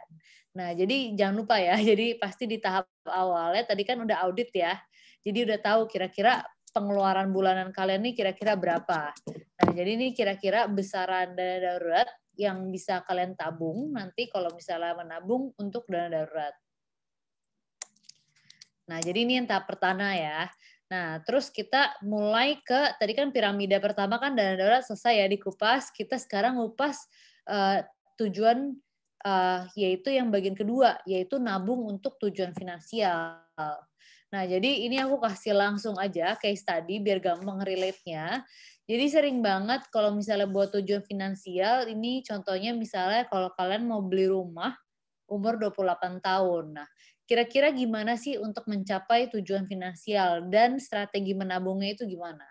Nah, 0.54 0.74
jadi 0.74 1.14
jangan 1.18 1.36
lupa 1.46 1.62
ya. 1.62 1.78
Jadi 1.90 2.18
pasti 2.18 2.50
di 2.50 2.58
tahap 2.58 2.90
awalnya 3.06 3.70
tadi 3.70 3.86
kan 3.86 4.02
udah 4.02 4.18
audit 4.26 4.50
ya. 4.54 4.78
Jadi 5.22 5.46
udah 5.46 5.60
tahu 5.62 5.82
kira-kira 5.86 6.42
pengeluaran 6.74 7.34
bulanan 7.34 7.70
kalian 7.74 8.02
nih 8.06 8.14
kira-kira 8.18 8.54
berapa. 8.54 9.14
Nah, 9.60 9.70
jadi 9.74 9.90
ini 9.98 10.14
kira-kira 10.14 10.70
besaran 10.70 11.34
dana 11.34 11.58
darurat 11.58 12.08
yang 12.38 12.70
bisa 12.72 13.04
kalian 13.04 13.36
tabung 13.36 13.92
nanti 13.92 14.30
kalau 14.32 14.54
misalnya 14.54 14.96
menabung 14.96 15.52
untuk 15.60 15.84
dana 15.90 16.08
darurat. 16.08 16.54
Nah, 18.90 18.98
jadi 18.98 19.22
ini 19.22 19.38
yang 19.38 19.46
tahap 19.46 19.70
pertama 19.70 20.18
ya. 20.18 20.50
Nah, 20.90 21.22
terus 21.22 21.54
kita 21.54 21.94
mulai 22.02 22.58
ke 22.66 22.98
tadi 22.98 23.14
kan 23.14 23.30
piramida 23.30 23.78
pertama 23.78 24.18
kan 24.18 24.34
dana 24.34 24.58
darurat 24.58 24.82
selesai 24.82 25.22
ya 25.22 25.28
dikupas. 25.30 25.94
Kita 25.94 26.18
sekarang 26.18 26.58
ngupas 26.58 26.98
uh, 27.46 27.86
tujuan 28.18 28.74
uh, 29.22 29.62
yaitu 29.78 30.10
yang 30.10 30.34
bagian 30.34 30.58
kedua 30.58 30.98
yaitu 31.06 31.38
nabung 31.38 31.86
untuk 31.86 32.18
tujuan 32.18 32.58
finansial. 32.58 33.38
Nah, 34.34 34.44
jadi 34.46 34.86
ini 34.90 34.98
aku 34.98 35.22
kasih 35.22 35.54
langsung 35.54 35.94
aja 36.02 36.34
case 36.42 36.66
study 36.66 36.98
biar 36.98 37.22
gampang 37.22 37.62
relate-nya. 37.62 38.42
Jadi 38.90 39.06
sering 39.06 39.46
banget 39.46 39.86
kalau 39.94 40.18
misalnya 40.18 40.50
buat 40.50 40.74
tujuan 40.74 41.06
finansial, 41.06 41.86
ini 41.86 42.26
contohnya 42.26 42.74
misalnya 42.74 43.30
kalau 43.30 43.54
kalian 43.54 43.86
mau 43.86 44.02
beli 44.02 44.26
rumah 44.26 44.74
umur 45.30 45.62
28 45.62 46.18
tahun. 46.26 46.82
Nah, 46.82 46.90
kira-kira 47.30 47.70
gimana 47.70 48.18
sih 48.18 48.42
untuk 48.42 48.66
mencapai 48.66 49.30
tujuan 49.30 49.70
finansial 49.70 50.50
dan 50.50 50.82
strategi 50.82 51.38
menabungnya 51.38 51.94
itu 51.94 52.10
gimana? 52.10 52.42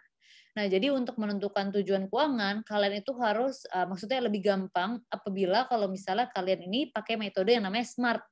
Nah, 0.55 0.71
jadi 0.71 0.95
untuk 0.95 1.19
menentukan 1.19 1.75
tujuan 1.75 2.07
keuangan, 2.07 2.63
kalian 2.63 3.03
itu 3.03 3.11
harus 3.19 3.67
uh, 3.75 3.91
maksudnya 3.91 4.23
lebih 4.23 4.47
gampang 4.47 5.03
apabila 5.11 5.67
kalau 5.67 5.91
misalnya 5.91 6.31
kalian 6.31 6.63
ini 6.71 6.95
pakai 6.95 7.19
metode 7.19 7.59
yang 7.59 7.67
namanya 7.67 7.91
SMART. 7.91 8.23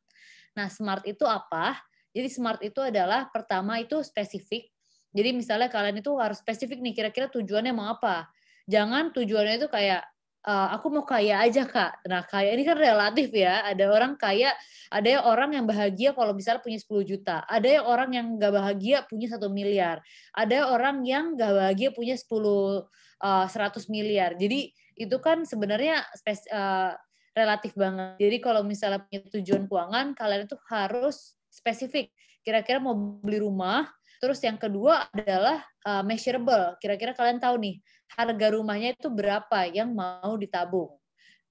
Nah, 0.54 0.70
SMART 0.70 1.02
itu 1.10 1.26
apa? 1.26 1.82
Jadi 2.14 2.28
SMART 2.30 2.62
itu 2.62 2.78
adalah 2.78 3.26
pertama 3.34 3.82
itu 3.82 3.98
spesifik. 4.06 4.70
Jadi 5.10 5.34
misalnya 5.34 5.66
kalian 5.66 5.98
itu 5.98 6.14
harus 6.18 6.38
spesifik 6.38 6.78
nih 6.78 6.94
kira-kira 6.94 7.26
tujuannya 7.26 7.74
mau 7.74 7.90
apa. 7.90 8.30
Jangan 8.70 9.10
tujuannya 9.14 9.62
itu 9.62 9.68
kayak 9.70 10.06
uh, 10.46 10.68
aku 10.78 10.86
mau 10.94 11.04
kaya 11.04 11.42
aja 11.42 11.66
kak. 11.66 12.06
Nah 12.06 12.22
kaya 12.24 12.54
ini 12.54 12.62
kan 12.62 12.78
relatif 12.78 13.34
ya. 13.34 13.66
Ada 13.66 13.90
orang 13.90 14.14
kaya, 14.14 14.54
ada 14.88 15.08
yang 15.18 15.24
orang 15.26 15.50
yang 15.58 15.66
bahagia 15.66 16.14
kalau 16.14 16.32
misalnya 16.32 16.62
punya 16.62 16.78
10 16.78 17.10
juta. 17.10 17.36
Ada 17.50 17.82
yang 17.82 17.84
orang 17.84 18.10
yang 18.14 18.26
gak 18.38 18.54
bahagia 18.54 19.02
punya 19.04 19.26
satu 19.26 19.50
miliar. 19.50 20.00
Ada 20.32 20.70
orang 20.70 21.02
yang 21.02 21.34
gak 21.34 21.52
bahagia 21.52 21.88
punya 21.90 22.14
10 22.14 22.30
uh, 22.30 23.46
100 23.50 23.92
miliar. 23.92 24.38
Jadi 24.38 24.70
itu 24.96 25.16
kan 25.20 25.44
sebenarnya 25.44 26.06
spes, 26.14 26.46
uh, 26.48 26.94
relatif 27.36 27.76
banget. 27.76 28.16
Jadi 28.16 28.36
kalau 28.40 28.64
misalnya 28.64 29.04
punya 29.04 29.20
tujuan 29.28 29.68
keuangan, 29.68 30.06
kalian 30.16 30.48
itu 30.48 30.56
harus 30.72 31.36
spesifik. 31.52 32.08
Kira-kira 32.40 32.78
mau 32.80 32.94
beli 32.96 33.42
rumah, 33.42 33.90
Terus 34.16 34.40
yang 34.40 34.56
kedua 34.56 35.08
adalah 35.12 35.60
uh, 35.84 36.02
measurable. 36.02 36.76
Kira-kira 36.80 37.12
kalian 37.12 37.40
tahu 37.40 37.56
nih, 37.60 37.76
harga 38.16 38.46
rumahnya 38.54 38.96
itu 38.96 39.08
berapa 39.12 39.68
yang 39.68 39.92
mau 39.92 40.34
ditabung. 40.40 40.96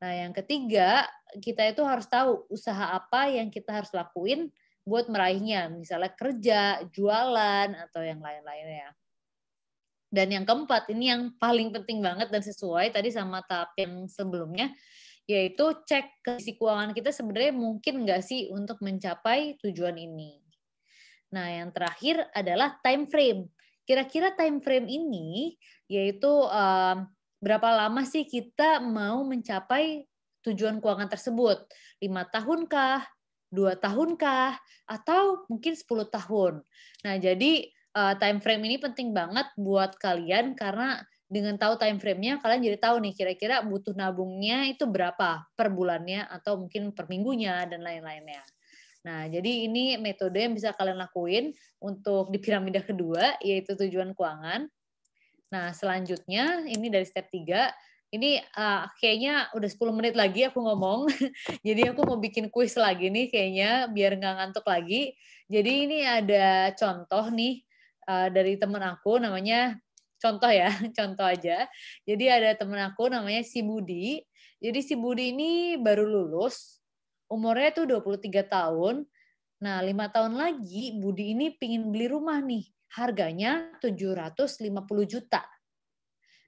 Nah, 0.02 0.12
yang 0.12 0.34
ketiga, 0.36 1.08
kita 1.40 1.72
itu 1.72 1.82
harus 1.86 2.06
tahu 2.06 2.46
usaha 2.52 2.94
apa 2.94 3.32
yang 3.32 3.48
kita 3.50 3.72
harus 3.72 3.92
lakuin 3.96 4.52
buat 4.86 5.10
meraihnya. 5.10 5.72
Misalnya 5.74 6.12
kerja, 6.14 6.62
jualan, 6.94 7.70
atau 7.90 8.02
yang 8.06 8.22
lain-lainnya. 8.22 8.94
Dan 10.14 10.32
yang 10.32 10.46
keempat, 10.46 10.88
ini 10.94 11.12
yang 11.12 11.34
paling 11.36 11.74
penting 11.74 12.00
banget 12.00 12.30
dan 12.32 12.40
sesuai 12.40 12.94
tadi 12.94 13.10
sama 13.12 13.44
tahap 13.44 13.74
yang 13.76 14.08
sebelumnya, 14.08 14.72
yaitu 15.26 15.74
cek 15.90 16.22
kondisi 16.22 16.54
keuangan 16.56 16.94
kita 16.94 17.10
sebenarnya 17.10 17.52
mungkin 17.52 18.06
nggak 18.06 18.22
sih 18.22 18.48
untuk 18.54 18.80
mencapai 18.86 19.58
tujuan 19.66 19.98
ini. 19.98 20.45
Nah, 21.36 21.52
yang 21.52 21.76
terakhir 21.76 22.24
adalah 22.32 22.80
time 22.80 23.12
frame. 23.12 23.52
Kira-kira 23.84 24.32
time 24.32 24.64
frame 24.64 24.88
ini 24.88 25.60
yaitu 25.92 26.32
um, 26.32 26.98
berapa 27.44 27.70
lama 27.76 28.08
sih 28.08 28.24
kita 28.24 28.80
mau 28.80 29.28
mencapai 29.28 30.08
tujuan 30.48 30.80
keuangan 30.80 31.12
tersebut? 31.12 31.68
Lima 32.00 32.24
tahunkah? 32.24 33.04
Dua 33.52 33.76
tahunkah? 33.76 34.56
Atau 34.88 35.44
mungkin 35.52 35.76
10 35.76 36.08
tahun? 36.08 36.64
Nah, 37.04 37.16
jadi 37.20 37.68
uh, 38.00 38.16
time 38.16 38.40
frame 38.40 38.64
ini 38.72 38.80
penting 38.80 39.12
banget 39.12 39.52
buat 39.60 40.00
kalian 40.00 40.56
karena 40.56 41.04
dengan 41.26 41.58
tahu 41.58 41.76
time 41.82 41.98
frame-nya 41.98 42.38
kalian 42.38 42.62
jadi 42.62 42.78
tahu 42.78 43.02
nih 43.02 43.14
kira-kira 43.18 43.66
butuh 43.66 43.98
nabungnya 43.98 44.70
itu 44.70 44.86
berapa 44.86 45.42
per 45.58 45.74
bulannya 45.74 46.22
atau 46.30 46.62
mungkin 46.62 46.94
per 46.94 47.10
minggunya 47.10 47.66
dan 47.66 47.82
lain-lainnya. 47.82 48.46
Nah, 49.06 49.30
jadi 49.30 49.70
ini 49.70 50.02
metode 50.02 50.42
yang 50.42 50.58
bisa 50.58 50.74
kalian 50.74 50.98
lakuin 50.98 51.54
untuk 51.78 52.34
di 52.34 52.42
piramida 52.42 52.82
kedua, 52.82 53.38
yaitu 53.38 53.78
tujuan 53.78 54.18
keuangan. 54.18 54.66
Nah, 55.54 55.70
selanjutnya 55.78 56.66
ini 56.66 56.90
dari 56.90 57.06
step 57.06 57.30
3, 57.30 57.70
ini 58.18 58.42
uh, 58.58 58.90
kayaknya 58.98 59.54
udah 59.54 59.70
10 59.70 59.94
menit 59.94 60.18
lagi 60.18 60.50
aku 60.50 60.58
ngomong. 60.58 61.06
Jadi 61.68 61.86
aku 61.86 62.02
mau 62.02 62.18
bikin 62.18 62.50
kuis 62.50 62.74
lagi 62.82 63.14
nih 63.14 63.30
kayaknya 63.30 63.94
biar 63.94 64.18
nggak 64.18 64.36
ngantuk 64.42 64.66
lagi. 64.66 65.14
Jadi 65.46 65.72
ini 65.86 65.98
ada 66.02 66.74
contoh 66.74 67.30
nih 67.30 67.62
uh, 68.10 68.34
dari 68.34 68.58
temen 68.58 68.82
aku 68.82 69.22
namanya 69.22 69.78
contoh 70.18 70.50
ya, 70.50 70.74
contoh 70.98 71.30
aja. 71.30 71.70
Jadi 72.10 72.26
ada 72.26 72.58
temen 72.58 72.82
aku 72.82 73.06
namanya 73.14 73.46
si 73.46 73.62
Budi. 73.62 74.18
Jadi 74.58 74.80
si 74.82 74.98
Budi 74.98 75.30
ini 75.30 75.78
baru 75.78 76.10
lulus 76.10 76.85
umurnya 77.36 77.76
tuh 77.76 77.86
23 77.86 78.48
tahun. 78.48 79.04
Nah, 79.60 79.84
lima 79.84 80.08
tahun 80.08 80.40
lagi 80.40 80.96
Budi 80.96 81.36
ini 81.36 81.52
pingin 81.52 81.92
beli 81.92 82.08
rumah 82.08 82.40
nih. 82.40 82.64
Harganya 82.96 83.76
750 83.84 84.72
juta. 85.04 85.44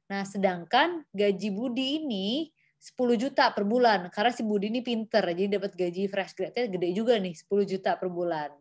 Nah, 0.08 0.24
sedangkan 0.24 1.04
gaji 1.12 1.50
Budi 1.52 2.00
ini 2.00 2.48
10 2.80 3.20
juta 3.20 3.52
per 3.52 3.68
bulan. 3.68 4.08
Karena 4.08 4.32
si 4.32 4.48
Budi 4.48 4.72
ini 4.72 4.80
pinter, 4.80 5.28
jadi 5.28 5.60
dapat 5.60 5.76
gaji 5.76 6.08
fresh 6.08 6.34
grade-nya 6.40 6.72
gede 6.72 6.90
juga 6.96 7.20
nih, 7.20 7.36
10 7.36 7.68
juta 7.68 8.00
per 8.00 8.08
bulan. 8.08 8.56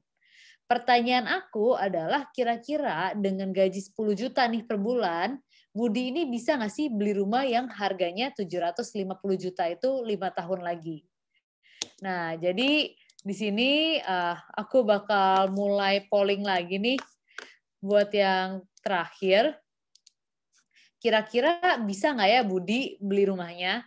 Pertanyaan 0.67 1.31
aku 1.31 1.79
adalah 1.79 2.27
kira-kira 2.35 3.15
dengan 3.15 3.55
gaji 3.55 3.79
10 3.79 4.19
juta 4.19 4.43
nih 4.51 4.67
per 4.67 4.83
bulan, 4.83 5.39
Budi 5.71 6.11
ini 6.11 6.27
bisa 6.27 6.59
nggak 6.59 6.73
sih 6.75 6.91
beli 6.91 7.15
rumah 7.15 7.47
yang 7.47 7.71
harganya 7.71 8.35
750 8.35 9.39
juta 9.39 9.71
itu 9.71 10.03
lima 10.03 10.35
tahun 10.35 10.67
lagi? 10.67 11.06
Nah, 12.05 12.37
jadi 12.37 12.93
di 13.27 13.35
sini 13.35 13.97
uh, 13.99 14.37
aku 14.55 14.85
bakal 14.85 15.51
mulai 15.51 16.05
polling 16.07 16.45
lagi 16.45 16.77
nih 16.77 17.01
buat 17.81 18.13
yang 18.13 18.63
terakhir. 18.85 19.57
Kira-kira 21.01 21.81
bisa 21.85 22.13
nggak 22.13 22.31
ya 22.31 22.41
Budi 22.45 23.01
beli 23.01 23.29
rumahnya? 23.29 23.85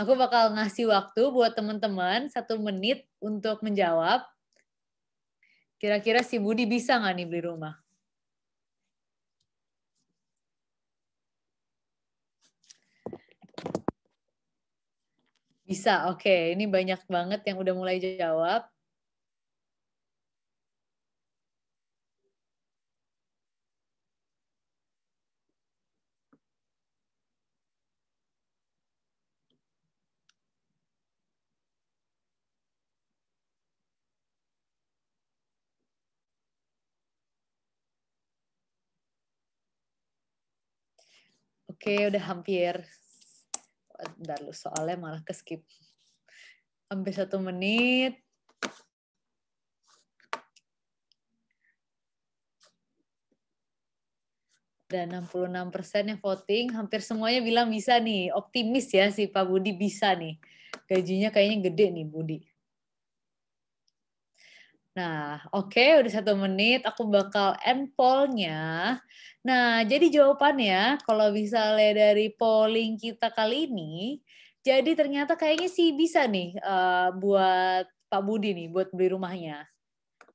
Aku 0.00 0.16
bakal 0.16 0.56
ngasih 0.56 0.88
waktu 0.88 1.28
buat 1.28 1.52
teman-teman 1.52 2.32
satu 2.32 2.56
menit 2.56 3.04
untuk 3.20 3.60
menjawab. 3.60 4.24
Kira-kira 5.76 6.24
si 6.24 6.40
Budi 6.40 6.64
bisa 6.64 6.96
nggak 6.96 7.14
nih 7.20 7.26
beli 7.28 7.42
rumah? 7.44 7.76
Bisa, 15.70 16.10
oke. 16.10 16.26
Okay. 16.26 16.40
Ini 16.58 16.64
banyak 16.66 17.00
banget 17.14 17.40
yang 17.46 17.56
udah 17.62 17.74
mulai 17.78 17.96
jawab. 18.02 18.66
Oke, 41.70 41.94
udah 42.10 42.22
hampir 42.28 42.74
bentar 44.18 44.38
lu 44.42 44.52
soalnya 44.52 44.96
malah 44.98 45.22
ke 45.22 45.32
skip 45.32 45.62
hampir 46.90 47.14
satu 47.14 47.38
menit. 47.38 48.18
Dan 54.90 55.14
66 55.22 55.70
persen 55.70 56.10
yang 56.10 56.18
voting 56.18 56.74
hampir 56.74 56.98
semuanya 56.98 57.38
bilang 57.46 57.70
bisa 57.70 57.94
nih. 58.02 58.34
Optimis 58.34 58.90
ya 58.90 59.06
si 59.14 59.30
Pak 59.30 59.46
Budi 59.46 59.70
bisa 59.70 60.18
nih. 60.18 60.34
Gajinya 60.90 61.30
kayaknya 61.30 61.70
gede 61.70 61.86
nih 61.94 62.06
Budi 62.10 62.49
Nah, 65.00 65.40
oke, 65.56 65.72
okay, 65.72 65.96
udah 65.96 66.12
satu 66.12 66.36
menit. 66.36 66.84
Aku 66.84 67.08
bakal 67.08 67.56
end 67.64 67.88
poll-nya. 67.96 69.00
Nah, 69.40 69.80
jadi 69.88 70.12
jawabannya, 70.12 71.00
kalau 71.08 71.32
misalnya 71.32 72.12
dari 72.12 72.28
polling 72.36 73.00
kita 73.00 73.32
kali 73.32 73.64
ini, 73.64 74.20
jadi 74.60 74.92
ternyata 74.92 75.40
kayaknya 75.40 75.72
sih 75.72 75.96
bisa 75.96 76.28
nih 76.28 76.52
uh, 76.60 77.16
buat 77.16 77.88
Pak 78.12 78.20
Budi 78.20 78.52
nih, 78.52 78.68
buat 78.68 78.92
beli 78.92 79.16
rumahnya. 79.16 79.64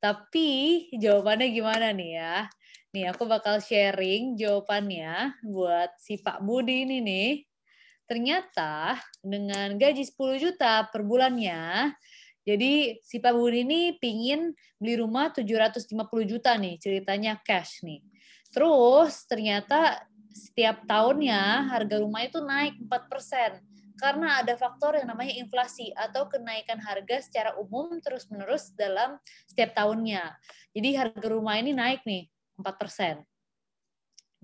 Tapi 0.01 0.49
jawabannya 0.97 1.47
gimana 1.53 1.93
nih 1.93 2.11
ya? 2.17 2.35
Nih, 2.97 3.05
aku 3.13 3.29
bakal 3.29 3.61
sharing 3.61 4.33
jawabannya 4.33 5.45
buat 5.45 5.93
si 6.01 6.17
Pak 6.17 6.41
Budi 6.41 6.89
ini 6.89 7.05
nih. 7.05 7.31
Ternyata 8.09 8.97
dengan 9.21 9.77
gaji 9.77 10.01
10 10.01 10.41
juta 10.41 10.89
per 10.89 11.05
bulannya, 11.05 11.93
jadi 12.45 13.01
si 13.01 13.17
Pak 13.17 13.33
Budi 13.33 13.65
ini 13.65 13.97
pingin 13.97 14.53
beli 14.77 15.01
rumah 15.01 15.33
750 15.33 15.89
juta 16.29 16.53
nih, 16.53 16.77
ceritanya 16.77 17.41
cash 17.41 17.81
nih. 17.81 18.05
Terus 18.53 19.25
ternyata 19.25 20.05
setiap 20.29 20.85
tahunnya 20.85 21.73
harga 21.73 21.95
rumah 21.97 22.21
itu 22.21 22.37
naik 22.45 22.77
4% 22.85 23.59
karena 23.95 24.43
ada 24.43 24.53
faktor 24.59 24.99
yang 24.99 25.07
namanya 25.07 25.33
inflasi 25.39 25.89
atau 25.95 26.27
kenaikan 26.27 26.77
harga 26.83 27.23
secara 27.23 27.55
umum 27.57 27.97
terus-menerus 28.03 28.75
dalam 28.75 29.17
setiap 29.47 29.73
tahunnya. 29.73 30.35
Jadi 30.75 30.89
harga 30.99 31.27
rumah 31.31 31.55
ini 31.57 31.71
naik 31.71 32.03
nih 32.03 32.27
4%. 32.59 33.23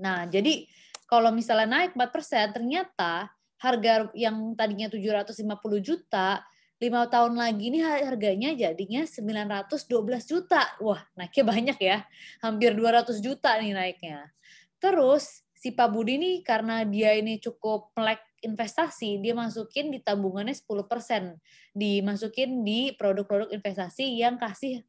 Nah, 0.02 0.26
jadi 0.26 0.66
kalau 1.06 1.30
misalnya 1.36 1.84
naik 1.84 1.94
4%, 1.94 2.56
ternyata 2.56 3.30
harga 3.60 4.10
yang 4.18 4.56
tadinya 4.58 4.90
750 4.90 5.84
juta, 5.84 6.42
lima 6.82 7.06
tahun 7.06 7.38
lagi 7.38 7.70
ini 7.70 7.80
harganya 7.86 8.58
jadinya 8.58 9.06
912 9.06 9.78
juta. 10.26 10.66
Wah, 10.82 11.06
naiknya 11.14 11.46
banyak 11.46 11.78
ya. 11.78 11.98
Hampir 12.42 12.74
200 12.74 13.22
juta 13.22 13.54
nih 13.62 13.78
naiknya. 13.78 14.34
Terus 14.82 15.46
si 15.54 15.78
Pak 15.78 15.94
Budi 15.94 16.18
ini 16.18 16.32
karena 16.42 16.82
dia 16.82 17.14
ini 17.14 17.38
cukup 17.38 17.94
melek 17.94 18.26
investasi, 18.42 19.22
dia 19.22 19.38
masukin 19.38 19.94
di 19.94 20.02
tabungannya 20.02 20.58
10%. 20.58 21.38
Dimasukin 21.78 22.66
di 22.66 22.98
produk-produk 22.98 23.54
investasi 23.54 24.18
yang 24.18 24.42
kasih 24.42 24.82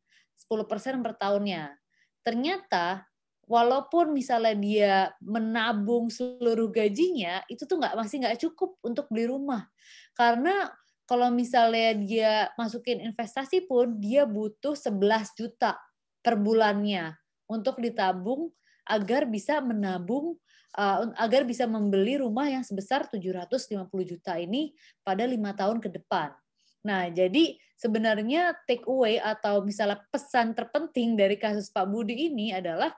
10% 0.48 1.04
per 1.04 1.12
tahunnya. 1.20 1.76
Ternyata 2.24 3.04
walaupun 3.44 4.16
misalnya 4.16 4.56
dia 4.56 4.94
menabung 5.20 6.08
seluruh 6.08 6.72
gajinya 6.72 7.44
itu 7.52 7.68
tuh 7.68 7.76
nggak 7.76 7.98
masih 8.00 8.24
nggak 8.24 8.38
cukup 8.48 8.78
untuk 8.80 9.10
beli 9.10 9.28
rumah 9.28 9.66
karena 10.14 10.70
kalau 11.12 11.28
misalnya 11.28 11.92
dia 11.92 12.32
masukin 12.56 13.04
investasi 13.04 13.68
pun 13.68 14.00
dia 14.00 14.24
butuh 14.24 14.72
11 14.72 15.36
juta 15.36 15.76
per 16.24 16.40
bulannya 16.40 17.12
untuk 17.44 17.76
ditabung 17.84 18.48
agar 18.88 19.28
bisa 19.28 19.60
menabung 19.60 20.40
uh, 20.72 21.12
agar 21.20 21.44
bisa 21.44 21.68
membeli 21.68 22.16
rumah 22.16 22.48
yang 22.48 22.64
sebesar 22.64 23.12
750 23.12 23.92
juta 24.08 24.40
ini 24.40 24.72
pada 25.04 25.28
lima 25.28 25.52
tahun 25.52 25.84
ke 25.84 25.92
depan. 26.00 26.32
Nah, 26.80 27.12
jadi 27.12 27.60
sebenarnya 27.76 28.56
take 28.64 28.88
away 28.88 29.20
atau 29.20 29.60
misalnya 29.60 30.00
pesan 30.08 30.56
terpenting 30.56 31.12
dari 31.12 31.36
kasus 31.36 31.68
Pak 31.68 31.92
Budi 31.92 32.32
ini 32.32 32.56
adalah 32.56 32.88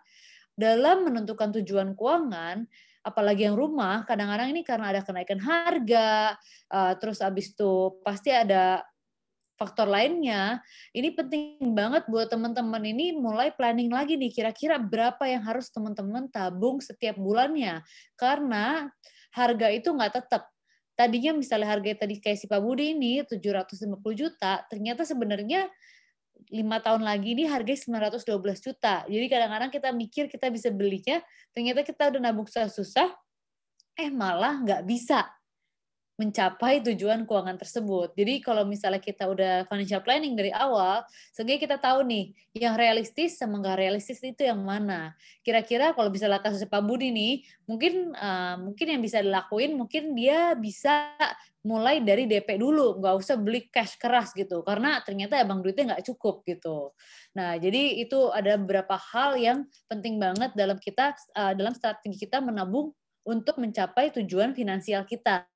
dalam 0.55 1.03
menentukan 1.11 1.51
tujuan 1.59 1.99
keuangan, 1.99 2.63
apalagi 3.05 3.45
yang 3.45 3.55
rumah, 3.55 4.03
kadang-kadang 4.09 4.51
ini 4.51 4.65
karena 4.65 4.97
ada 4.97 5.05
kenaikan 5.05 5.37
harga, 5.39 6.41
uh, 6.73 6.93
terus 6.97 7.21
habis 7.21 7.53
itu 7.53 8.01
pasti 8.01 8.33
ada 8.33 8.81
faktor 9.55 9.87
lainnya, 9.87 10.59
ini 10.91 11.15
penting 11.15 11.63
banget 11.77 12.11
buat 12.11 12.27
teman-teman 12.27 12.83
ini 12.83 13.15
mulai 13.15 13.55
planning 13.55 13.93
lagi 13.93 14.19
nih, 14.19 14.33
kira-kira 14.35 14.81
berapa 14.83 15.23
yang 15.31 15.47
harus 15.47 15.71
teman-teman 15.71 16.27
tabung 16.27 16.83
setiap 16.83 17.15
bulannya. 17.15 17.85
Karena 18.19 18.91
harga 19.31 19.69
itu 19.71 19.95
nggak 19.95 20.13
tetap. 20.25 20.51
Tadinya 20.95 21.35
misalnya 21.35 21.75
harga 21.75 22.07
tadi 22.07 22.23
kayak 22.23 22.39
si 22.39 22.47
Pak 22.47 22.63
Budi 22.63 22.95
ini 22.95 23.23
750 23.27 23.99
juta, 24.15 24.63
ternyata 24.71 25.03
sebenarnya 25.03 25.67
lima 26.51 26.79
tahun 26.79 27.03
lagi 27.03 27.35
ini 27.35 27.45
harganya 27.49 28.11
912 28.15 28.63
juta. 28.63 29.03
Jadi 29.07 29.27
kadang-kadang 29.27 29.71
kita 29.73 29.89
mikir 29.91 30.25
kita 30.31 30.51
bisa 30.51 30.69
belinya, 30.71 31.19
ternyata 31.51 31.83
kita 31.83 32.15
udah 32.15 32.21
nabung 32.21 32.47
susah-susah, 32.47 33.11
eh 33.99 34.11
malah 34.11 34.63
nggak 34.63 34.83
bisa 34.87 35.25
mencapai 36.15 36.79
tujuan 36.87 37.27
keuangan 37.27 37.59
tersebut. 37.59 38.15
Jadi 38.15 38.39
kalau 38.39 38.63
misalnya 38.63 39.03
kita 39.03 39.27
udah 39.27 39.67
financial 39.67 39.99
planning 39.99 40.39
dari 40.39 40.55
awal, 40.55 41.03
sehingga 41.35 41.59
kita 41.59 41.77
tahu 41.83 42.07
nih 42.07 42.31
yang 42.55 42.79
realistis 42.79 43.35
sama 43.35 43.59
nggak 43.59 43.79
realistis 43.83 44.23
itu 44.23 44.47
yang 44.47 44.63
mana. 44.63 45.19
Kira-kira 45.43 45.91
kalau 45.91 46.15
misalnya 46.15 46.39
kasus 46.39 46.63
Pak 46.71 46.83
Budi 46.87 47.11
nih, 47.11 47.43
mungkin 47.67 48.15
uh, 48.15 48.55
mungkin 48.63 48.87
yang 48.95 49.03
bisa 49.03 49.27
dilakuin, 49.27 49.75
mungkin 49.75 50.15
dia 50.15 50.55
bisa 50.55 51.19
mulai 51.67 51.99
dari 51.99 52.31
DP 52.31 52.63
dulu, 52.63 53.03
nggak 53.03 53.15
usah 53.19 53.35
beli 53.35 53.67
cash 53.67 53.99
keras 53.99 54.31
gitu, 54.39 54.63
karena 54.63 55.03
ternyata 55.03 55.43
abang 55.43 55.67
duitnya 55.67 55.99
nggak 55.99 56.15
cukup 56.15 56.47
gitu. 56.47 56.95
Nah, 57.35 57.59
jadi 57.59 57.99
itu 57.99 58.31
ada 58.31 58.55
beberapa 58.55 58.95
hal 58.95 59.35
yang 59.35 59.67
penting 59.91 60.23
banget 60.23 60.55
dalam 60.55 60.79
kita 60.79 61.17
uh, 61.35 61.59
dalam 61.59 61.75
strategi 61.75 62.23
kita 62.23 62.39
menabung 62.39 62.95
untuk 63.25 63.59
mencapai 63.59 64.13
tujuan 64.15 64.53
finansial 64.53 65.03
kita. 65.09 65.49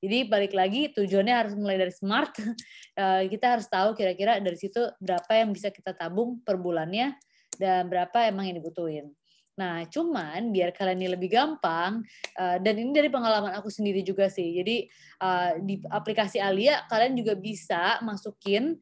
Jadi 0.00 0.18
balik 0.32 0.56
lagi 0.56 0.88
tujuannya 0.96 1.34
harus 1.36 1.54
mulai 1.56 1.76
dari 1.76 1.92
smart. 1.92 2.32
Eh, 3.00 3.32
kita 3.32 3.56
harus 3.56 3.64
tahu 3.64 3.96
kira-kira 3.96 4.36
dari 4.44 4.60
situ 4.60 4.76
berapa 5.00 5.32
yang 5.32 5.56
bisa 5.56 5.72
kita 5.72 5.96
tabung 5.96 6.36
per 6.44 6.60
bulannya 6.60 7.16
dan 7.56 7.88
berapa 7.88 8.28
emang 8.28 8.52
yang 8.52 8.60
dibutuhin. 8.60 9.08
Nah, 9.60 9.84
cuman 9.92 10.48
biar 10.56 10.72
kalian 10.72 11.04
ini 11.04 11.08
lebih 11.12 11.36
gampang, 11.36 12.00
uh, 12.40 12.56
dan 12.64 12.74
ini 12.80 12.96
dari 12.96 13.12
pengalaman 13.12 13.52
aku 13.52 13.68
sendiri 13.68 14.00
juga 14.00 14.32
sih. 14.32 14.56
Jadi 14.56 14.88
uh, 15.20 15.60
di 15.60 15.76
aplikasi 15.84 16.40
Alia 16.40 16.88
kalian 16.88 17.12
juga 17.12 17.36
bisa 17.36 18.00
masukin, 18.00 18.80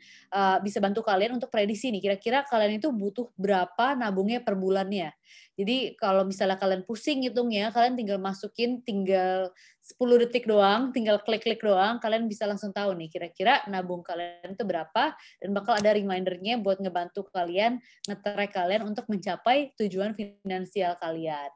bisa 0.62 0.78
bantu 0.78 1.02
kalian 1.02 1.34
untuk 1.34 1.50
prediksi 1.50 1.90
nih. 1.90 1.98
Kira-kira 1.98 2.46
kalian 2.46 2.78
itu 2.78 2.94
butuh 2.94 3.26
berapa 3.34 3.98
nabungnya 3.98 4.38
per 4.38 4.54
bulannya. 4.54 5.10
Jadi 5.58 5.98
kalau 5.98 6.22
misalnya 6.22 6.54
kalian 6.54 6.86
pusing 6.86 7.26
hitungnya, 7.26 7.74
kalian 7.74 7.98
tinggal 7.98 8.22
masukin 8.22 8.78
tinggal 8.86 9.50
10 9.88 10.20
detik 10.20 10.44
doang, 10.44 10.92
tinggal 10.92 11.16
klik-klik 11.24 11.64
doang, 11.64 11.96
kalian 11.96 12.28
bisa 12.28 12.44
langsung 12.44 12.76
tahu 12.76 12.92
nih 12.92 13.08
kira-kira 13.08 13.64
nabung 13.72 14.04
kalian 14.04 14.52
itu 14.52 14.60
berapa 14.60 15.16
dan 15.16 15.50
bakal 15.56 15.80
ada 15.80 15.96
remindernya 15.96 16.60
buat 16.60 16.76
ngebantu 16.76 17.24
kalian, 17.32 17.80
ngetrack 18.04 18.52
kalian 18.52 18.84
untuk 18.84 19.08
mencapai 19.08 19.72
tujuan 19.80 20.12
finansial 20.12 20.92
kalian. 21.00 21.48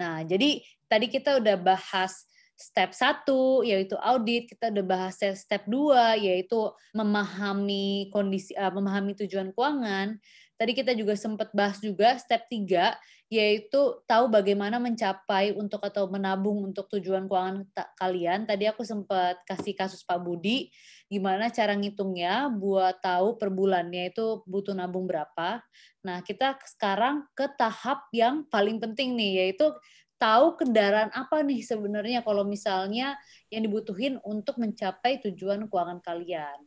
Nah, 0.00 0.24
jadi 0.24 0.64
tadi 0.88 1.12
kita 1.12 1.36
udah 1.44 1.60
bahas 1.60 2.24
step 2.56 2.96
satu 2.96 3.60
yaitu 3.60 4.00
audit, 4.00 4.48
kita 4.48 4.72
udah 4.72 4.84
bahas 4.84 5.20
step 5.20 5.68
dua 5.68 6.16
yaitu 6.16 6.72
memahami 6.96 8.08
kondisi 8.08 8.56
uh, 8.56 8.72
memahami 8.72 9.12
tujuan 9.12 9.52
keuangan. 9.52 10.16
Tadi 10.60 10.72
kita 10.76 10.92
juga 10.92 11.16
sempat 11.16 11.52
bahas 11.56 11.80
juga 11.80 12.20
step 12.20 12.44
3 12.52 12.92
yaitu 13.30 14.02
tahu 14.10 14.26
bagaimana 14.26 14.82
mencapai 14.82 15.54
untuk 15.54 15.86
atau 15.86 16.10
menabung 16.10 16.66
untuk 16.66 16.90
tujuan 16.90 17.30
keuangan 17.30 17.62
kalian. 17.94 18.42
Tadi 18.42 18.66
aku 18.66 18.82
sempat 18.82 19.38
kasih 19.46 19.78
kasus 19.78 20.02
Pak 20.02 20.18
Budi 20.18 20.74
gimana 21.06 21.46
cara 21.46 21.78
ngitungnya 21.78 22.50
buat 22.50 22.98
tahu 22.98 23.38
per 23.38 23.54
bulannya 23.54 24.10
itu 24.10 24.42
butuh 24.50 24.74
nabung 24.74 25.06
berapa. 25.06 25.62
Nah, 26.02 26.26
kita 26.26 26.58
sekarang 26.74 27.22
ke 27.38 27.46
tahap 27.54 28.10
yang 28.10 28.42
paling 28.50 28.82
penting 28.82 29.14
nih 29.14 29.46
yaitu 29.46 29.70
tahu 30.18 30.58
kendaraan 30.58 31.14
apa 31.14 31.46
nih 31.46 31.62
sebenarnya 31.62 32.26
kalau 32.26 32.42
misalnya 32.42 33.14
yang 33.46 33.62
dibutuhin 33.62 34.18
untuk 34.26 34.58
mencapai 34.58 35.22
tujuan 35.22 35.70
keuangan 35.70 36.02
kalian. 36.02 36.58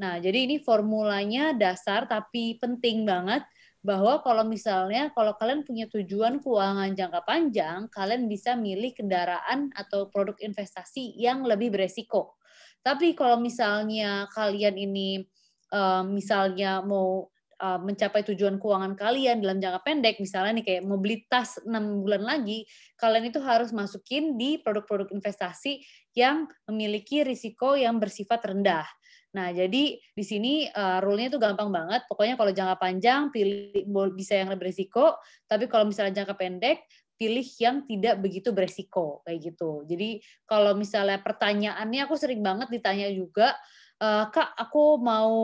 Nah, 0.00 0.16
jadi 0.16 0.48
ini 0.48 0.56
formulanya 0.64 1.52
dasar 1.52 2.08
tapi 2.08 2.56
penting 2.56 3.04
banget 3.04 3.44
bahwa 3.78 4.18
kalau 4.26 4.42
misalnya 4.42 5.14
kalau 5.14 5.38
kalian 5.38 5.62
punya 5.62 5.86
tujuan 5.86 6.42
keuangan 6.42 6.92
jangka 6.98 7.20
panjang, 7.22 7.86
kalian 7.88 8.26
bisa 8.26 8.58
milih 8.58 8.90
kendaraan 8.94 9.70
atau 9.74 10.10
produk 10.10 10.34
investasi 10.42 11.14
yang 11.14 11.46
lebih 11.46 11.70
beresiko. 11.70 12.38
Tapi 12.82 13.14
kalau 13.14 13.38
misalnya 13.38 14.26
kalian 14.34 14.74
ini 14.74 15.22
uh, 15.70 16.02
misalnya 16.02 16.82
mau 16.82 17.30
uh, 17.58 17.78
mencapai 17.82 18.22
tujuan 18.32 18.58
keuangan 18.58 18.94
kalian 18.94 19.42
dalam 19.42 19.58
jangka 19.62 19.80
pendek, 19.82 20.16
misalnya 20.22 20.58
nih 20.58 20.64
kayak 20.66 20.82
mobilitas 20.86 21.58
6 21.62 21.70
bulan 22.02 22.22
lagi, 22.26 22.64
kalian 22.98 23.30
itu 23.30 23.38
harus 23.42 23.74
masukin 23.74 24.38
di 24.38 24.58
produk-produk 24.62 25.10
investasi 25.14 25.82
yang 26.14 26.50
memiliki 26.70 27.22
risiko 27.26 27.74
yang 27.78 27.98
bersifat 28.02 28.42
rendah. 28.46 28.86
Nah, 29.28 29.52
jadi 29.52 30.00
di 30.00 30.24
sini 30.24 30.64
uh, 30.72 31.04
rule-nya 31.04 31.28
itu 31.28 31.40
gampang 31.40 31.68
banget. 31.68 32.08
Pokoknya 32.08 32.40
kalau 32.40 32.52
jangka 32.52 32.76
panjang 32.80 33.28
pilih 33.28 33.84
bisa 34.16 34.40
yang 34.40 34.48
beresiko, 34.56 35.20
tapi 35.44 35.68
kalau 35.68 35.84
misalnya 35.84 36.24
jangka 36.24 36.34
pendek 36.36 36.88
pilih 37.18 37.44
yang 37.58 37.82
tidak 37.84 38.22
begitu 38.22 38.54
beresiko 38.54 39.26
kayak 39.26 39.52
gitu. 39.52 39.82
Jadi 39.84 40.22
kalau 40.46 40.72
misalnya 40.78 41.18
pertanyaannya 41.18 42.06
aku 42.06 42.14
sering 42.14 42.40
banget 42.40 42.70
ditanya 42.70 43.10
juga, 43.10 43.58
e, 43.98 44.08
Kak, 44.30 44.54
aku 44.54 45.02
mau 45.02 45.34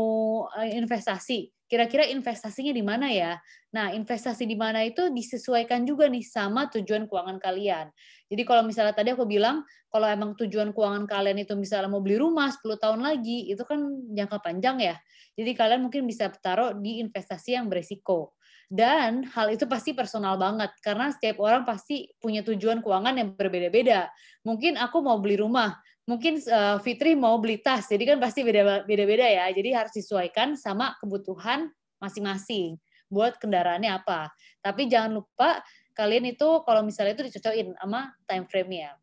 eh, 0.55 0.78
investasi 0.78 1.64
kira-kira 1.75 2.07
investasinya 2.07 2.70
di 2.70 2.87
mana 2.87 3.11
ya? 3.11 3.35
Nah, 3.75 3.91
investasi 3.91 4.47
di 4.47 4.55
mana 4.55 4.87
itu 4.87 5.11
disesuaikan 5.11 5.83
juga 5.83 6.07
nih 6.07 6.22
sama 6.22 6.70
tujuan 6.70 7.11
keuangan 7.11 7.43
kalian. 7.43 7.91
Jadi 8.31 8.43
kalau 8.47 8.62
misalnya 8.62 8.95
tadi 8.95 9.11
aku 9.11 9.27
bilang, 9.27 9.66
kalau 9.91 10.07
emang 10.07 10.39
tujuan 10.39 10.70
keuangan 10.70 11.11
kalian 11.11 11.43
itu 11.43 11.59
misalnya 11.59 11.91
mau 11.91 11.99
beli 11.99 12.22
rumah 12.22 12.47
10 12.47 12.79
tahun 12.79 13.03
lagi, 13.03 13.51
itu 13.51 13.66
kan 13.66 13.83
jangka 14.14 14.39
panjang 14.39 14.79
ya. 14.79 14.95
Jadi 15.35 15.51
kalian 15.59 15.91
mungkin 15.91 16.07
bisa 16.07 16.31
taruh 16.31 16.79
di 16.79 17.03
investasi 17.03 17.59
yang 17.59 17.66
beresiko. 17.66 18.39
dan 18.75 19.29
hal 19.29 19.53
itu 19.53 19.68
pasti 19.68 19.93
personal 19.93 20.41
banget 20.41 20.72
karena 20.81 21.12
setiap 21.12 21.39
orang 21.45 21.62
pasti 21.68 22.09
punya 22.18 22.41
tujuan 22.43 22.81
keuangan 22.81 23.14
yang 23.14 23.29
berbeda-beda. 23.37 24.09
Mungkin 24.43 24.81
aku 24.81 25.05
mau 25.05 25.20
beli 25.20 25.37
rumah, 25.39 25.77
mungkin 26.05 26.41
uh, 26.49 26.77
Fitri 26.81 27.17
mau 27.17 27.37
beli 27.41 27.61
tas, 27.61 27.89
jadi 27.89 28.15
kan 28.15 28.19
pasti 28.21 28.45
beda-beda 28.45 29.27
ya. 29.27 29.49
Jadi 29.53 29.71
harus 29.73 29.93
disesuaikan 29.93 30.57
sama 30.57 30.97
kebutuhan 31.01 31.73
masing-masing. 32.01 32.77
Buat 33.09 33.39
kendaraannya 33.39 33.95
apa. 33.95 34.33
Tapi 34.65 34.89
jangan 34.89 35.21
lupa 35.23 35.61
kalian 35.95 36.35
itu 36.35 36.65
kalau 36.67 36.83
misalnya 36.83 37.15
itu 37.15 37.25
dicocokin 37.31 37.77
sama 37.79 38.13
time 38.27 38.45
frame-nya. 38.49 38.97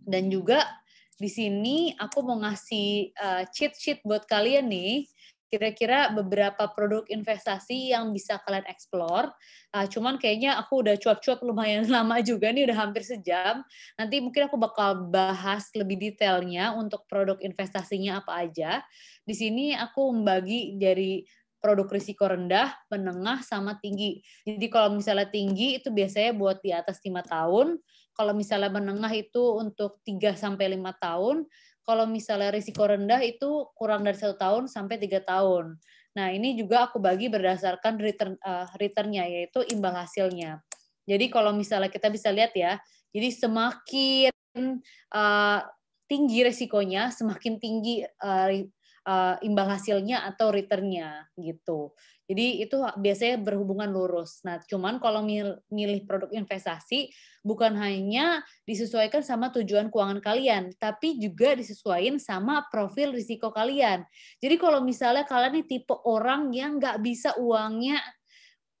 Dan 0.00 0.30
juga 0.30 0.62
di 1.16 1.32
sini 1.32 1.96
aku 1.96 2.20
mau 2.22 2.38
ngasih 2.44 3.16
uh, 3.16 3.42
cheat 3.50 3.72
sheet 3.76 3.98
buat 4.04 4.28
kalian 4.28 4.68
nih 4.68 5.08
kira-kira 5.46 6.10
beberapa 6.10 6.66
produk 6.74 7.06
investasi 7.06 7.94
yang 7.94 8.10
bisa 8.10 8.42
kalian 8.42 8.66
explore. 8.66 9.30
Uh, 9.70 9.86
cuman 9.86 10.18
kayaknya 10.18 10.58
aku 10.58 10.82
udah 10.82 10.98
cuap-cuap 10.98 11.40
lumayan 11.46 11.86
lama 11.94 12.18
juga 12.20 12.50
nih, 12.50 12.66
udah 12.66 12.78
hampir 12.78 13.06
sejam. 13.06 13.62
Nanti 13.94 14.18
mungkin 14.18 14.50
aku 14.50 14.58
bakal 14.58 15.08
bahas 15.08 15.70
lebih 15.78 15.98
detailnya 15.98 16.74
untuk 16.74 17.06
produk 17.06 17.38
investasinya 17.38 18.20
apa 18.22 18.46
aja. 18.46 18.82
Di 19.22 19.34
sini 19.34 19.74
aku 19.74 20.10
membagi 20.10 20.78
dari 20.78 21.22
produk 21.66 21.88
risiko 21.90 22.30
rendah, 22.30 22.70
menengah, 22.92 23.42
sama 23.42 23.74
tinggi. 23.82 24.22
Jadi 24.46 24.66
kalau 24.70 24.94
misalnya 24.94 25.26
tinggi 25.26 25.82
itu 25.82 25.90
biasanya 25.90 26.30
buat 26.36 26.62
di 26.62 26.70
atas 26.70 27.02
lima 27.02 27.26
tahun. 27.26 27.80
Kalau 28.16 28.32
misalnya 28.32 28.72
menengah 28.72 29.12
itu 29.12 29.60
untuk 29.60 30.00
3 30.06 30.38
sampai 30.38 30.72
lima 30.72 30.94
tahun 30.96 31.44
kalau 31.86 32.04
misalnya 32.10 32.50
risiko 32.50 32.82
rendah 32.82 33.22
itu 33.22 33.70
kurang 33.78 34.02
dari 34.02 34.18
satu 34.18 34.34
tahun 34.34 34.66
sampai 34.66 34.98
tiga 34.98 35.22
tahun. 35.22 35.78
Nah 36.18 36.34
ini 36.34 36.58
juga 36.58 36.90
aku 36.90 36.98
bagi 36.98 37.30
berdasarkan 37.30 38.02
return 38.02 38.34
uh, 38.42 38.66
returnnya 38.76 39.22
yaitu 39.30 39.62
imbal 39.70 39.94
hasilnya. 39.94 40.60
Jadi 41.06 41.30
kalau 41.30 41.54
misalnya 41.54 41.86
kita 41.86 42.10
bisa 42.10 42.34
lihat 42.34 42.50
ya, 42.58 42.82
jadi 43.14 43.30
semakin 43.30 44.82
uh, 45.14 45.60
tinggi 46.10 46.42
resikonya, 46.42 47.14
semakin 47.14 47.62
tinggi 47.62 48.02
uh, 48.02 48.50
uh, 49.06 49.38
imbal 49.40 49.70
hasilnya 49.70 50.26
atau 50.26 50.50
returnnya 50.50 51.30
gitu. 51.38 51.94
Jadi 52.26 52.66
itu 52.66 52.82
biasanya 52.98 53.38
berhubungan 53.38 53.86
lurus. 53.86 54.42
Nah, 54.42 54.58
cuman 54.66 54.98
kalau 54.98 55.22
milih 55.70 56.02
produk 56.10 56.26
investasi 56.34 57.14
bukan 57.46 57.78
hanya 57.78 58.42
disesuaikan 58.66 59.22
sama 59.22 59.54
tujuan 59.54 59.94
keuangan 59.94 60.18
kalian, 60.18 60.74
tapi 60.74 61.22
juga 61.22 61.54
disesuaikan 61.54 62.18
sama 62.18 62.66
profil 62.66 63.14
risiko 63.14 63.54
kalian. 63.54 64.02
Jadi 64.42 64.58
kalau 64.58 64.82
misalnya 64.82 65.22
kalian 65.22 65.62
ini 65.62 65.64
tipe 65.70 65.94
orang 66.02 66.50
yang 66.50 66.82
nggak 66.82 66.98
bisa 66.98 67.38
uangnya 67.38 68.02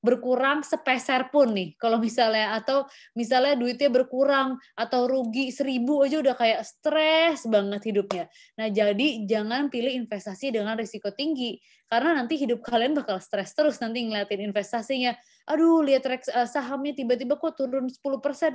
berkurang 0.06 0.62
sepeser 0.62 1.34
pun 1.34 1.50
nih 1.50 1.74
kalau 1.74 1.98
misalnya 1.98 2.54
atau 2.54 2.86
misalnya 3.18 3.58
duitnya 3.58 3.90
berkurang 3.90 4.54
atau 4.78 5.10
rugi 5.10 5.50
seribu 5.50 6.06
aja 6.06 6.22
udah 6.22 6.38
kayak 6.38 6.62
stres 6.62 7.42
banget 7.50 7.82
hidupnya. 7.90 8.30
Nah 8.54 8.70
jadi 8.70 9.26
jangan 9.26 9.66
pilih 9.66 9.90
investasi 10.06 10.54
dengan 10.54 10.78
risiko 10.78 11.10
tinggi 11.10 11.58
karena 11.90 12.22
nanti 12.22 12.38
hidup 12.38 12.62
kalian 12.62 12.94
bakal 12.94 13.18
stres 13.18 13.50
terus 13.58 13.82
nanti 13.82 14.06
ngeliatin 14.06 14.46
investasinya 14.46 15.18
aduh 15.46 15.78
lihat 15.86 16.02
eh, 16.10 16.48
sahamnya 16.50 16.92
tiba-tiba 16.98 17.38
kok 17.38 17.54
turun 17.54 17.86
10% 17.86 18.02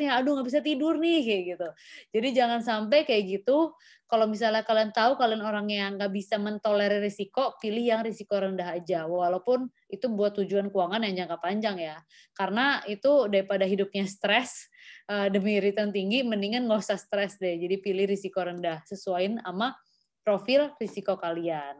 ya. 0.03 0.19
Aduh 0.19 0.35
nggak 0.35 0.47
bisa 0.51 0.59
tidur 0.59 0.99
nih 0.99 1.23
kayak 1.23 1.43
gitu. 1.55 1.69
Jadi 2.11 2.27
jangan 2.35 2.59
sampai 2.59 3.07
kayak 3.07 3.23
gitu. 3.39 3.71
Kalau 4.11 4.27
misalnya 4.27 4.67
kalian 4.67 4.91
tahu 4.91 5.15
kalian 5.15 5.39
orang 5.39 5.71
yang 5.71 5.95
nggak 5.95 6.11
bisa 6.11 6.35
mentolerir 6.35 6.99
risiko 6.99 7.55
pilih 7.63 7.95
yang 7.95 8.01
risiko 8.03 8.35
rendah 8.35 8.75
aja. 8.75 9.07
Walaupun 9.07 9.71
itu 9.87 10.11
buat 10.11 10.35
tujuan 10.35 10.67
keuangan 10.67 11.07
yang 11.07 11.23
jangka 11.23 11.37
panjang 11.39 11.79
ya. 11.79 11.97
Karena 12.35 12.83
itu 12.91 13.31
daripada 13.31 13.63
hidupnya 13.63 14.03
stres 14.03 14.67
uh, 15.07 15.31
demi 15.31 15.63
return 15.63 15.95
tinggi 15.95 16.27
mendingan 16.27 16.67
nggak 16.67 16.83
usah 16.83 16.99
stres 16.99 17.39
deh. 17.39 17.55
Jadi 17.55 17.79
pilih 17.79 18.03
risiko 18.03 18.43
rendah 18.43 18.83
sesuaiin 18.83 19.39
sama 19.39 19.79
profil 20.27 20.75
risiko 20.75 21.15
kalian. 21.15 21.79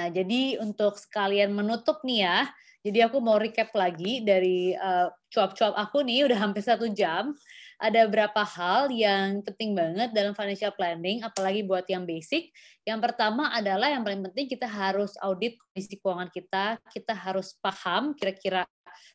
Nah, 0.00 0.08
jadi 0.08 0.56
untuk 0.62 0.96
sekalian 0.96 1.52
menutup 1.52 2.00
nih 2.06 2.24
ya, 2.24 2.48
jadi 2.80 3.12
aku 3.12 3.20
mau 3.20 3.36
recap 3.36 3.76
lagi 3.76 4.24
dari 4.24 4.72
uh, 4.72 5.12
cuap-cuap 5.28 5.76
aku 5.76 6.00
nih 6.00 6.24
udah 6.24 6.38
hampir 6.40 6.64
satu 6.64 6.88
jam. 6.88 7.36
Ada 7.76 8.08
beberapa 8.08 8.40
hal 8.40 8.88
yang 8.88 9.44
penting 9.44 9.76
banget 9.76 10.16
dalam 10.16 10.32
financial 10.32 10.72
planning, 10.72 11.20
apalagi 11.20 11.60
buat 11.60 11.84
yang 11.92 12.08
basic. 12.08 12.48
Yang 12.88 13.00
pertama 13.04 13.52
adalah 13.52 13.92
yang 13.92 14.00
paling 14.00 14.24
penting 14.32 14.48
kita 14.48 14.64
harus 14.64 15.12
audit 15.20 15.60
kondisi 15.60 16.00
keuangan 16.00 16.32
kita. 16.32 16.64
Kita 16.88 17.12
harus 17.12 17.52
paham 17.60 18.16
kira-kira 18.16 18.64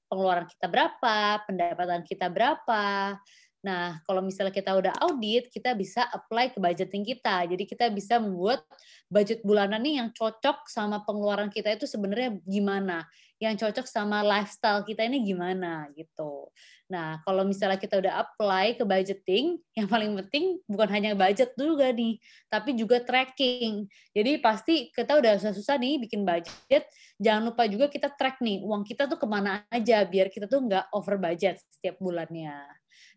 pengeluaran 0.09 0.45
kita 0.45 0.65
berapa, 0.69 1.17
pendapatan 1.49 2.01
kita 2.05 2.29
berapa, 2.29 3.17
Nah, 3.65 3.97
kalau 4.05 4.21
misalnya 4.21 4.53
kita 4.53 4.77
udah 4.77 4.93
audit, 5.01 5.49
kita 5.49 5.73
bisa 5.73 6.05
apply 6.13 6.53
ke 6.53 6.61
budgeting 6.61 7.01
kita. 7.01 7.49
Jadi 7.49 7.65
kita 7.65 7.89
bisa 7.89 8.21
membuat 8.21 8.61
budget 9.09 9.41
bulanan 9.41 9.81
nih 9.81 9.97
yang 9.97 10.13
cocok 10.13 10.69
sama 10.69 11.01
pengeluaran 11.01 11.49
kita 11.49 11.73
itu 11.73 11.89
sebenarnya 11.89 12.37
gimana, 12.45 13.09
yang 13.39 13.59
cocok 13.59 13.83
sama 13.83 14.23
lifestyle 14.23 14.83
kita 14.87 15.03
ini 15.03 15.23
gimana 15.27 15.91
gitu. 15.93 16.47
Nah, 16.87 17.19
kalau 17.25 17.43
misalnya 17.43 17.75
kita 17.75 17.99
udah 17.99 18.23
apply 18.23 18.79
ke 18.79 18.83
budgeting, 18.87 19.59
yang 19.77 19.91
paling 19.91 20.15
penting 20.23 20.61
bukan 20.69 20.89
hanya 20.91 21.11
budget 21.17 21.51
juga 21.57 21.91
nih, 21.91 22.15
tapi 22.47 22.77
juga 22.77 23.03
tracking. 23.03 23.89
Jadi 24.15 24.31
pasti 24.39 24.93
kita 24.93 25.19
udah 25.19 25.35
susah-susah 25.41 25.75
nih 25.81 25.99
bikin 26.07 26.23
budget, 26.23 26.87
jangan 27.19 27.51
lupa 27.51 27.67
juga 27.67 27.91
kita 27.91 28.13
track 28.13 28.39
nih 28.39 28.63
uang 28.63 28.87
kita 28.87 29.09
tuh 29.09 29.19
ke 29.19 29.27
mana 29.27 29.65
aja 29.67 30.05
biar 30.07 30.31
kita 30.31 30.47
tuh 30.47 30.63
nggak 30.63 30.93
over 30.95 31.19
budget 31.19 31.59
setiap 31.75 31.99
bulannya. 31.99 32.63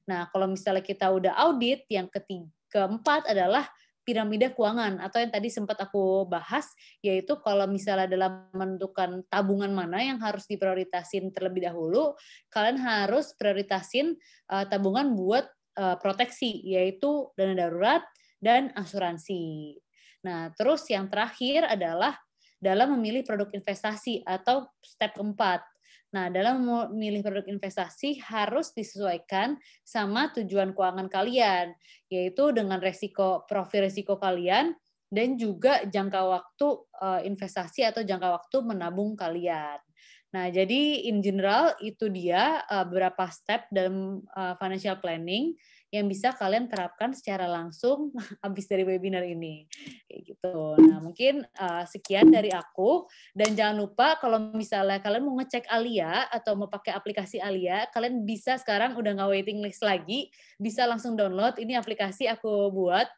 Nah, 0.08 0.26
kalau 0.32 0.48
misalnya 0.48 0.80
kita 0.82 1.12
udah 1.12 1.36
audit, 1.36 1.84
yang 1.92 2.08
ketiga, 2.08 2.48
keempat 2.72 3.28
adalah 3.28 3.68
piramida 4.08 4.48
keuangan 4.56 5.04
atau 5.04 5.20
yang 5.20 5.28
tadi 5.28 5.52
sempat 5.52 5.76
aku 5.84 6.24
bahas 6.24 6.64
yaitu 7.04 7.36
kalau 7.44 7.68
misalnya 7.68 8.08
dalam 8.08 8.48
menentukan 8.56 9.20
tabungan 9.28 9.68
mana 9.68 10.00
yang 10.00 10.16
harus 10.16 10.48
diprioritasin 10.48 11.28
terlebih 11.28 11.68
dahulu 11.68 12.16
kalian 12.48 12.80
harus 12.80 13.36
prioritasin 13.36 14.16
uh, 14.48 14.64
tabungan 14.64 15.12
buat 15.12 15.44
uh, 15.76 16.00
proteksi 16.00 16.64
yaitu 16.64 17.28
dana 17.36 17.52
darurat 17.52 18.00
dan 18.40 18.72
asuransi. 18.72 19.76
Nah, 20.24 20.48
terus 20.56 20.88
yang 20.88 21.12
terakhir 21.12 21.68
adalah 21.68 22.16
dalam 22.56 22.96
memilih 22.96 23.22
produk 23.22 23.52
investasi 23.52 24.24
atau 24.24 24.66
step 24.82 25.14
keempat 25.14 25.62
Nah, 26.08 26.32
dalam 26.32 26.64
memilih 26.64 27.20
produk 27.20 27.44
investasi 27.44 28.16
harus 28.24 28.72
disesuaikan 28.72 29.60
sama 29.84 30.32
tujuan 30.32 30.72
keuangan 30.72 31.08
kalian, 31.12 31.76
yaitu 32.08 32.48
dengan 32.56 32.80
resiko 32.80 33.44
profil 33.44 33.84
resiko 33.84 34.16
kalian 34.16 34.72
dan 35.12 35.36
juga 35.36 35.84
jangka 35.84 36.20
waktu 36.24 36.66
uh, 37.00 37.20
investasi 37.20 37.84
atau 37.84 38.00
jangka 38.00 38.40
waktu 38.40 38.56
menabung 38.64 39.20
kalian. 39.20 39.80
Nah, 40.28 40.52
jadi 40.52 41.08
in 41.08 41.24
general 41.24 41.72
itu 41.80 42.12
dia 42.12 42.60
beberapa 42.68 43.32
step 43.32 43.64
dalam 43.72 44.20
uh, 44.36 44.52
financial 44.60 45.00
planning 45.00 45.56
yang 45.88 46.04
bisa 46.04 46.36
kalian 46.36 46.68
terapkan 46.68 47.16
secara 47.16 47.48
langsung 47.48 48.12
habis 48.44 48.68
dari 48.68 48.84
webinar 48.84 49.24
ini. 49.24 49.64
Kayak 50.04 50.22
gitu. 50.36 50.56
Nah, 50.84 51.00
mungkin 51.00 51.48
uh, 51.56 51.84
sekian 51.88 52.28
dari 52.28 52.52
aku 52.52 53.08
dan 53.32 53.56
jangan 53.56 53.76
lupa 53.80 54.20
kalau 54.20 54.52
misalnya 54.52 55.00
kalian 55.00 55.24
mau 55.24 55.40
ngecek 55.40 55.64
Alia 55.72 56.28
atau 56.28 56.60
mau 56.60 56.68
pakai 56.68 56.92
aplikasi 56.92 57.40
Alia, 57.40 57.88
kalian 57.92 58.28
bisa 58.28 58.60
sekarang 58.60 59.00
udah 59.00 59.16
nggak 59.16 59.30
waiting 59.32 59.64
list 59.64 59.80
lagi, 59.80 60.28
bisa 60.60 60.84
langsung 60.84 61.16
download. 61.16 61.56
Ini 61.56 61.80
aplikasi 61.80 62.28
aku 62.28 62.68
buat 62.68 63.08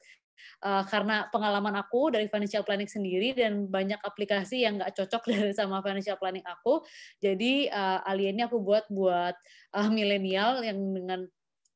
uh, 0.65 0.85
karena 0.87 1.29
pengalaman 1.29 1.75
aku 1.75 2.15
dari 2.15 2.31
financial 2.31 2.65
planning 2.65 2.89
sendiri 2.89 3.35
dan 3.35 3.67
banyak 3.67 3.99
aplikasi 4.01 4.65
yang 4.65 4.79
nggak 4.81 4.95
cocok 4.95 5.23
dari 5.35 5.53
sama 5.57 5.83
financial 5.83 6.17
planning 6.21 6.45
aku. 6.47 6.85
Jadi 7.19 7.67
uh, 7.67 8.07
Alia 8.07 8.31
ini 8.31 8.47
aku 8.47 8.63
buat 8.63 8.87
buat 8.87 9.35
uh, 9.75 9.89
milenial 9.91 10.63
yang 10.63 10.79
dengan 10.95 11.27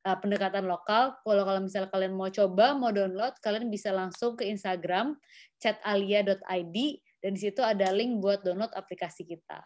uh, 0.05 0.17
pendekatan 0.21 0.69
lokal. 0.69 1.17
Kalau 1.25 1.43
kalau 1.43 1.59
misalnya 1.65 1.89
kalian 1.89 2.13
mau 2.13 2.29
coba, 2.29 2.77
mau 2.77 2.93
download, 2.93 3.33
kalian 3.41 3.67
bisa 3.73 3.89
langsung 3.89 4.37
ke 4.37 4.45
Instagram 4.45 5.17
chatalia.id 5.57 6.77
dan 7.25 7.31
di 7.33 7.41
situ 7.41 7.65
ada 7.65 7.89
link 7.89 8.21
buat 8.21 8.45
download 8.45 8.71
aplikasi 8.77 9.25
kita. 9.25 9.65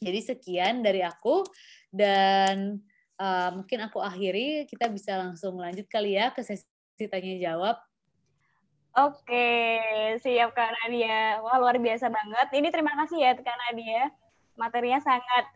Jadi 0.00 0.20
sekian 0.22 0.80
dari 0.80 1.04
aku 1.04 1.44
dan 1.92 2.80
uh, 3.20 3.50
mungkin 3.52 3.84
aku 3.84 4.00
akhiri 4.00 4.64
kita 4.70 4.88
bisa 4.88 5.18
langsung 5.18 5.60
lanjut 5.60 5.84
kali 5.90 6.16
ya 6.16 6.32
ke 6.32 6.40
sesi 6.40 7.04
tanya 7.10 7.36
jawab. 7.36 7.76
Oke, 8.90 9.78
siap 10.18 10.50
Kak 10.50 10.74
Nadia. 10.82 11.38
Wah, 11.46 11.62
luar 11.62 11.78
biasa 11.78 12.10
banget. 12.10 12.48
Ini 12.58 12.68
terima 12.74 12.90
kasih 12.98 13.18
ya 13.22 13.32
Kak 13.38 13.58
Nadia. 13.70 14.10
Materinya 14.58 14.98
sangat 14.98 15.46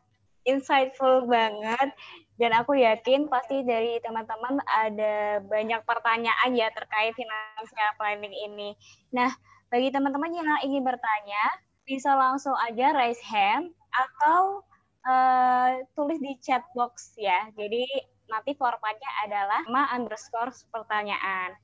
insightful 0.47 1.26
banget 1.26 1.90
dan 2.35 2.51
aku 2.55 2.74
yakin 2.74 3.30
pasti 3.30 3.62
dari 3.62 4.03
teman-teman 4.03 4.59
ada 4.66 5.39
banyak 5.47 5.80
pertanyaan 5.87 6.51
ya 6.55 6.66
terkait 6.74 7.14
financial 7.14 7.93
planning 7.95 8.35
ini. 8.35 8.74
Nah, 9.14 9.30
bagi 9.70 9.95
teman-teman 9.95 10.35
yang 10.35 10.47
ingin 10.66 10.82
bertanya, 10.82 11.43
bisa 11.87 12.16
langsung 12.16 12.57
aja 12.59 12.91
raise 12.97 13.22
hand 13.22 13.70
atau 13.93 14.64
uh, 15.07 15.78
tulis 15.95 16.18
di 16.18 16.35
chat 16.43 16.64
box 16.74 17.14
ya. 17.14 17.47
Jadi 17.55 17.87
nanti 18.26 18.57
formatnya 18.57 19.11
adalah 19.28 19.61
nama 19.68 19.95
underscore 19.95 20.51
pertanyaan. 20.72 21.55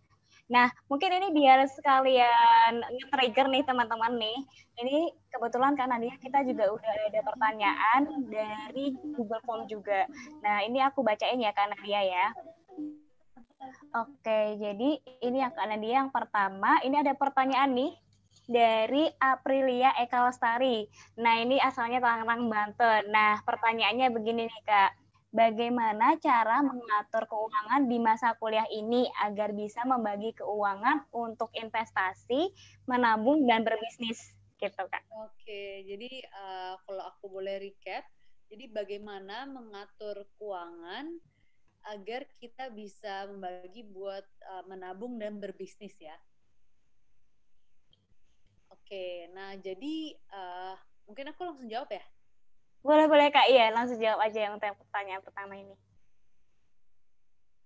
Nah, 0.51 0.67
mungkin 0.91 1.15
ini 1.15 1.31
biar 1.31 1.63
sekalian 1.71 2.83
nge-trigger 2.83 3.47
nih 3.47 3.63
teman-teman 3.63 4.19
nih. 4.19 4.39
Ini 4.83 5.15
kebetulan 5.31 5.79
kan 5.79 5.95
Nadia 5.95 6.19
kita 6.19 6.43
juga 6.43 6.75
udah 6.75 6.95
ada 7.07 7.21
pertanyaan 7.23 8.03
dari 8.27 8.99
Google 9.15 9.43
Form 9.47 9.71
juga. 9.71 10.11
Nah, 10.43 10.67
ini 10.67 10.83
aku 10.83 11.07
bacain 11.07 11.39
ya 11.39 11.55
Kak 11.55 11.71
Nadia 11.71 12.03
ya. 12.03 12.27
Oke, 13.95 14.59
jadi 14.59 14.91
ini 15.23 15.39
yang 15.39 15.55
Kak 15.55 15.71
Nadia 15.71 16.03
yang 16.03 16.11
pertama. 16.11 16.83
Ini 16.83 17.07
ada 17.07 17.15
pertanyaan 17.15 17.71
nih 17.71 17.95
dari 18.51 19.07
Aprilia 19.23 19.95
Eka 20.03 20.27
Lestari. 20.27 20.91
Nah, 21.23 21.39
ini 21.39 21.63
asalnya 21.63 22.03
Tangerang, 22.03 22.51
Banten. 22.51 23.07
Nah, 23.07 23.39
pertanyaannya 23.47 24.11
begini 24.11 24.51
nih, 24.51 24.63
Kak 24.67 25.00
bagaimana 25.31 26.19
cara 26.19 26.63
mengatur 26.63 27.27
keuangan 27.31 27.87
di 27.87 27.99
masa 28.03 28.35
kuliah 28.39 28.67
ini 28.71 29.07
agar 29.23 29.55
bisa 29.55 29.87
membagi 29.87 30.35
keuangan 30.35 31.07
untuk 31.15 31.55
investasi, 31.55 32.51
menabung 32.91 33.47
dan 33.47 33.63
berbisnis 33.63 34.35
gitu 34.61 34.85
kak. 34.91 35.03
Oke, 35.17 35.87
jadi 35.89 36.13
uh, 36.37 36.75
kalau 36.85 37.05
aku 37.09 37.33
boleh 37.33 37.63
recap, 37.63 38.05
jadi 38.53 38.69
bagaimana 38.69 39.49
mengatur 39.49 40.27
keuangan 40.37 41.17
agar 41.89 42.29
kita 42.37 42.69
bisa 42.69 43.25
membagi 43.31 43.87
buat 43.89 44.27
uh, 44.53 44.69
menabung 44.69 45.17
dan 45.17 45.41
berbisnis 45.41 45.97
ya. 45.97 46.13
Oke, 48.69 49.31
nah 49.33 49.57
jadi 49.57 50.13
uh, 50.35 50.77
mungkin 51.09 51.33
aku 51.33 51.41
langsung 51.47 51.71
jawab 51.71 51.89
ya. 51.95 52.05
Boleh, 52.81 53.07
boleh 53.07 53.29
Kak. 53.29 53.47
Iya, 53.53 53.73
langsung 53.77 54.01
jawab 54.01 54.21
aja 54.25 54.49
yang 54.49 54.57
pertanyaan 54.57 55.21
pertama 55.21 55.53
ini. 55.57 55.77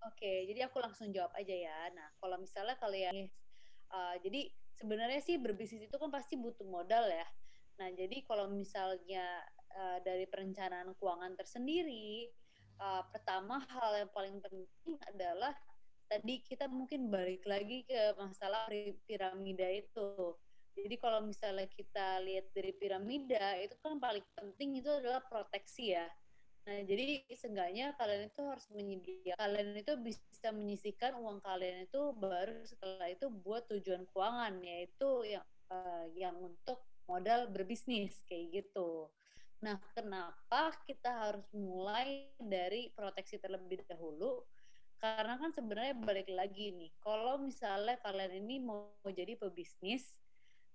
Oke, 0.05 0.45
jadi 0.51 0.69
aku 0.69 0.85
langsung 0.85 1.09
jawab 1.15 1.33
aja 1.33 1.55
ya. 1.55 1.89
Nah, 1.97 2.12
kalau 2.21 2.37
misalnya 2.37 2.77
kalian, 2.77 3.25
uh, 3.89 4.15
jadi 4.21 4.53
sebenarnya 4.77 5.23
sih 5.25 5.41
berbisnis 5.41 5.89
itu 5.89 5.97
kan 5.97 6.12
pasti 6.12 6.37
butuh 6.37 6.67
modal 6.69 7.09
ya. 7.09 7.25
Nah, 7.81 7.89
jadi 7.95 8.21
kalau 8.29 8.53
misalnya 8.53 9.25
uh, 9.73 9.99
dari 10.05 10.29
perencanaan 10.29 10.93
keuangan 11.01 11.33
tersendiri, 11.41 12.29
uh, 12.85 13.03
pertama 13.09 13.65
hal 13.65 14.05
yang 14.05 14.12
paling 14.12 14.37
penting 14.45 14.99
adalah 15.09 15.57
tadi 16.05 16.45
kita 16.45 16.69
mungkin 16.69 17.09
balik 17.09 17.43
lagi 17.49 17.89
ke 17.89 18.12
masalah 18.21 18.69
piramida 19.09 19.67
itu. 19.73 20.37
Jadi 20.75 20.95
kalau 20.99 21.22
misalnya 21.22 21.70
kita 21.70 22.18
lihat 22.27 22.51
dari 22.51 22.75
piramida 22.75 23.55
itu 23.62 23.79
kan 23.79 24.03
paling 24.03 24.27
penting 24.35 24.83
itu 24.83 24.91
adalah 24.91 25.22
proteksi 25.22 25.95
ya. 25.95 26.11
Nah, 26.64 26.81
jadi 26.81 27.20
seenggaknya 27.29 27.93
kalian 28.01 28.33
itu 28.33 28.43
harus 28.43 28.66
menyediakan, 28.72 29.37
kalian 29.37 29.70
itu 29.77 29.93
bisa 30.01 30.49
menyisihkan 30.49 31.12
uang 31.20 31.45
kalian 31.45 31.85
itu 31.85 32.16
baru 32.16 32.64
setelah 32.64 33.07
itu 33.12 33.29
buat 33.29 33.68
tujuan 33.68 34.09
keuangan, 34.09 34.64
yaitu 34.64 35.29
yang 35.29 35.45
uh, 35.68 36.09
yang 36.16 36.33
untuk 36.41 36.81
modal 37.05 37.53
berbisnis 37.53 38.25
kayak 38.25 38.64
gitu. 38.64 39.12
Nah, 39.61 39.77
kenapa 39.93 40.72
kita 40.89 41.12
harus 41.12 41.45
mulai 41.53 42.33
dari 42.41 42.89
proteksi 42.97 43.37
terlebih 43.37 43.85
dahulu? 43.85 44.45
Karena 45.05 45.37
kan 45.37 45.53
sebenarnya 45.53 46.01
balik 46.01 46.33
lagi 46.33 46.72
nih, 46.72 46.89
kalau 47.05 47.37
misalnya 47.37 48.01
kalian 48.01 48.41
ini 48.41 48.57
mau 48.57 48.89
jadi 49.05 49.37
pebisnis, 49.37 50.16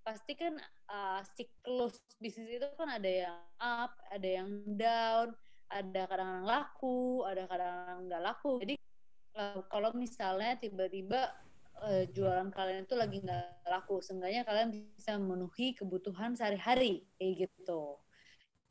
pasti 0.09 0.33
kan 0.33 0.57
uh, 0.89 1.21
siklus 1.37 2.01
bisnis 2.17 2.57
itu 2.57 2.65
kan 2.73 2.89
ada 2.97 3.05
yang 3.05 3.37
up, 3.61 3.93
ada 4.09 4.25
yang 4.25 4.49
down, 4.73 5.37
ada 5.69 6.09
kadang-kadang 6.09 6.49
laku, 6.49 7.21
ada 7.29 7.45
kadang-kadang 7.45 8.09
nggak 8.09 8.23
laku. 8.25 8.51
Jadi 8.57 8.75
uh, 9.37 9.61
kalau 9.69 9.93
misalnya 9.93 10.57
tiba-tiba 10.57 11.29
uh, 11.85 12.09
jualan 12.09 12.49
kalian 12.49 12.89
itu 12.89 12.95
lagi 12.97 13.21
nggak 13.21 13.69
laku, 13.69 14.01
seenggaknya 14.01 14.41
kalian 14.49 14.73
bisa 14.73 15.13
memenuhi 15.21 15.77
kebutuhan 15.77 16.33
sehari-hari 16.33 17.05
kayak 17.21 17.45
gitu. 17.45 18.01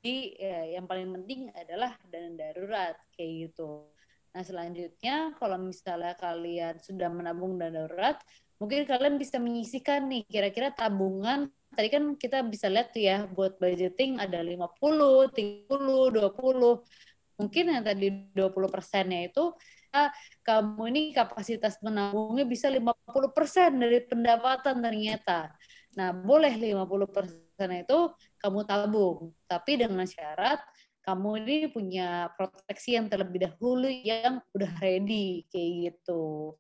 Jadi 0.03 0.43
ya, 0.43 0.59
yang 0.75 0.91
paling 0.91 1.07
penting 1.23 1.55
adalah 1.55 1.95
dana 2.11 2.35
darurat 2.35 2.99
kayak 3.15 3.47
gitu. 3.47 3.87
Nah 4.35 4.43
selanjutnya 4.43 5.39
kalau 5.39 5.55
misalnya 5.55 6.19
kalian 6.19 6.83
sudah 6.83 7.07
menabung 7.15 7.63
dana 7.63 7.87
darurat, 7.87 8.19
mungkin 8.59 8.85
kalian 8.85 9.17
bisa 9.17 9.39
menyisikan 9.39 10.11
nih 10.11 10.27
kira-kira 10.27 10.75
tabungan 10.75 11.51
tadi 11.73 11.89
kan 11.95 12.05
kita 12.19 12.43
bisa 12.43 12.67
lihat 12.67 12.91
tuh 12.91 13.03
ya 13.07 13.19
buat 13.31 13.55
budgeting 13.63 14.19
ada 14.19 14.43
50, 14.43 15.31
30, 15.31 15.71
20. 15.71 16.83
Mungkin 17.39 17.65
yang 17.71 17.87
tadi 17.87 18.11
20 18.35 18.67
persennya 18.67 19.31
itu 19.31 19.55
ah, 19.95 20.11
kamu 20.43 20.83
ini 20.91 21.03
kapasitas 21.15 21.79
menabungnya 21.87 22.43
bisa 22.43 22.67
50 22.67 23.31
persen 23.31 23.79
dari 23.79 24.03
pendapatan 24.03 24.83
ternyata. 24.83 25.55
Nah, 25.95 26.11
boleh 26.11 26.51
50 26.59 27.09
persen 27.09 27.69
itu 27.75 27.99
kamu 28.43 28.61
tabung, 28.67 29.35
tapi 29.47 29.79
dengan 29.79 30.07
syarat 30.07 30.59
kamu 31.07 31.31
ini 31.47 31.57
punya 31.73 32.29
proteksi 32.37 32.99
yang 32.99 33.09
terlebih 33.09 33.49
dahulu 33.49 33.89
yang 33.89 34.45
udah 34.53 34.73
ready 34.83 35.49
kayak 35.49 35.95
gitu. 35.95 36.53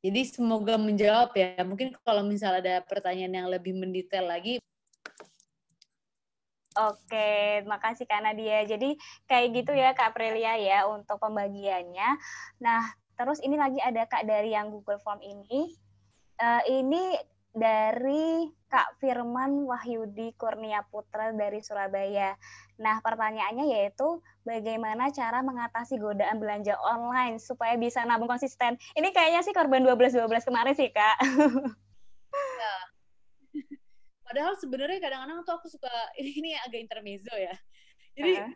Jadi 0.00 0.20
semoga 0.24 0.80
menjawab 0.80 1.36
ya. 1.36 1.60
Mungkin 1.60 1.92
kalau 2.00 2.24
misalnya 2.24 2.60
ada 2.64 2.76
pertanyaan 2.84 3.44
yang 3.44 3.48
lebih 3.52 3.76
mendetail 3.76 4.24
lagi. 4.24 4.56
Oke, 6.78 7.60
makasih 7.68 8.08
Kak 8.08 8.24
Nadia. 8.24 8.64
Jadi 8.64 8.96
kayak 9.28 9.48
gitu 9.52 9.72
ya 9.76 9.92
Kak 9.92 10.16
Prelia 10.16 10.56
ya 10.56 10.88
untuk 10.88 11.20
pembagiannya. 11.20 12.16
Nah, 12.64 12.82
terus 13.18 13.42
ini 13.44 13.60
lagi 13.60 13.82
ada 13.82 14.08
Kak 14.08 14.24
dari 14.24 14.56
yang 14.56 14.72
Google 14.72 15.02
Form 15.04 15.20
ini. 15.20 15.76
Uh, 16.40 16.62
ini 16.64 17.20
dari 17.50 18.46
Kak 18.70 19.02
Firman 19.02 19.66
Wahyudi 19.66 20.38
Kurnia 20.38 20.86
Putra 20.86 21.34
dari 21.34 21.58
Surabaya. 21.58 22.38
Nah, 22.78 23.02
pertanyaannya 23.02 23.66
yaitu 23.66 24.22
bagaimana 24.46 25.10
cara 25.10 25.42
mengatasi 25.42 25.98
godaan 25.98 26.38
belanja 26.38 26.78
online 26.78 27.42
supaya 27.42 27.74
bisa 27.74 28.06
nabung 28.06 28.30
konsisten. 28.30 28.78
Ini 28.94 29.10
kayaknya 29.10 29.42
sih 29.42 29.50
korban 29.50 29.82
12-12 29.82 30.46
kemarin 30.46 30.74
sih, 30.78 30.88
Kak. 30.94 31.16
Ya. 32.30 32.74
Padahal 34.30 34.54
sebenarnya 34.62 35.02
kadang-kadang 35.02 35.42
tuh 35.42 35.54
aku 35.58 35.66
suka 35.66 35.90
ini, 36.22 36.30
ini 36.38 36.50
agak 36.62 36.78
intermezzo 36.86 37.34
ya. 37.34 37.54
Jadi 38.14 38.32
uh 38.38 38.46
-huh. 38.46 38.54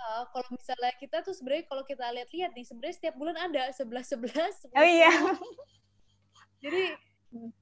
uh, 0.00 0.24
kalau 0.32 0.48
misalnya 0.56 0.92
kita 0.96 1.20
tuh 1.20 1.36
sebenarnya 1.36 1.68
kalau 1.68 1.84
kita 1.84 2.08
lihat-lihat 2.08 2.56
nih 2.56 2.64
sebenarnya 2.64 2.96
setiap 2.96 3.14
bulan 3.20 3.36
ada 3.36 3.68
11 3.68 3.84
11. 3.92 4.72
Oh 4.72 4.86
iya. 4.88 5.12
Jadi 6.64 6.96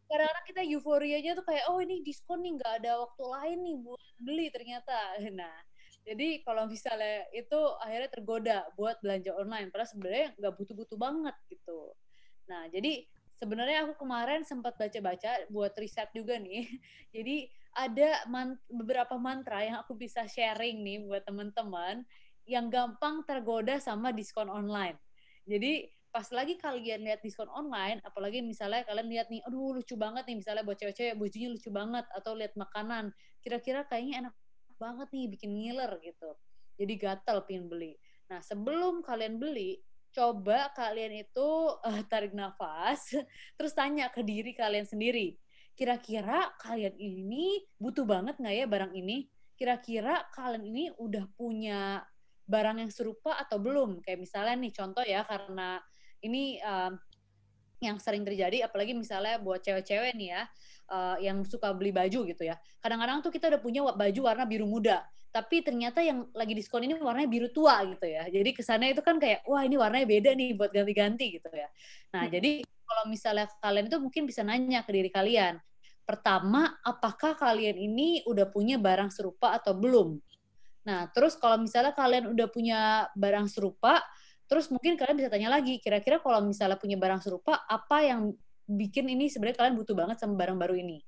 kadang-kadang 0.09 0.47
kita 0.47 0.63
euforianya 0.77 1.33
tuh 1.35 1.47
kayak 1.47 1.65
oh 1.73 1.81
ini 1.81 2.05
diskon 2.05 2.45
nih 2.45 2.61
nggak 2.61 2.73
ada 2.85 3.01
waktu 3.01 3.25
lain 3.25 3.59
nih 3.65 3.77
buat 3.81 4.05
beli 4.21 4.47
ternyata. 4.53 4.99
Nah 5.39 5.57
jadi 6.05 6.45
kalau 6.45 6.69
misalnya 6.69 7.25
itu 7.33 7.57
akhirnya 7.81 8.11
tergoda 8.13 8.59
buat 8.77 9.01
belanja 9.01 9.33
online 9.41 9.73
padahal 9.73 9.89
sebenarnya 9.89 10.27
nggak 10.37 10.55
butuh-butuh 10.61 10.99
banget 11.01 11.37
gitu. 11.49 11.97
Nah 12.45 12.69
jadi 12.69 13.09
sebenarnya 13.41 13.89
aku 13.89 14.05
kemarin 14.07 14.47
sempat 14.47 14.79
baca-baca 14.79 15.49
buat 15.51 15.73
riset 15.77 16.09
juga 16.15 16.39
nih. 16.39 16.65
Jadi 17.17 17.51
ada 17.75 18.23
man 18.31 18.55
beberapa 18.71 19.19
mantra 19.19 19.67
yang 19.67 19.83
aku 19.83 19.99
bisa 19.99 20.25
sharing 20.31 20.81
nih 20.87 21.03
buat 21.05 21.27
teman-teman 21.27 22.07
yang 22.47 22.71
gampang 22.71 23.27
tergoda 23.27 23.83
sama 23.83 24.15
diskon 24.15 24.47
online. 24.47 24.97
Jadi 25.45 25.91
pas 26.15 26.31
lagi 26.31 26.55
kalian 26.55 27.03
lihat 27.03 27.27
diskon 27.27 27.51
online, 27.51 27.99
apalagi 28.07 28.39
misalnya 28.39 28.87
kalian 28.87 29.11
lihat 29.11 29.27
nih, 29.35 29.43
aduh 29.43 29.75
lucu 29.75 29.99
banget 29.99 30.23
nih, 30.31 30.39
misalnya 30.39 30.63
buat 30.63 30.79
cewek-cewek 30.79 31.19
bajunya 31.19 31.51
lucu 31.51 31.75
banget, 31.75 32.07
atau 32.15 32.39
lihat 32.39 32.55
makanan, 32.55 33.11
kira-kira 33.43 33.83
kayaknya 33.83 34.31
enak 34.31 34.35
banget 34.79 35.11
nih, 35.11 35.27
bikin 35.27 35.51
ngiler 35.59 35.91
gitu. 36.07 36.31
Jadi 36.79 36.95
gatel 37.03 37.43
pingin 37.51 37.67
beli. 37.67 37.99
Nah 38.31 38.39
sebelum 38.47 39.03
kalian 39.03 39.43
beli, 39.43 39.83
coba 40.15 40.71
kalian 40.79 41.27
itu 41.27 41.49
uh, 41.83 42.01
tarik 42.07 42.31
nafas, 42.31 43.11
terus 43.59 43.75
tanya 43.75 44.07
ke 44.07 44.23
diri 44.23 44.55
kalian 44.55 44.87
sendiri, 44.87 45.35
kira-kira 45.75 46.55
kalian 46.63 46.95
ini 46.95 47.59
butuh 47.75 48.07
banget 48.07 48.39
nggak 48.39 48.55
ya 48.55 48.67
barang 48.71 48.95
ini? 48.95 49.27
Kira-kira 49.59 50.31
kalian 50.31 50.63
ini 50.63 50.85
udah 50.95 51.27
punya 51.35 52.07
barang 52.47 52.87
yang 52.87 52.91
serupa 52.95 53.35
atau 53.35 53.59
belum? 53.59 53.99
Kayak 53.99 54.23
misalnya 54.23 54.55
nih 54.63 54.73
contoh 54.79 55.03
ya 55.03 55.27
karena 55.27 55.83
ini 56.25 56.59
um, 56.65 56.97
yang 57.85 58.01
sering 58.01 58.25
terjadi 58.25 58.65
apalagi 58.65 58.97
misalnya 58.97 59.37
buat 59.37 59.61
cewek-cewek 59.61 60.17
nih 60.17 60.29
ya 60.33 60.43
uh, 60.89 61.17
yang 61.21 61.45
suka 61.45 61.71
beli 61.77 61.93
baju 61.93 62.25
gitu 62.25 62.43
ya. 62.49 62.57
Kadang-kadang 62.81 63.21
tuh 63.21 63.29
kita 63.29 63.53
udah 63.53 63.61
punya 63.61 63.85
baju 63.93 64.21
warna 64.25 64.49
biru 64.49 64.65
muda 64.65 65.05
tapi 65.35 65.67
ternyata 65.67 65.99
yang 65.99 66.31
lagi 66.31 66.55
diskon 66.55 66.87
ini 66.87 66.95
warnanya 66.95 67.27
biru 67.27 67.51
tua 67.51 67.83
gitu 67.85 68.07
ya. 68.07 68.25
Jadi 68.31 68.55
kesannya 68.55 68.95
itu 68.95 69.03
kan 69.03 69.19
kayak 69.19 69.43
wah 69.45 69.67
ini 69.67 69.77
warnanya 69.77 70.07
beda 70.07 70.31
nih 70.33 70.55
buat 70.55 70.71
ganti-ganti 70.71 71.43
gitu 71.43 71.51
ya. 71.53 71.69
Nah 72.15 72.25
hmm. 72.27 72.33
jadi 72.33 72.53
kalau 72.65 73.05
misalnya 73.11 73.47
kalian 73.59 73.87
itu 73.91 73.99
mungkin 73.99 74.23
bisa 74.25 74.41
nanya 74.47 74.87
ke 74.87 74.91
diri 74.95 75.11
kalian 75.11 75.59
pertama 76.05 76.77
apakah 76.85 77.33
kalian 77.35 77.81
ini 77.81 78.23
udah 78.29 78.47
punya 78.53 78.77
barang 78.77 79.11
serupa 79.11 79.57
atau 79.57 79.73
belum? 79.73 80.21
Nah, 80.85 81.09
terus 81.17 81.35
kalau 81.41 81.57
misalnya 81.65 81.97
kalian 81.97 82.29
udah 82.29 82.49
punya 82.53 83.09
barang 83.17 83.49
serupa, 83.49 84.05
terus 84.55 84.71
mungkin 84.71 84.95
kalian 84.95 85.19
bisa 85.19 85.27
tanya 85.27 85.51
lagi, 85.51 85.83
kira-kira 85.83 86.23
kalau 86.23 86.39
misalnya 86.47 86.79
punya 86.79 86.95
barang 86.95 87.27
serupa, 87.27 87.67
apa 87.67 88.07
yang 88.07 88.31
bikin 88.71 89.11
ini 89.11 89.27
sebenarnya 89.27 89.67
kalian 89.67 89.75
butuh 89.75 89.99
banget 89.99 90.23
sama 90.23 90.39
barang 90.39 90.55
baru 90.55 90.79
ini? 90.79 91.03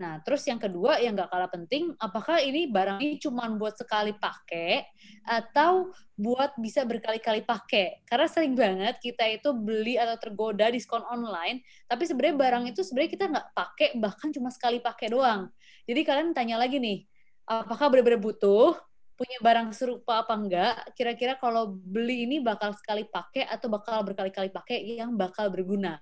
Nah, 0.00 0.22
terus 0.24 0.46
yang 0.48 0.56
kedua 0.56 1.02
yang 1.04 1.12
gak 1.18 1.26
kalah 1.26 1.50
penting, 1.52 1.92
apakah 2.00 2.40
ini 2.40 2.70
barang 2.70 3.02
ini 3.02 3.18
cuma 3.18 3.50
buat 3.50 3.74
sekali 3.76 4.14
pakai 4.16 4.86
atau 5.26 5.90
buat 6.14 6.56
bisa 6.56 6.86
berkali-kali 6.88 7.42
pakai? 7.44 8.06
Karena 8.08 8.30
sering 8.30 8.56
banget 8.56 8.96
kita 9.02 9.26
itu 9.28 9.52
beli 9.52 10.00
atau 10.00 10.16
tergoda 10.16 10.72
diskon 10.72 11.04
online, 11.04 11.60
tapi 11.84 12.08
sebenarnya 12.08 12.36
barang 12.40 12.64
itu 12.72 12.80
sebenarnya 12.86 13.10
kita 13.12 13.24
nggak 13.28 13.46
pakai 13.52 13.88
bahkan 14.00 14.32
cuma 14.32 14.48
sekali 14.54 14.80
pakai 14.80 15.12
doang. 15.12 15.50
Jadi 15.84 16.00
kalian 16.06 16.30
tanya 16.30 16.56
lagi 16.62 16.80
nih, 16.80 17.02
apakah 17.44 17.90
benar-benar 17.90 18.22
butuh? 18.22 18.78
Punya 19.18 19.38
barang 19.42 19.74
serupa 19.74 20.22
apa 20.22 20.34
enggak, 20.38 20.94
kira-kira 20.94 21.34
kalau 21.42 21.74
beli 21.74 22.22
ini 22.30 22.38
bakal 22.38 22.70
sekali 22.78 23.02
pakai 23.02 23.50
atau 23.50 23.66
bakal 23.66 24.06
berkali-kali 24.06 24.54
pakai 24.54 24.78
yang 24.94 25.18
bakal 25.18 25.50
berguna. 25.50 25.98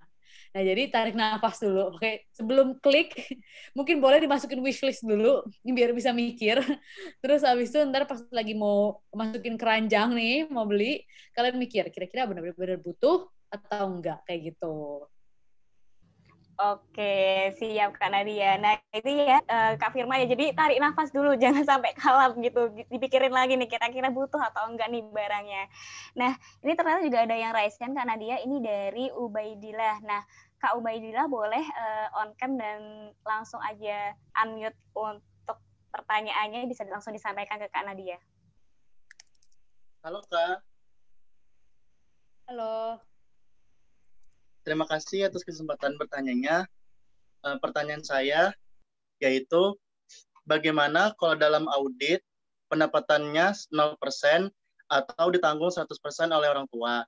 Nah, 0.52 0.62
jadi 0.64 0.88
tarik 0.88 1.16
nafas 1.16 1.60
dulu. 1.60 1.96
Oke, 1.96 2.28
sebelum 2.32 2.76
klik, 2.80 3.12
mungkin 3.76 4.00
boleh 4.00 4.20
dimasukin 4.20 4.60
wishlist 4.60 5.04
dulu, 5.04 5.44
biar 5.76 5.96
bisa 5.96 6.12
mikir. 6.12 6.60
Terus 7.24 7.40
habis 7.44 7.72
itu 7.72 7.80
ntar 7.88 8.04
pas 8.04 8.20
lagi 8.32 8.52
mau 8.52 9.00
masukin 9.12 9.56
keranjang 9.56 10.12
nih, 10.12 10.48
mau 10.52 10.68
beli, 10.68 11.00
kalian 11.32 11.56
mikir, 11.56 11.88
kira-kira 11.92 12.28
benar-benar 12.28 12.80
butuh 12.80 13.28
atau 13.48 13.84
enggak, 13.96 14.20
kayak 14.28 14.52
gitu. 14.54 15.08
Oke, 16.56 17.52
siap 17.60 18.00
Kak 18.00 18.08
Nadia. 18.08 18.56
Nah, 18.56 18.80
itu 18.88 19.12
ya 19.12 19.44
uh, 19.44 19.76
Kak 19.76 19.92
Firma 19.92 20.16
ya. 20.16 20.24
Jadi 20.24 20.56
tarik 20.56 20.80
nafas 20.80 21.12
dulu, 21.12 21.36
jangan 21.42 21.68
sampai 21.68 21.92
kalap 21.92 22.32
gitu. 22.40 22.72
Dipikirin 22.88 23.28
lagi 23.28 23.60
nih 23.60 23.68
kira-kira 23.68 24.08
butuh 24.08 24.40
atau 24.40 24.72
enggak 24.72 24.88
nih 24.88 25.04
barangnya. 25.04 25.68
Nah, 26.16 26.32
ini 26.64 26.72
ternyata 26.72 27.04
juga 27.04 27.28
ada 27.28 27.36
yang 27.36 27.52
raise 27.52 27.76
kan 27.76 27.92
Kak 27.92 28.08
Nadia 28.08 28.40
ini 28.40 28.64
dari 28.64 29.12
Ubaidillah. 29.12 30.00
Nah, 30.08 30.24
Kak 30.56 30.80
Ubaidillah 30.80 31.28
boleh 31.28 31.60
uh, 31.60 32.20
on 32.24 32.32
cam 32.40 32.56
dan 32.56 33.12
langsung 33.20 33.60
aja 33.60 34.16
unmute 34.40 34.80
untuk 34.96 35.60
pertanyaannya 35.92 36.64
bisa 36.72 36.88
langsung 36.88 37.12
disampaikan 37.12 37.60
ke 37.60 37.68
Kak 37.68 37.84
Nadia. 37.84 38.16
Halo 40.00 40.24
Kak. 40.24 40.64
Halo. 42.48 43.15
Terima 44.66 44.82
kasih 44.82 45.30
atas 45.30 45.46
kesempatan 45.46 45.94
bertanyanya. 45.94 46.66
Uh, 47.46 47.54
pertanyaan 47.62 48.02
saya 48.02 48.50
yaitu 49.22 49.78
bagaimana 50.42 51.14
kalau 51.14 51.38
dalam 51.38 51.70
audit 51.70 52.18
pendapatannya 52.66 53.54
0% 53.70 54.50
atau 54.90 55.26
ditanggung 55.30 55.70
100% 55.70 55.86
oleh 56.34 56.50
orang 56.50 56.66
tua? 56.66 57.06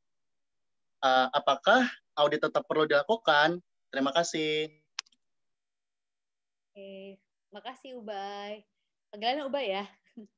Uh, 1.02 1.26
apakah 1.34 1.82
audit 2.14 2.38
tetap 2.38 2.62
perlu 2.62 2.86
dilakukan? 2.86 3.58
Terima 3.90 4.14
kasih. 4.14 4.70
Oke, 6.70 7.18
makasih 7.50 7.98
Ubay. 7.98 8.62
Panggilannya 9.10 9.50
Ubay 9.50 9.66
ya. 9.74 9.84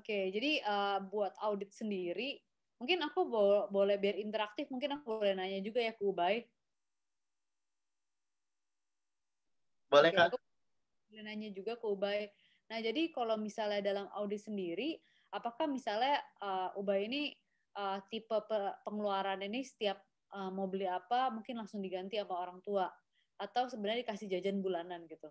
Oke, 0.00 0.32
jadi 0.32 0.64
uh, 0.64 1.04
buat 1.12 1.36
audit 1.44 1.76
sendiri 1.76 2.40
Mungkin 2.82 2.98
aku 2.98 3.30
bo 3.30 3.70
boleh 3.70 3.94
biar 3.94 4.18
interaktif, 4.18 4.66
mungkin 4.66 4.98
aku 4.98 5.22
boleh 5.22 5.38
nanya 5.38 5.62
juga 5.62 5.78
ya 5.78 5.94
ke 5.94 6.02
Ubay. 6.02 6.42
Boleh, 9.86 10.10
Oke, 10.10 10.18
Kak. 10.18 10.26
Aku 10.34 10.38
boleh 11.06 11.22
nanya 11.22 11.48
juga 11.54 11.78
ke 11.78 11.86
Ubay. 11.86 12.26
Nah, 12.74 12.82
jadi 12.82 13.14
kalau 13.14 13.38
misalnya 13.38 13.78
dalam 13.86 14.10
audit 14.18 14.42
sendiri, 14.42 14.98
apakah 15.30 15.70
misalnya 15.70 16.18
uh, 16.42 16.74
Ubay 16.74 17.06
ini 17.06 17.30
uh, 17.78 18.02
tipe 18.10 18.34
pe 18.50 18.58
pengeluaran 18.82 19.38
ini 19.46 19.62
setiap 19.62 20.02
uh, 20.34 20.50
mau 20.50 20.66
beli 20.66 20.90
apa 20.90 21.30
mungkin 21.30 21.62
langsung 21.62 21.78
diganti 21.78 22.18
sama 22.18 22.34
orang 22.34 22.58
tua 22.66 22.90
atau 23.38 23.70
sebenarnya 23.70 24.02
dikasih 24.02 24.26
jajan 24.26 24.58
bulanan 24.58 25.06
gitu? 25.06 25.30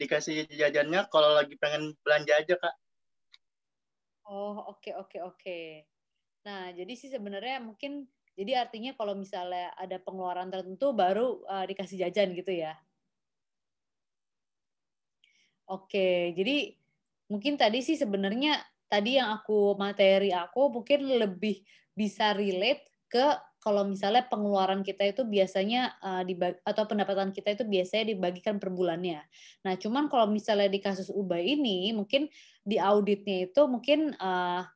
Dikasih 0.00 0.48
jajannya 0.56 1.04
kalau 1.12 1.36
lagi 1.36 1.52
pengen 1.60 1.92
belanja 2.00 2.32
aja, 2.40 2.56
Kak. 2.56 2.74
Oh, 4.32 4.56
oke 4.72 4.90
oke 4.96 5.18
oke. 5.20 5.58
Nah, 6.48 6.72
jadi 6.72 6.92
sih 6.96 7.12
sebenarnya 7.12 7.60
mungkin 7.60 8.08
jadi 8.32 8.64
artinya 8.64 8.96
kalau 8.96 9.12
misalnya 9.12 9.76
ada 9.76 10.00
pengeluaran 10.00 10.48
tertentu 10.48 10.96
baru 10.96 11.44
uh, 11.44 11.64
dikasih 11.68 12.08
jajan 12.08 12.32
gitu 12.32 12.52
ya. 12.56 12.72
Oke, 15.68 16.32
jadi 16.32 16.74
mungkin 17.28 17.60
tadi 17.60 17.84
sih 17.84 17.96
sebenarnya 18.00 18.56
tadi 18.88 19.20
yang 19.20 19.36
aku 19.36 19.76
materi 19.76 20.32
aku 20.32 20.80
mungkin 20.80 21.12
lebih 21.20 21.60
bisa 21.92 22.32
relate 22.32 22.88
ke 23.12 23.36
kalau 23.62 23.86
misalnya 23.86 24.26
pengeluaran 24.26 24.82
kita 24.82 25.14
itu 25.14 25.22
biasanya 25.22 25.94
uh, 26.02 26.26
dibagi, 26.26 26.58
atau 26.66 26.82
pendapatan 26.82 27.30
kita 27.30 27.54
itu 27.54 27.62
biasanya 27.62 28.10
dibagikan 28.10 28.58
per 28.58 28.74
bulannya. 28.74 29.22
Nah, 29.62 29.78
cuman 29.78 30.10
kalau 30.10 30.26
misalnya 30.26 30.66
di 30.66 30.82
kasus 30.82 31.06
Ubay 31.06 31.54
ini 31.54 31.94
mungkin 31.94 32.26
di 32.66 32.82
auditnya 32.82 33.46
itu 33.46 33.62
mungkin 33.70 34.18
uh, 34.18 34.66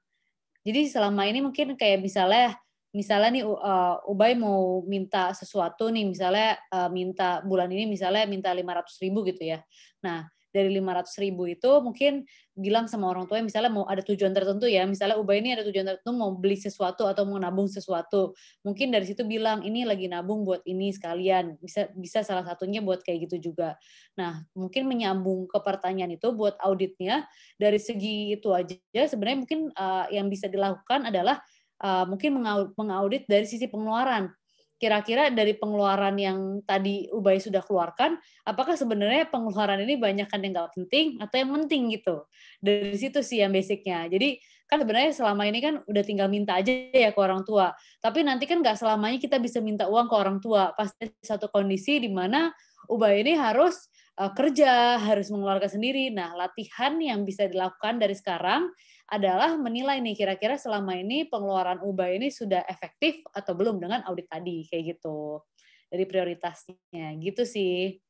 jadi 0.63 0.87
selama 0.87 1.27
ini 1.27 1.43
mungkin 1.43 1.75
kayak 1.75 1.99
misalnya 1.99 2.55
misalnya 2.95 3.43
nih 3.43 3.45
uh, 3.45 3.99
Ubay 4.07 4.39
mau 4.39 4.87
minta 4.87 5.35
sesuatu 5.35 5.91
nih 5.91 6.07
misalnya 6.07 6.55
uh, 6.71 6.87
minta 6.87 7.43
bulan 7.43 7.67
ini 7.75 7.91
misalnya 7.91 8.23
minta 8.31 8.55
500 8.55 9.03
ribu 9.03 9.27
gitu 9.27 9.51
ya. 9.51 9.59
Nah, 10.07 10.31
dari 10.57 10.73
500 10.81 11.21
ribu 11.21 11.45
itu 11.45 11.69
mungkin 11.85 12.25
bilang 12.57 12.89
sama 12.89 13.13
orang 13.13 13.29
tua 13.29 13.45
misalnya 13.45 13.69
mau 13.69 13.85
ada 13.85 14.01
tujuan 14.01 14.33
tertentu 14.33 14.65
ya 14.65 14.89
misalnya 14.89 15.21
ubah 15.21 15.37
ini 15.37 15.53
ada 15.53 15.61
tujuan 15.69 15.85
tertentu 15.85 16.17
mau 16.17 16.33
beli 16.33 16.57
sesuatu 16.57 17.05
atau 17.05 17.29
mau 17.29 17.37
nabung 17.37 17.69
sesuatu. 17.69 18.33
Mungkin 18.65 18.89
dari 18.89 19.05
situ 19.05 19.29
bilang 19.29 19.61
ini 19.61 19.85
lagi 19.85 20.09
nabung 20.09 20.49
buat 20.49 20.65
ini 20.65 20.89
sekalian. 20.97 21.61
Bisa 21.61 21.93
bisa 21.93 22.25
salah 22.25 22.49
satunya 22.49 22.81
buat 22.81 23.05
kayak 23.05 23.29
gitu 23.29 23.53
juga. 23.53 23.77
Nah 24.17 24.41
mungkin 24.57 24.89
menyambung 24.89 25.45
ke 25.53 25.61
pertanyaan 25.61 26.17
itu 26.17 26.33
buat 26.33 26.57
auditnya 26.65 27.29
dari 27.61 27.77
segi 27.77 28.33
itu 28.33 28.57
aja 28.57 29.05
sebenarnya 29.05 29.39
mungkin 29.45 29.61
uh, 29.77 30.09
yang 30.09 30.33
bisa 30.33 30.49
dilakukan 30.49 31.13
adalah 31.13 31.45
uh, 31.85 32.09
mungkin 32.09 32.41
mengaudit 32.73 33.29
dari 33.29 33.45
sisi 33.45 33.69
pengeluaran 33.69 34.33
kira-kira 34.77 35.33
dari 35.33 35.57
pengeluaran 35.57 36.17
yang 36.21 36.61
tadi 36.69 37.09
Ubay 37.09 37.41
sudah 37.41 37.65
keluarkan, 37.65 38.21
apakah 38.45 38.77
sebenarnya 38.77 39.29
pengeluaran 39.33 39.81
ini 39.83 39.97
banyak 39.97 40.29
kan 40.29 40.45
yang 40.45 40.53
nggak 40.53 40.73
penting 40.77 41.17
atau 41.21 41.37
yang 41.41 41.51
penting 41.57 41.83
gitu? 41.97 42.29
Dari 42.61 42.97
situ 42.97 43.25
sih 43.25 43.41
yang 43.41 43.53
basicnya. 43.57 44.05
Jadi 44.07 44.37
kan 44.67 44.83
sebenarnya 44.83 45.15
selama 45.15 45.47
ini 45.47 45.59
kan 45.63 45.75
udah 45.87 46.03
tinggal 46.05 46.29
minta 46.29 46.59
aja 46.59 46.71
ya 46.93 47.11
ke 47.15 47.21
orang 47.21 47.47
tua. 47.47 47.73
Tapi 48.03 48.27
nanti 48.27 48.45
kan 48.45 48.61
nggak 48.61 48.77
selamanya 48.77 49.17
kita 49.17 49.41
bisa 49.41 49.63
minta 49.65 49.89
uang 49.89 50.11
ke 50.11 50.17
orang 50.17 50.39
tua. 50.45 50.77
Pasti 50.77 51.09
satu 51.25 51.49
kondisi 51.49 52.03
di 52.03 52.11
mana 52.13 52.53
Ubay 52.87 53.25
ini 53.25 53.35
harus 53.35 53.89
uh, 54.21 54.33
kerja, 54.33 55.01
harus 55.01 55.31
mengeluarkan 55.33 55.71
sendiri. 55.71 56.13
Nah, 56.13 56.35
latihan 56.35 56.97
yang 57.01 57.23
bisa 57.25 57.47
dilakukan 57.47 57.99
dari 57.99 58.15
sekarang 58.15 58.71
adalah 59.07 59.55
menilai 59.55 60.03
nih 60.03 60.19
kira-kira 60.19 60.59
selama 60.59 60.99
ini 60.99 61.31
pengeluaran 61.31 61.79
ubah 61.83 62.11
ini 62.11 62.31
sudah 62.31 62.67
efektif 62.67 63.23
atau 63.31 63.55
belum 63.55 63.79
dengan 63.79 64.03
audit 64.07 64.27
tadi 64.27 64.67
kayak 64.67 64.99
gitu 64.99 65.41
dari 65.87 66.05
prioritasnya 66.05 67.15
gitu 67.23 67.47
sih 67.47 68.03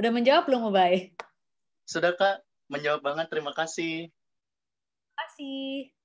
udah 0.00 0.16
menjawab 0.16 0.48
belum 0.48 0.72
Ubay? 0.72 1.12
Sudah 1.84 2.16
kak, 2.16 2.40
menjawab 2.72 3.04
banget. 3.04 3.28
Terima 3.28 3.52
kasih. 3.52 4.08
Terima 4.08 5.14
kasih. 5.28 5.99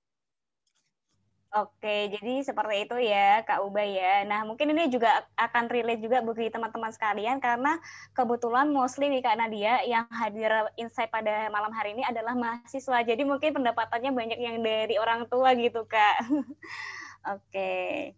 Oke, 1.55 2.11
jadi 2.11 2.43
seperti 2.43 2.83
itu 2.83 2.99
ya 3.07 3.39
Kak 3.47 3.63
Ubay 3.63 3.95
ya. 3.95 4.27
Nah, 4.27 4.43
mungkin 4.43 4.75
ini 4.75 4.91
juga 4.91 5.23
akan 5.39 5.71
relate 5.71 6.03
juga 6.03 6.19
bagi 6.19 6.51
teman-teman 6.51 6.91
sekalian 6.91 7.39
karena 7.39 7.79
kebetulan 8.11 8.67
mostly 8.75 9.07
nih 9.07 9.23
Kak 9.23 9.39
Nadia 9.39 9.79
yang 9.87 10.03
hadir 10.11 10.51
insight 10.75 11.07
pada 11.07 11.47
malam 11.47 11.71
hari 11.71 11.95
ini 11.95 12.03
adalah 12.03 12.35
mahasiswa. 12.35 13.07
Jadi 13.07 13.23
mungkin 13.23 13.55
pendapatannya 13.55 14.11
banyak 14.11 14.35
yang 14.35 14.59
dari 14.59 14.99
orang 14.99 15.31
tua 15.31 15.55
gitu 15.55 15.87
Kak. 15.87 16.27
Oke. 17.39 18.11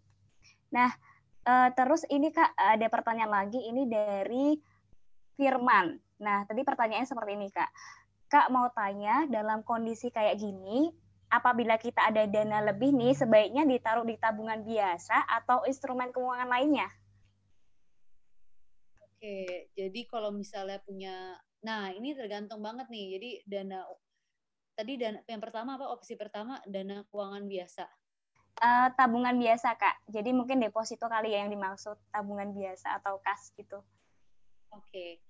Nah, 0.74 0.90
eh, 1.46 1.68
terus 1.78 2.10
ini 2.10 2.34
Kak 2.34 2.58
ada 2.58 2.86
pertanyaan 2.90 3.30
lagi 3.30 3.62
ini 3.62 3.86
dari 3.86 4.58
Firman. 5.38 5.94
Nah, 6.26 6.42
tadi 6.42 6.66
pertanyaannya 6.66 7.06
seperti 7.06 7.38
ini 7.38 7.54
Kak. 7.54 7.70
Kak 8.26 8.50
mau 8.50 8.66
tanya 8.74 9.30
dalam 9.30 9.62
kondisi 9.62 10.10
kayak 10.10 10.42
gini, 10.42 10.90
apabila 11.28 11.76
kita 11.76 12.08
ada 12.08 12.24
dana 12.24 12.64
lebih 12.72 12.92
nih 12.92 13.12
sebaiknya 13.16 13.68
ditaruh 13.68 14.04
di 14.04 14.16
tabungan 14.16 14.64
biasa 14.64 15.28
atau 15.40 15.64
instrumen 15.68 16.12
keuangan 16.12 16.48
lainnya? 16.48 16.88
Oke, 19.04 19.68
jadi 19.74 20.00
kalau 20.06 20.30
misalnya 20.30 20.78
punya, 20.82 21.36
nah 21.60 21.90
ini 21.90 22.14
tergantung 22.14 22.62
banget 22.62 22.86
nih. 22.86 23.18
Jadi 23.18 23.30
dana 23.44 23.82
tadi 24.78 24.94
dana 24.94 25.18
yang 25.26 25.42
pertama 25.42 25.74
apa 25.74 25.90
opsi 25.90 26.14
pertama 26.14 26.62
dana 26.64 27.02
keuangan 27.10 27.44
biasa. 27.50 27.84
Uh, 28.58 28.90
tabungan 28.98 29.38
biasa 29.38 29.78
kak, 29.78 30.02
jadi 30.10 30.34
mungkin 30.34 30.58
deposito 30.58 31.06
kali 31.06 31.30
ya 31.30 31.46
yang 31.46 31.50
dimaksud 31.54 31.94
tabungan 32.10 32.50
biasa 32.50 32.98
atau 32.98 33.22
kas 33.22 33.54
gitu. 33.54 33.78
Oke. 34.74 35.22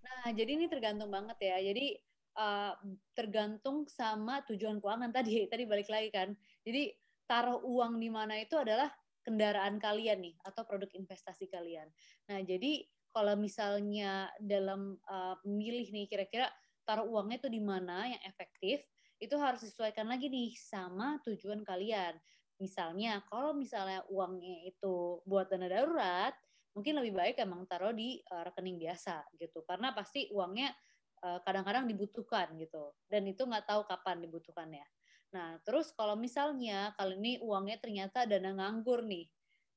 Nah, 0.00 0.32
jadi 0.32 0.56
ini 0.56 0.66
tergantung 0.68 1.12
banget 1.12 1.36
ya. 1.40 1.56
Jadi 1.60 1.96
uh, 2.40 2.72
tergantung 3.12 3.84
sama 3.92 4.40
tujuan 4.48 4.80
keuangan 4.80 5.12
tadi. 5.12 5.44
Tadi 5.44 5.68
balik 5.68 5.92
lagi 5.92 6.08
kan. 6.08 6.32
Jadi 6.64 6.88
taruh 7.28 7.60
uang 7.60 8.00
di 8.00 8.08
mana 8.08 8.40
itu 8.40 8.56
adalah 8.56 8.88
kendaraan 9.20 9.76
kalian 9.76 10.24
nih 10.24 10.34
atau 10.48 10.64
produk 10.64 10.88
investasi 10.96 11.52
kalian. 11.52 11.86
Nah, 12.32 12.40
jadi 12.40 12.88
kalau 13.12 13.36
misalnya 13.36 14.32
dalam 14.40 14.96
uh, 15.04 15.36
memilih 15.44 15.92
nih 15.92 16.06
kira-kira 16.08 16.48
taruh 16.88 17.06
uangnya 17.06 17.44
itu 17.44 17.50
di 17.52 17.62
mana 17.62 18.08
yang 18.08 18.22
efektif, 18.24 18.82
itu 19.20 19.36
harus 19.36 19.60
disesuaikan 19.60 20.08
lagi 20.08 20.32
nih 20.32 20.56
sama 20.56 21.20
tujuan 21.28 21.60
kalian. 21.62 22.16
Misalnya, 22.56 23.20
kalau 23.28 23.52
misalnya 23.52 24.02
uangnya 24.08 24.68
itu 24.68 25.20
buat 25.28 25.52
dana 25.52 25.68
darurat, 25.68 26.32
mungkin 26.74 26.98
lebih 27.02 27.12
baik 27.14 27.36
emang 27.42 27.66
taruh 27.66 27.92
di 27.94 28.22
uh, 28.30 28.46
rekening 28.46 28.78
biasa 28.78 29.26
gitu 29.36 29.66
karena 29.66 29.90
pasti 29.90 30.30
uangnya 30.30 30.70
eh, 30.70 30.89
kadang-kadang 31.20 31.84
dibutuhkan 31.84 32.52
gitu. 32.56 32.96
Dan 33.06 33.28
itu 33.28 33.44
nggak 33.44 33.68
tahu 33.68 33.84
kapan 33.84 34.24
dibutuhkannya. 34.24 34.86
Nah 35.30 35.60
terus 35.62 35.94
kalau 35.94 36.18
misalnya 36.18 36.90
kali 36.98 37.14
ini 37.20 37.32
uangnya 37.44 37.78
ternyata 37.78 38.26
dana 38.26 38.50
nganggur 38.50 39.06
nih 39.06 39.30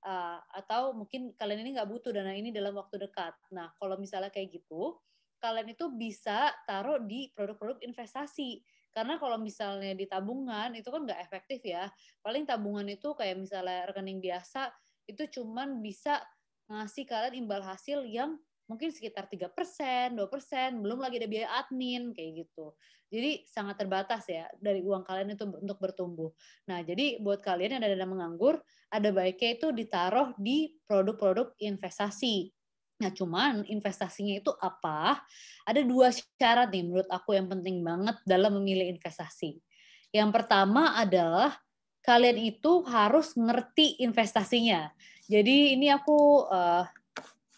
uh, 0.07 0.41
atau 0.49 0.97
mungkin 0.97 1.35
kalian 1.37 1.61
ini 1.61 1.69
nggak 1.77 1.89
butuh 1.89 2.09
dana 2.09 2.33
ini 2.33 2.49
dalam 2.49 2.73
waktu 2.73 2.97
dekat. 2.97 3.37
Nah 3.53 3.69
kalau 3.77 3.99
misalnya 3.99 4.33
kayak 4.33 4.49
gitu 4.63 4.97
kalian 5.43 5.75
itu 5.75 5.91
bisa 5.91 6.55
taruh 6.63 7.03
di 7.03 7.27
produk-produk 7.35 7.83
investasi. 7.83 8.63
Karena 8.95 9.19
kalau 9.19 9.35
misalnya 9.35 9.91
di 9.91 10.07
tabungan 10.07 10.71
itu 10.77 10.87
kan 10.87 11.03
nggak 11.03 11.19
efektif 11.19 11.59
ya. 11.67 11.91
Paling 12.23 12.47
tabungan 12.47 12.87
itu 12.87 13.11
kayak 13.11 13.35
misalnya 13.35 13.91
rekening 13.91 14.23
biasa 14.23 14.71
itu 15.03 15.27
cuman 15.41 15.83
bisa 15.83 16.23
ngasih 16.71 17.03
kalian 17.03 17.43
imbal 17.43 17.59
hasil 17.59 18.07
yang 18.07 18.39
mungkin 18.73 18.89
sekitar 18.89 19.29
tiga 19.29 19.53
persen, 19.53 20.17
dua 20.17 20.25
persen, 20.25 20.81
belum 20.81 20.97
lagi 20.97 21.21
ada 21.21 21.29
biaya 21.29 21.49
admin 21.61 22.09
kayak 22.09 22.43
gitu. 22.43 22.73
Jadi 23.13 23.45
sangat 23.45 23.77
terbatas 23.77 24.25
ya 24.25 24.49
dari 24.57 24.81
uang 24.81 25.05
kalian 25.05 25.37
itu 25.37 25.45
untuk 25.45 25.77
bertumbuh. 25.77 26.33
Nah, 26.65 26.81
jadi 26.81 27.21
buat 27.21 27.45
kalian 27.45 27.77
yang 27.77 27.83
ada 27.85 27.93
dana 27.93 28.09
menganggur, 28.09 28.57
ada 28.89 29.09
baiknya 29.13 29.61
itu 29.61 29.67
ditaruh 29.69 30.33
di 30.41 30.73
produk-produk 30.89 31.53
investasi. 31.61 32.49
Nah, 33.05 33.13
cuman 33.13 33.69
investasinya 33.69 34.33
itu 34.41 34.49
apa? 34.57 35.21
Ada 35.69 35.85
dua 35.85 36.09
syarat 36.09 36.73
nih 36.73 36.89
menurut 36.89 37.09
aku 37.13 37.37
yang 37.37 37.45
penting 37.45 37.85
banget 37.85 38.17
dalam 38.25 38.57
memilih 38.57 38.89
investasi. 38.89 39.61
Yang 40.09 40.29
pertama 40.33 40.97
adalah 40.97 41.53
kalian 42.01 42.41
itu 42.49 42.81
harus 42.89 43.37
ngerti 43.37 44.01
investasinya. 44.01 44.89
Jadi 45.29 45.77
ini 45.77 45.93
aku 45.93 46.49
uh, 46.49 46.85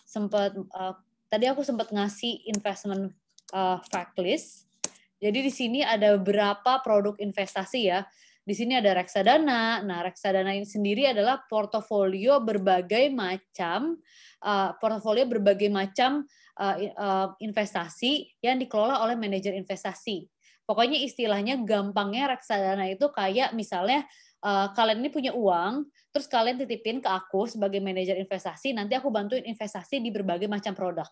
sempat 0.04 0.56
uh, 0.56 0.96
tadi 1.36 1.52
aku 1.52 1.68
sempat 1.68 1.92
ngasih 1.92 2.48
investment 2.48 3.12
uh, 3.52 3.84
fact 3.92 4.16
list. 4.24 4.72
Jadi 5.20 5.44
di 5.44 5.52
sini 5.52 5.84
ada 5.84 6.16
beberapa 6.16 6.80
produk 6.80 7.20
investasi 7.20 7.92
ya. 7.92 8.08
Di 8.46 8.56
sini 8.56 8.80
ada 8.80 8.96
reksadana. 8.96 9.84
Nah, 9.84 10.00
reksadana 10.00 10.56
ini 10.56 10.64
sendiri 10.64 11.04
adalah 11.12 11.44
portofolio 11.52 12.40
berbagai 12.40 13.12
macam 13.12 14.00
uh, 14.48 14.72
portofolio 14.80 15.28
berbagai 15.28 15.68
macam 15.68 16.24
uh, 16.56 16.76
uh, 16.96 17.28
investasi 17.44 18.40
yang 18.40 18.56
dikelola 18.56 19.04
oleh 19.04 19.20
manajer 19.20 19.60
investasi. 19.60 20.32
Pokoknya 20.64 21.04
istilahnya 21.04 21.60
gampangnya 21.68 22.32
reksadana 22.32 22.88
itu 22.88 23.12
kayak 23.12 23.52
misalnya 23.52 24.08
uh, 24.46 24.70
kalian 24.78 25.02
ini 25.02 25.10
punya 25.10 25.34
uang, 25.34 25.90
terus 26.14 26.30
kalian 26.30 26.62
titipin 26.62 27.02
ke 27.02 27.10
aku 27.10 27.50
sebagai 27.50 27.82
manajer 27.82 28.22
investasi, 28.22 28.78
nanti 28.78 28.94
aku 28.94 29.10
bantuin 29.10 29.42
investasi 29.42 29.98
di 30.00 30.14
berbagai 30.14 30.46
macam 30.46 30.78
produk. 30.78 31.10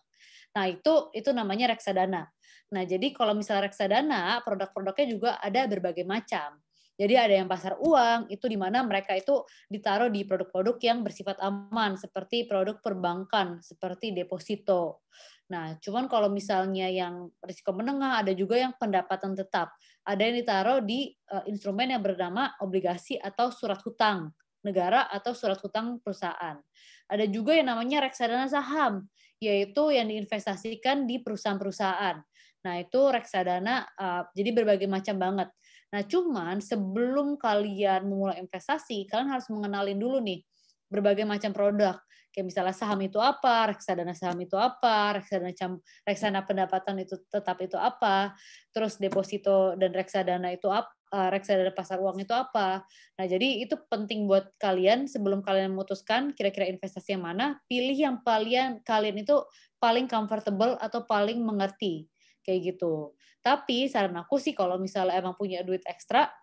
Nah, 0.54 0.70
itu 0.70 1.10
itu 1.10 1.34
namanya 1.34 1.74
reksadana. 1.74 2.30
Nah, 2.70 2.82
jadi 2.86 3.10
kalau 3.10 3.34
misalnya 3.34 3.66
reksadana, 3.66 4.40
produk-produknya 4.46 5.06
juga 5.10 5.30
ada 5.42 5.66
berbagai 5.66 6.06
macam. 6.06 6.62
Jadi 6.94 7.18
ada 7.18 7.34
yang 7.34 7.50
pasar 7.50 7.74
uang, 7.82 8.30
itu 8.30 8.46
di 8.46 8.54
mana 8.54 8.86
mereka 8.86 9.18
itu 9.18 9.42
ditaruh 9.66 10.06
di 10.14 10.22
produk-produk 10.22 10.78
yang 10.78 11.02
bersifat 11.02 11.42
aman, 11.42 11.98
seperti 11.98 12.46
produk 12.46 12.78
perbankan, 12.78 13.58
seperti 13.58 14.14
deposito. 14.14 15.02
Nah, 15.44 15.76
cuman 15.76 16.08
kalau 16.08 16.32
misalnya 16.32 16.88
yang 16.88 17.28
risiko 17.44 17.76
menengah, 17.76 18.24
ada 18.24 18.32
juga 18.32 18.56
yang 18.56 18.72
pendapatan 18.80 19.36
tetap 19.36 19.76
ada 20.04 20.20
yang 20.20 20.36
ditaruh 20.40 20.80
di 20.80 21.12
uh, 21.32 21.44
instrumen 21.44 21.92
yang 21.92 22.00
bernama 22.00 22.56
obligasi 22.64 23.20
atau 23.20 23.52
surat 23.52 23.80
hutang 23.84 24.32
negara 24.64 25.04
atau 25.12 25.36
surat 25.36 25.60
hutang 25.60 26.00
perusahaan. 26.00 26.56
Ada 27.04 27.28
juga 27.28 27.52
yang 27.52 27.68
namanya 27.68 28.08
reksadana 28.08 28.48
saham, 28.48 29.04
yaitu 29.36 29.92
yang 29.92 30.08
diinvestasikan 30.08 31.04
di 31.04 31.20
perusahaan-perusahaan. 31.20 32.16
Nah, 32.64 32.74
itu 32.80 33.00
reksadana 33.12 33.84
uh, 34.00 34.24
jadi 34.32 34.56
berbagai 34.56 34.88
macam 34.88 35.20
banget. 35.20 35.48
Nah, 35.92 36.02
cuman 36.08 36.64
sebelum 36.64 37.36
kalian 37.36 38.08
memulai 38.08 38.40
investasi, 38.40 39.04
kalian 39.04 39.28
harus 39.28 39.46
mengenalin 39.52 40.00
dulu 40.00 40.18
nih 40.24 40.40
berbagai 40.88 41.28
macam 41.28 41.52
produk. 41.52 42.00
Kayak 42.34 42.50
misalnya 42.50 42.74
saham 42.74 42.98
itu 42.98 43.22
apa, 43.22 43.70
reksadana 43.70 44.10
saham 44.10 44.42
itu 44.42 44.58
apa, 44.58 45.22
reksadana 45.22 45.54
reksadana 46.02 46.42
pendapatan 46.42 46.98
itu 46.98 47.14
tetap 47.30 47.62
itu 47.62 47.78
apa, 47.78 48.34
terus 48.74 48.98
deposito 48.98 49.78
dan 49.78 49.94
reksadana 49.94 50.50
itu 50.50 50.66
apa, 50.66 50.90
eh, 51.14 51.30
reksadana 51.30 51.70
pasar 51.70 52.02
uang 52.02 52.18
itu 52.26 52.34
apa. 52.34 52.82
Nah, 53.14 53.26
jadi 53.30 53.62
itu 53.62 53.78
penting 53.86 54.26
buat 54.26 54.50
kalian 54.58 55.06
sebelum 55.06 55.46
kalian 55.46 55.78
memutuskan 55.78 56.34
kira-kira 56.34 56.66
investasi 56.66 57.14
yang 57.14 57.22
mana, 57.22 57.62
pilih 57.70 57.94
yang 57.94 58.18
kalian 58.26 58.82
kalian 58.82 59.22
itu 59.22 59.38
paling 59.78 60.10
comfortable 60.10 60.74
atau 60.82 61.06
paling 61.06 61.38
mengerti 61.38 62.10
kayak 62.42 62.74
gitu. 62.74 63.14
Tapi 63.46 63.86
saran 63.86 64.18
aku 64.18 64.42
sih 64.42 64.58
kalau 64.58 64.74
misalnya 64.82 65.22
emang 65.22 65.38
punya 65.38 65.62
duit 65.62 65.86
ekstra, 65.86 66.34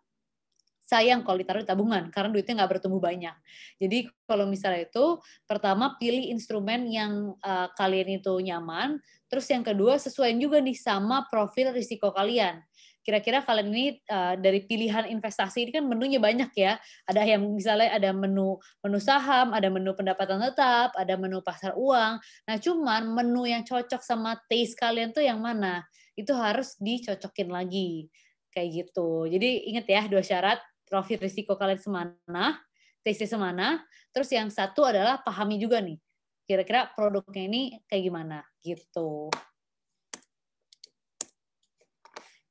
sayang 0.92 1.24
kalau 1.24 1.40
ditaruh 1.40 1.64
di 1.64 1.70
tabungan 1.72 2.12
karena 2.12 2.28
duitnya 2.36 2.60
nggak 2.60 2.72
bertumbuh 2.76 3.00
banyak. 3.00 3.32
Jadi 3.80 4.12
kalau 4.28 4.44
misalnya 4.44 4.84
itu 4.92 5.24
pertama 5.48 5.96
pilih 5.96 6.36
instrumen 6.36 6.92
yang 6.92 7.40
uh, 7.40 7.72
kalian 7.80 8.20
itu 8.20 8.36
nyaman, 8.44 9.00
terus 9.32 9.48
yang 9.48 9.64
kedua 9.64 9.96
sesuaiin 9.96 10.36
juga 10.44 10.60
nih 10.60 10.76
sama 10.76 11.24
profil 11.32 11.72
risiko 11.72 12.12
kalian. 12.12 12.60
Kira-kira 13.02 13.42
kalian 13.42 13.74
ini 13.74 13.88
uh, 14.14 14.38
dari 14.38 14.62
pilihan 14.68 15.10
investasi 15.10 15.66
ini 15.66 15.72
kan 15.74 15.88
menunya 15.90 16.22
banyak 16.22 16.54
ya. 16.54 16.78
Ada 17.10 17.26
yang 17.26 17.50
misalnya 17.50 17.90
ada 17.98 18.14
menu 18.14 18.62
menu 18.86 19.00
saham, 19.02 19.58
ada 19.58 19.74
menu 19.74 19.96
pendapatan 19.98 20.38
tetap, 20.38 20.94
ada 20.94 21.18
menu 21.18 21.42
pasar 21.42 21.74
uang. 21.74 22.22
Nah, 22.22 22.56
cuman 22.62 23.10
menu 23.10 23.50
yang 23.50 23.66
cocok 23.66 24.06
sama 24.06 24.38
taste 24.46 24.78
kalian 24.78 25.10
tuh 25.16 25.26
yang 25.26 25.42
mana? 25.42 25.82
Itu 26.14 26.38
harus 26.38 26.78
dicocokin 26.78 27.50
lagi 27.50 28.06
kayak 28.54 28.70
gitu. 28.70 29.26
Jadi 29.32 29.72
ingat 29.72 29.86
ya 29.88 30.02
dua 30.06 30.22
syarat 30.22 30.60
profil 30.92 31.24
risiko 31.24 31.56
kalian 31.56 31.80
semana, 31.80 32.60
TC 33.08 33.24
semana. 33.24 33.80
Terus 34.12 34.28
yang 34.36 34.52
satu 34.52 34.84
adalah 34.84 35.24
pahami 35.24 35.56
juga 35.56 35.80
nih, 35.80 35.96
kira-kira 36.44 36.92
produknya 36.92 37.48
ini 37.48 37.62
kayak 37.88 38.04
gimana 38.12 38.44
gitu. 38.60 39.32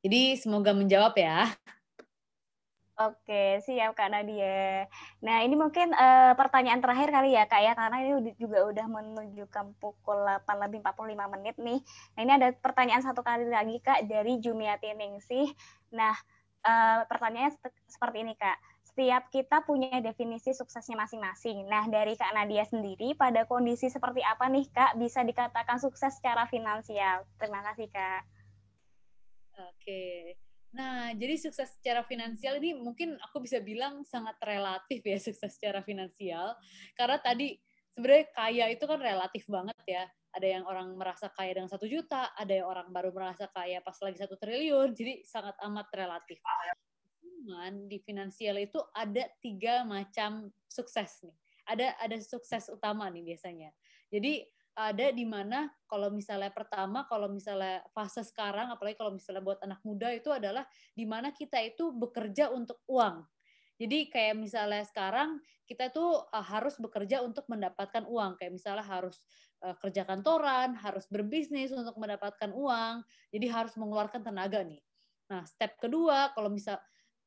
Jadi 0.00 0.40
semoga 0.40 0.72
menjawab 0.72 1.12
ya. 1.20 1.52
Oke, 3.00 3.64
siap 3.64 3.96
Kak 3.96 4.12
Nadia. 4.12 4.84
Nah, 5.24 5.40
ini 5.40 5.56
mungkin 5.56 5.88
uh, 5.96 6.36
pertanyaan 6.36 6.84
terakhir 6.84 7.08
kali 7.08 7.32
ya 7.32 7.48
Kak 7.48 7.60
ya, 7.64 7.72
karena 7.72 7.96
ini 8.04 8.36
juga 8.36 8.60
udah 8.68 8.86
menunjukkan 8.92 9.72
pukul 9.80 10.20
8 10.20 10.44
lebih 10.68 10.84
45 10.84 11.32
menit 11.32 11.56
nih. 11.56 11.80
Nah, 12.12 12.20
ini 12.20 12.32
ada 12.36 12.52
pertanyaan 12.52 13.00
satu 13.00 13.24
kali 13.24 13.48
lagi 13.48 13.80
Kak 13.80 14.04
dari 14.04 14.36
Jumiati 14.36 14.92
Ningsih. 14.92 15.48
Nah, 15.96 16.12
uh, 16.64 17.06
pertanyaannya 17.08 17.52
seperti 17.88 18.16
ini 18.22 18.34
Kak. 18.36 18.58
Setiap 18.90 19.30
kita 19.30 19.62
punya 19.62 20.02
definisi 20.02 20.50
suksesnya 20.50 20.98
masing-masing. 20.98 21.64
Nah, 21.70 21.86
dari 21.86 22.18
Kak 22.18 22.34
Nadia 22.34 22.66
sendiri, 22.66 23.14
pada 23.14 23.46
kondisi 23.46 23.86
seperti 23.86 24.20
apa 24.20 24.50
nih 24.50 24.66
Kak 24.68 24.98
bisa 24.98 25.22
dikatakan 25.22 25.78
sukses 25.78 26.18
secara 26.18 26.50
finansial? 26.50 27.22
Terima 27.38 27.62
kasih 27.70 27.86
Kak. 27.88 28.22
Oke. 29.60 30.34
Nah, 30.70 31.10
jadi 31.18 31.34
sukses 31.34 31.66
secara 31.78 32.06
finansial 32.06 32.62
ini 32.62 32.78
mungkin 32.78 33.18
aku 33.18 33.42
bisa 33.42 33.58
bilang 33.58 34.06
sangat 34.06 34.38
relatif 34.42 35.02
ya 35.02 35.18
sukses 35.26 35.50
secara 35.54 35.82
finansial. 35.86 36.54
Karena 36.94 37.18
tadi 37.18 37.58
sebenarnya 37.94 38.26
kaya 38.32 38.64
itu 38.70 38.84
kan 38.86 39.00
relatif 39.02 39.44
banget 39.50 39.78
ya 39.86 40.04
ada 40.30 40.46
yang 40.46 40.64
orang 40.66 40.94
merasa 40.94 41.26
kaya 41.34 41.54
dengan 41.58 41.70
satu 41.70 41.90
juta, 41.90 42.30
ada 42.38 42.52
yang 42.54 42.66
orang 42.70 42.88
baru 42.94 43.10
merasa 43.10 43.50
kaya 43.50 43.82
pas 43.82 43.98
lagi 43.98 44.18
satu 44.22 44.38
triliun, 44.38 44.94
jadi 44.94 45.26
sangat 45.26 45.58
amat 45.66 45.90
relatif. 45.94 46.38
Cuman 47.18 47.90
di 47.90 47.98
finansial 48.04 48.62
itu 48.62 48.78
ada 48.94 49.26
tiga 49.42 49.82
macam 49.82 50.48
sukses 50.70 51.24
nih. 51.26 51.36
Ada 51.66 51.86
ada 51.98 52.16
sukses 52.22 52.70
utama 52.70 53.10
nih 53.10 53.34
biasanya. 53.34 53.70
Jadi 54.10 54.46
ada 54.78 55.10
di 55.10 55.26
mana 55.26 55.66
kalau 55.90 56.08
misalnya 56.14 56.54
pertama 56.54 57.04
kalau 57.10 57.26
misalnya 57.26 57.82
fase 57.90 58.22
sekarang 58.22 58.70
apalagi 58.70 58.96
kalau 58.96 59.12
misalnya 59.12 59.42
buat 59.42 59.58
anak 59.66 59.82
muda 59.82 60.14
itu 60.14 60.30
adalah 60.30 60.62
di 60.94 61.04
mana 61.04 61.34
kita 61.34 61.58
itu 61.60 61.90
bekerja 61.90 62.54
untuk 62.54 62.80
uang. 62.86 63.26
Jadi 63.80 64.12
kayak 64.12 64.36
misalnya 64.36 64.84
sekarang 64.84 65.40
kita 65.64 65.88
tuh 65.88 66.28
uh, 66.28 66.44
harus 66.44 66.76
bekerja 66.76 67.24
untuk 67.24 67.48
mendapatkan 67.48 68.04
uang. 68.04 68.36
Kayak 68.36 68.60
misalnya 68.60 68.84
harus 68.84 69.24
uh, 69.64 69.72
kerja 69.80 70.04
kantoran, 70.04 70.76
harus 70.76 71.08
berbisnis 71.08 71.72
untuk 71.72 71.96
mendapatkan 71.96 72.52
uang. 72.52 73.00
Jadi 73.32 73.46
harus 73.48 73.72
mengeluarkan 73.80 74.20
tenaga 74.20 74.60
nih. 74.60 74.84
Nah, 75.32 75.48
step 75.48 75.80
kedua 75.80 76.36
kalau 76.36 76.52
misal 76.52 76.76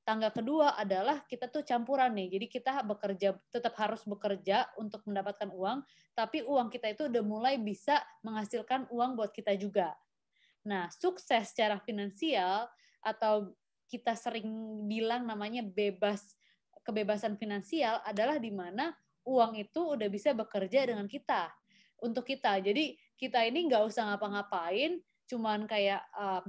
tangga 0.03 0.29
kedua 0.29 0.75
adalah 0.75 1.23
kita 1.25 1.49
tuh 1.49 1.63
campuran 1.65 2.13
nih. 2.13 2.37
Jadi 2.37 2.45
kita 2.51 2.83
bekerja 2.85 3.33
tetap 3.49 3.73
harus 3.79 4.03
bekerja 4.05 4.69
untuk 4.77 5.01
mendapatkan 5.07 5.49
uang, 5.49 5.81
tapi 6.13 6.43
uang 6.43 6.69
kita 6.69 6.91
itu 6.91 7.09
udah 7.09 7.23
mulai 7.23 7.55
bisa 7.57 8.03
menghasilkan 8.21 8.91
uang 8.91 9.17
buat 9.17 9.31
kita 9.31 9.55
juga. 9.55 9.95
Nah, 10.67 10.91
sukses 10.91 11.51
secara 11.51 11.79
finansial 11.81 12.67
atau 13.03 13.55
kita 13.87 14.15
sering 14.15 14.47
bilang 14.87 15.27
namanya 15.27 15.63
bebas 15.63 16.35
kebebasan 16.83 17.39
finansial 17.39 18.03
adalah 18.03 18.37
di 18.37 18.51
mana 18.51 18.91
uang 19.23 19.55
itu 19.59 19.95
udah 19.95 20.07
bisa 20.11 20.35
bekerja 20.35 20.87
dengan 20.87 21.07
kita 21.07 21.49
untuk 22.03 22.27
kita. 22.27 22.59
Jadi 22.59 22.99
kita 23.15 23.43
ini 23.47 23.71
nggak 23.71 23.83
usah 23.87 24.13
ngapa-ngapain, 24.13 24.99
cuman 25.31 25.63
kayak 25.63 26.03
um, 26.13 26.43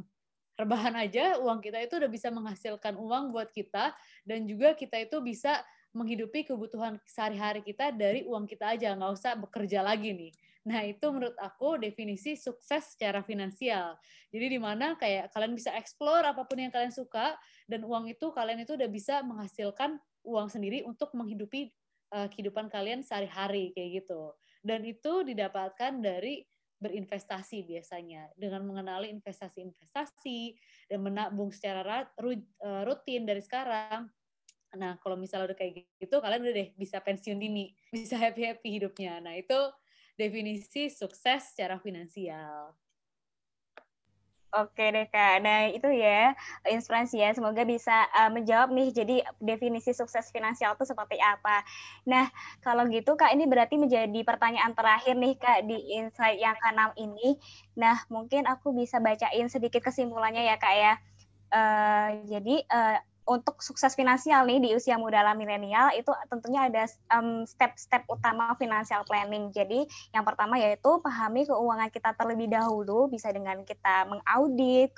rebahan 0.54 0.94
aja 0.94 1.38
uang 1.42 1.58
kita 1.58 1.82
itu 1.82 1.98
udah 1.98 2.10
bisa 2.10 2.30
menghasilkan 2.30 2.94
uang 2.94 3.34
buat 3.34 3.50
kita 3.50 3.90
dan 4.22 4.46
juga 4.46 4.74
kita 4.78 5.02
itu 5.02 5.18
bisa 5.18 5.62
menghidupi 5.94 6.46
kebutuhan 6.46 6.98
sehari-hari 7.06 7.62
kita 7.62 7.90
dari 7.94 8.26
uang 8.26 8.46
kita 8.46 8.74
aja 8.74 8.94
nggak 8.94 9.12
usah 9.14 9.34
bekerja 9.38 9.82
lagi 9.82 10.14
nih 10.14 10.32
nah 10.64 10.80
itu 10.80 11.06
menurut 11.12 11.36
aku 11.42 11.76
definisi 11.76 12.38
sukses 12.38 12.94
secara 12.94 13.20
finansial 13.20 13.98
jadi 14.30 14.46
di 14.48 14.58
mana 14.62 14.94
kayak 14.96 15.34
kalian 15.34 15.54
bisa 15.58 15.74
explore 15.74 16.24
apa 16.24 16.46
pun 16.46 16.56
yang 16.56 16.72
kalian 16.72 16.94
suka 16.94 17.34
dan 17.66 17.84
uang 17.84 18.08
itu 18.08 18.30
kalian 18.32 18.62
itu 18.62 18.78
udah 18.78 18.90
bisa 18.90 19.20
menghasilkan 19.26 19.98
uang 20.24 20.48
sendiri 20.48 20.82
untuk 20.82 21.12
menghidupi 21.12 21.70
uh, 22.16 22.26
kehidupan 22.32 22.72
kalian 22.72 23.04
sehari-hari 23.04 23.70
kayak 23.76 24.04
gitu. 24.04 24.32
Dan 24.64 24.82
itu 24.88 25.22
didapatkan 25.22 26.00
dari 26.00 26.40
berinvestasi 26.84 27.64
biasanya 27.64 28.28
dengan 28.36 28.66
mengenali 28.66 29.08
investasi-investasi 29.08 30.40
dan 30.90 31.00
menabung 31.00 31.48
secara 31.48 32.04
eh, 32.20 32.82
rutin 32.84 33.24
dari 33.24 33.40
sekarang. 33.40 34.10
Nah, 34.74 34.98
kalau 35.00 35.16
misalnya 35.16 35.54
udah 35.54 35.58
kayak 35.58 35.86
gitu, 35.96 36.18
kalian 36.18 36.44
udah 36.44 36.54
deh 36.54 36.68
bisa 36.76 36.98
pensiun 37.00 37.38
dini, 37.40 37.72
bisa 37.94 38.18
happy-happy 38.20 38.82
hidupnya. 38.82 39.22
Nah, 39.22 39.38
itu 39.38 39.56
definisi 40.18 40.92
sukses 40.92 41.54
secara 41.54 41.80
finansial. 41.80 42.74
Oke 44.54 44.86
deh 44.94 45.10
Kak. 45.10 45.42
Nah 45.42 45.66
itu 45.66 45.90
ya 45.90 46.30
inspirasi 46.70 47.18
ya. 47.18 47.34
Semoga 47.34 47.66
bisa 47.66 48.06
uh, 48.14 48.30
menjawab 48.30 48.70
nih. 48.70 48.94
Jadi 48.94 49.16
definisi 49.42 49.90
sukses 49.90 50.30
finansial 50.30 50.78
itu 50.78 50.86
seperti 50.86 51.18
apa. 51.18 51.66
Nah 52.06 52.30
kalau 52.62 52.86
gitu 52.86 53.18
Kak 53.18 53.34
ini 53.34 53.50
berarti 53.50 53.74
menjadi 53.74 54.20
pertanyaan 54.22 54.70
terakhir 54.78 55.18
nih 55.18 55.34
Kak 55.42 55.66
di 55.66 55.98
insight 55.98 56.38
yang 56.38 56.54
keenam 56.62 56.94
ini. 56.94 57.34
Nah 57.74 58.06
mungkin 58.06 58.46
aku 58.46 58.70
bisa 58.70 59.02
bacain 59.02 59.50
sedikit 59.50 59.82
kesimpulannya 59.82 60.46
ya 60.46 60.54
Kak 60.54 60.74
ya. 60.78 60.94
Uh, 61.50 62.08
jadi 62.30 62.54
uh, 62.70 62.98
untuk 63.24 63.64
sukses 63.64 63.96
finansial 63.96 64.44
nih 64.44 64.60
di 64.60 64.70
usia 64.76 65.00
muda 65.00 65.24
ala 65.24 65.32
milenial 65.32 65.88
itu 65.96 66.12
tentunya 66.28 66.68
ada 66.68 66.84
step-step 67.48 68.04
um, 68.04 68.20
utama 68.20 68.52
financial 68.60 69.00
planning. 69.08 69.48
Jadi 69.48 69.88
yang 70.12 70.28
pertama 70.28 70.60
yaitu 70.60 71.00
pahami 71.00 71.48
keuangan 71.48 71.88
kita 71.88 72.12
terlebih 72.12 72.52
dahulu 72.52 73.08
bisa 73.08 73.32
dengan 73.32 73.64
kita 73.64 74.04
mengaudit, 74.04 74.92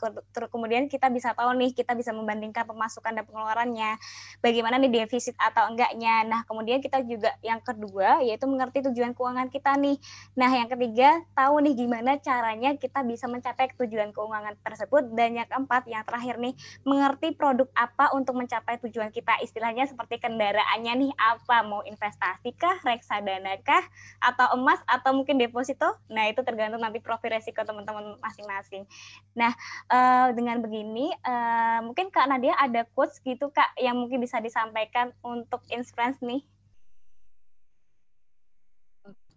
kemudian 0.50 0.90
kita 0.90 1.06
bisa 1.06 1.32
tahu 1.38 1.54
nih 1.54 1.70
kita 1.70 1.94
bisa 1.94 2.10
membandingkan 2.10 2.66
pemasukan 2.66 3.14
dan 3.14 3.24
pengeluarannya, 3.30 3.94
bagaimana 4.42 4.82
nih 4.82 5.06
defisit 5.06 5.38
atau 5.38 5.70
enggaknya. 5.70 6.26
Nah 6.26 6.42
kemudian 6.50 6.82
kita 6.82 7.06
juga 7.06 7.30
yang 7.46 7.62
kedua 7.62 8.26
yaitu 8.26 8.50
mengerti 8.50 8.82
tujuan 8.90 9.14
keuangan 9.14 9.46
kita 9.54 9.78
nih. 9.78 10.02
Nah 10.34 10.50
yang 10.50 10.66
ketiga 10.66 11.22
tahu 11.38 11.62
nih 11.62 11.78
gimana 11.78 12.18
caranya 12.18 12.74
kita 12.74 13.06
bisa 13.06 13.30
mencapai 13.30 13.70
tujuan 13.78 14.10
keuangan 14.10 14.58
tersebut 14.66 15.14
dan 15.14 15.38
yang 15.38 15.46
keempat 15.46 15.86
yang 15.86 16.02
terakhir 16.02 16.42
nih 16.42 16.58
mengerti 16.82 17.30
produk 17.38 17.70
apa 17.78 18.15
untuk 18.16 18.34
mencapai 18.34 18.80
tujuan 18.82 19.12
kita 19.12 19.36
istilahnya 19.44 19.84
seperti 19.84 20.16
kendaraannya 20.18 20.92
nih 21.06 21.12
apa? 21.16 21.62
Mau 21.62 21.84
investasi 21.84 22.56
kah 22.56 22.80
reksadana 22.82 23.60
kah 23.60 23.84
atau 24.24 24.56
emas 24.56 24.80
atau 24.88 25.12
mungkin 25.12 25.36
deposito? 25.36 25.86
Nah 26.08 26.32
itu 26.32 26.40
tergantung 26.40 26.80
nanti 26.80 26.98
profil 27.04 27.36
resiko 27.36 27.60
teman-teman 27.62 28.16
masing-masing. 28.24 28.88
Nah 29.36 29.52
uh, 29.92 30.32
dengan 30.32 30.64
begini 30.64 31.12
uh, 31.22 31.84
mungkin 31.84 32.08
kak 32.08 32.26
Nadia 32.26 32.56
ada 32.56 32.88
quotes 32.96 33.20
gitu 33.20 33.52
kak 33.52 33.76
yang 33.76 34.00
mungkin 34.00 34.18
bisa 34.24 34.40
disampaikan 34.40 35.12
untuk 35.20 35.60
inspirasi 35.68 36.24
nih? 36.24 36.42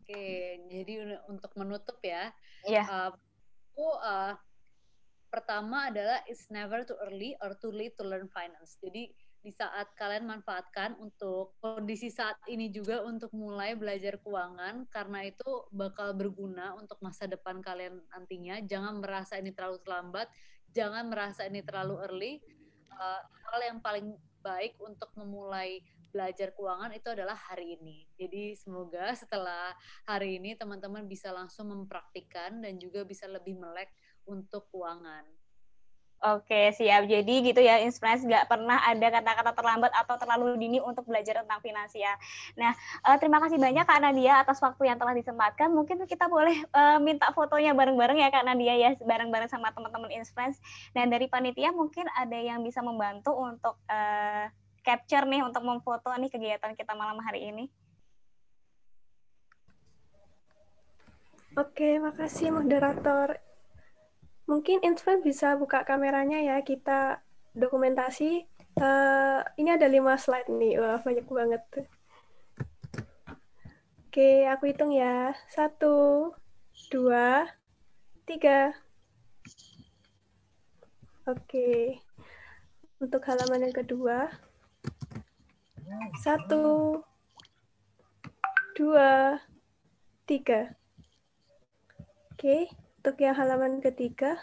Oke, 0.10 0.58
jadi 0.74 1.22
untuk 1.30 1.54
menutup 1.54 2.02
ya, 2.02 2.34
yeah. 2.66 2.82
uh, 2.90 3.14
aku 3.14 3.88
uh, 4.02 4.34
pertama 5.30 5.94
adalah 5.94 6.26
it's 6.26 6.50
never 6.50 6.82
too 6.84 6.98
early 7.06 7.38
or 7.40 7.54
too 7.56 7.72
late 7.72 7.96
to 7.96 8.04
learn 8.04 8.28
finance. 8.34 8.76
Jadi 8.82 9.14
di 9.40 9.52
saat 9.56 9.96
kalian 9.96 10.28
manfaatkan 10.28 11.00
untuk 11.00 11.56
kondisi 11.64 12.12
saat 12.12 12.36
ini 12.52 12.68
juga 12.76 13.08
untuk 13.08 13.32
mulai 13.32 13.72
belajar 13.72 14.20
keuangan 14.20 14.84
karena 14.92 15.24
itu 15.24 15.64
bakal 15.72 16.12
berguna 16.12 16.76
untuk 16.76 17.00
masa 17.00 17.24
depan 17.24 17.64
kalian 17.64 18.04
nantinya. 18.12 18.60
Jangan 18.68 19.00
merasa 19.00 19.40
ini 19.40 19.56
terlalu 19.56 19.80
terlambat, 19.80 20.28
jangan 20.76 21.08
merasa 21.08 21.48
ini 21.48 21.64
terlalu 21.64 21.96
early. 22.04 22.34
Uh, 22.92 23.22
hal 23.48 23.60
yang 23.64 23.80
paling 23.80 24.20
baik 24.44 24.76
untuk 24.84 25.08
memulai 25.16 25.80
belajar 26.10 26.52
keuangan 26.58 26.92
itu 26.92 27.08
adalah 27.14 27.38
hari 27.38 27.78
ini. 27.80 28.04
Jadi 28.18 28.58
semoga 28.58 29.14
setelah 29.14 29.72
hari 30.04 30.42
ini 30.42 30.58
teman-teman 30.58 31.06
bisa 31.06 31.30
langsung 31.30 31.70
mempraktikkan 31.70 32.60
dan 32.60 32.82
juga 32.82 33.06
bisa 33.06 33.30
lebih 33.30 33.56
melek 33.56 33.94
untuk 34.30 34.70
keuangan. 34.70 35.26
Oke, 36.20 36.76
siap. 36.76 37.08
Jadi 37.08 37.48
gitu 37.48 37.64
ya, 37.64 37.80
inspirasi 37.80 38.28
nggak 38.28 38.52
pernah 38.52 38.76
ada 38.84 39.08
kata-kata 39.08 39.56
terlambat 39.56 39.88
atau 39.96 40.20
terlalu 40.20 40.60
dini 40.60 40.84
untuk 40.84 41.08
belajar 41.08 41.40
tentang 41.40 41.64
finansial. 41.64 42.12
Nah, 42.60 42.76
uh, 43.08 43.16
terima 43.16 43.40
kasih 43.40 43.56
banyak 43.56 43.88
Kak 43.88 44.04
Nadia 44.04 44.44
atas 44.44 44.60
waktu 44.60 44.92
yang 44.92 45.00
telah 45.00 45.16
disempatkan. 45.16 45.72
Mungkin 45.72 46.04
kita 46.12 46.28
boleh 46.28 46.60
uh, 46.76 47.00
minta 47.00 47.32
fotonya 47.32 47.72
bareng-bareng 47.72 48.20
ya 48.20 48.28
Kak 48.36 48.44
Nadia 48.44 48.76
ya, 48.76 48.90
bareng-bareng 49.00 49.48
sama 49.48 49.72
teman-teman 49.72 50.12
inspirasi. 50.12 50.60
Dan 50.92 51.08
dari 51.08 51.32
panitia 51.32 51.72
mungkin 51.72 52.04
ada 52.12 52.36
yang 52.36 52.68
bisa 52.68 52.84
membantu 52.84 53.32
untuk 53.40 53.80
uh, 53.88 54.52
capture 54.84 55.24
nih, 55.24 55.40
untuk 55.40 55.64
memfoto 55.64 56.12
nih 56.20 56.28
kegiatan 56.28 56.76
kita 56.76 57.00
malam 57.00 57.16
hari 57.24 57.48
ini. 57.48 57.72
Oke, 61.56 61.96
makasih 61.96 62.52
moderator. 62.52 63.40
Mungkin 64.50 64.82
Infant 64.82 65.22
bisa 65.22 65.54
buka 65.54 65.86
kameranya 65.86 66.42
ya, 66.42 66.58
kita 66.66 67.22
dokumentasi. 67.54 68.50
Uh, 68.82 69.46
ini 69.62 69.78
ada 69.78 69.86
lima 69.86 70.18
slide 70.18 70.50
nih, 70.50 70.82
wah 70.82 70.98
banyak 71.06 71.28
banget. 71.30 71.62
Oke, 74.10 74.50
aku 74.50 74.74
hitung 74.74 74.90
ya. 74.90 75.38
Satu, 75.54 76.34
dua, 76.90 77.46
tiga. 78.26 78.74
Oke, 81.30 82.02
untuk 82.98 83.22
halaman 83.30 83.70
yang 83.70 83.76
kedua. 83.86 84.34
Satu, 86.26 86.98
dua, 88.74 89.38
tiga. 90.26 90.74
Oke, 92.34 92.66
untuk 93.10 93.26
yang 93.26 93.42
halaman 93.42 93.82
ketiga, 93.82 94.38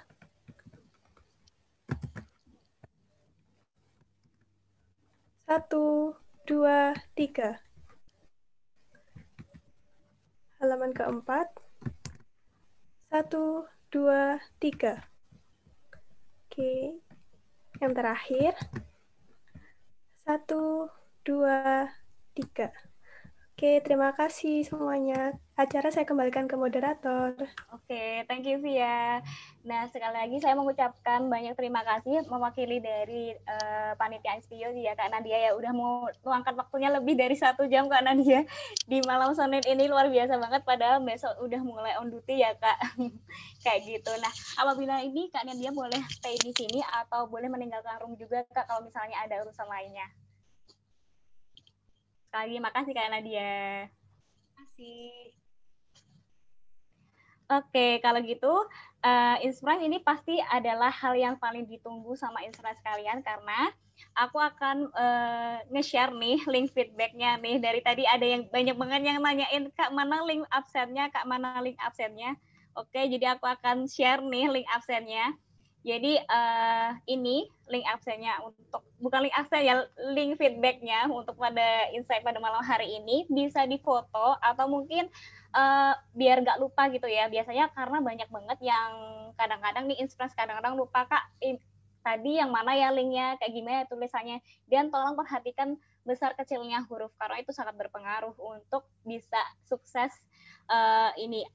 satu, 5.47 6.19
dua, 6.51 6.91
tiga. 7.15 7.63
Halaman 10.59 10.91
keempat, 10.99 11.47
satu, 13.07 13.71
dua, 13.95 14.43
tiga. 14.59 14.99
Oke, 16.51 16.99
yang 17.79 17.95
terakhir, 17.95 18.59
satu, 20.27 20.91
dua, 21.23 21.87
tiga. 22.35 22.75
Oke, 23.57 23.81
terima 23.81 24.13
kasih 24.13 24.69
semuanya. 24.69 25.33
Acara 25.57 25.89
saya 25.89 26.05
kembalikan 26.05 26.45
ke 26.45 26.61
moderator. 26.61 27.33
Oke, 27.73 28.21
thank 28.29 28.45
you 28.45 28.61
Via. 28.61 29.25
Nah, 29.65 29.89
sekali 29.89 30.13
lagi 30.13 30.37
saya 30.45 30.53
mengucapkan 30.61 31.25
banyak 31.33 31.57
terima 31.57 31.81
kasih 31.81 32.21
mewakili 32.29 32.85
dari 32.85 33.33
uh, 33.33 33.97
panitia 33.97 34.37
Inspio 34.37 34.77
ya 34.77 34.93
Kak 34.93 35.09
Nadia 35.09 35.41
ya 35.41 35.51
udah 35.57 35.73
mau 35.73 36.05
luangkan 36.21 36.53
waktunya 36.53 36.93
lebih 36.93 37.17
dari 37.17 37.33
satu 37.33 37.65
jam 37.65 37.89
Kak 37.89 38.05
Nadia 38.05 38.45
di 38.93 39.01
malam 39.09 39.33
Senin 39.33 39.65
ini 39.65 39.89
luar 39.89 40.13
biasa 40.13 40.37
banget 40.37 40.61
padahal 40.61 41.01
besok 41.01 41.41
udah 41.41 41.61
mulai 41.65 41.97
on 41.97 42.13
duty 42.13 42.45
ya 42.45 42.53
Kak. 42.61 43.01
Kayak 43.65 43.81
gitu. 43.89 44.13
Nah, 44.21 44.33
apabila 44.61 45.01
ini 45.01 45.33
Kak 45.33 45.49
Nadia 45.49 45.73
boleh 45.73 46.05
stay 46.13 46.37
di 46.45 46.53
sini 46.53 46.85
atau 46.85 47.25
boleh 47.25 47.49
meninggalkan 47.49 48.05
room 48.05 48.21
juga 48.21 48.45
Kak 48.53 48.69
kalau 48.69 48.85
misalnya 48.85 49.17
ada 49.25 49.41
urusan 49.41 49.65
lainnya. 49.65 50.26
Sekali 52.27 52.59
makasih 52.59 52.93
Kak 52.93 53.09
Nadia. 53.09 53.87
Terima 53.87 54.51
kasih. 54.59 55.15
Oke, 57.47 58.03
kalau 58.03 58.19
gitu 58.27 58.51
uh, 59.07 59.37
Inspirasi 59.39 59.87
ini 59.87 60.03
pasti 60.03 60.43
adalah 60.51 60.91
hal 60.91 61.15
yang 61.15 61.39
paling 61.39 61.63
ditunggu 61.71 62.19
sama 62.19 62.43
Inspirasi 62.43 62.83
kalian 62.83 63.23
karena 63.23 63.71
aku 64.19 64.43
akan 64.43 64.91
uh, 64.91 65.63
nge-share 65.71 66.11
nih 66.11 66.43
link 66.51 66.75
feedbacknya 66.75 67.39
nih. 67.39 67.63
Dari 67.63 67.81
tadi 67.87 68.03
ada 68.03 68.27
yang 68.27 68.51
banyak 68.51 68.75
banget 68.75 69.01
yang 69.07 69.19
nanyain 69.23 69.71
Kak 69.79 69.95
mana 69.95 70.27
link 70.27 70.43
absennya, 70.51 71.07
Kak 71.15 71.23
mana 71.31 71.63
link 71.63 71.79
absennya. 71.79 72.35
Oke, 72.75 73.07
jadi 73.07 73.39
aku 73.39 73.47
akan 73.47 73.87
share 73.87 74.21
nih 74.27 74.51
link 74.51 74.69
absennya. 74.75 75.31
Jadi 75.87 76.19
uh, 76.19 76.99
ini 77.07 77.47
link 77.71 77.87
absennya 77.87 78.43
untuk 78.43 78.83
bukan 78.99 79.23
link 79.23 79.35
absen 79.39 79.63
ya 79.63 79.87
link 80.11 80.35
feedbacknya 80.35 81.07
untuk 81.07 81.39
pada 81.39 81.87
insight 81.95 82.27
pada 82.27 82.43
malam 82.43 82.59
hari 82.59 82.99
ini 82.99 83.23
bisa 83.31 83.63
difoto 83.71 84.35
atau 84.43 84.67
mungkin 84.67 85.07
uh, 85.55 85.95
biar 86.11 86.43
nggak 86.43 86.59
lupa 86.59 86.91
gitu 86.91 87.07
ya. 87.07 87.31
Biasanya 87.31 87.71
karena 87.71 88.03
banyak 88.03 88.27
banget 88.27 88.59
yang 88.67 88.91
kadang-kadang 89.39 89.87
nih 89.87 90.03
inspirasi 90.03 90.35
kadang-kadang 90.35 90.75
lupa 90.75 91.07
kak 91.07 91.23
in, 91.39 91.63
tadi 92.03 92.43
yang 92.43 92.51
mana 92.51 92.75
ya 92.75 92.91
linknya 92.91 93.39
kayak 93.39 93.55
gimana 93.55 93.77
ya 93.79 93.85
tulisannya. 93.87 94.39
Dan 94.67 94.91
tolong 94.91 95.15
perhatikan 95.15 95.79
besar 96.03 96.35
kecilnya 96.35 96.83
huruf 96.91 97.15
karena 97.15 97.39
itu 97.47 97.55
sangat 97.55 97.79
berpengaruh 97.79 98.35
untuk 98.43 98.91
bisa 99.07 99.39
sukses 99.63 100.11
uh, 100.67 101.15
ini 101.15 101.47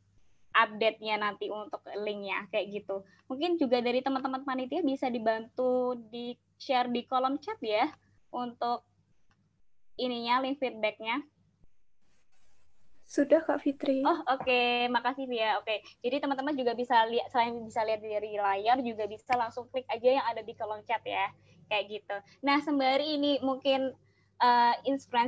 update-nya 0.52 1.16
nanti 1.20 1.48
untuk 1.48 1.80
linknya 2.04 2.48
kayak 2.52 2.82
gitu. 2.82 3.04
Mungkin 3.32 3.56
juga 3.56 3.80
dari 3.80 4.04
teman-teman 4.04 4.44
panitia 4.44 4.84
bisa 4.84 5.08
dibantu 5.08 5.96
di 6.12 6.36
share 6.60 6.92
di 6.92 7.08
kolom 7.08 7.40
chat 7.40 7.58
ya 7.64 7.88
untuk 8.32 8.84
ininya 9.96 10.44
link 10.44 10.60
feedbacknya. 10.60 11.24
Sudah 13.12 13.44
Kak 13.44 13.60
Fitri. 13.60 14.08
Oh 14.08 14.24
oke, 14.24 14.48
okay. 14.48 14.88
makasih 14.88 15.28
ya. 15.28 15.60
Oke, 15.60 15.68
okay. 15.68 15.80
jadi 16.00 16.24
teman-teman 16.24 16.56
juga 16.56 16.72
bisa 16.72 16.96
lihat 17.12 17.28
selain 17.28 17.60
bisa 17.60 17.84
lihat 17.84 18.00
dari 18.00 18.40
layar 18.40 18.80
juga 18.80 19.04
bisa 19.04 19.36
langsung 19.36 19.68
klik 19.68 19.84
aja 19.92 20.16
yang 20.16 20.26
ada 20.32 20.40
di 20.40 20.56
kolom 20.56 20.80
chat 20.88 21.04
ya, 21.04 21.28
kayak 21.68 21.92
gitu. 21.92 22.16
Nah 22.40 22.64
sembari 22.64 23.20
ini 23.20 23.44
mungkin 23.44 23.92
uh, 24.42 24.74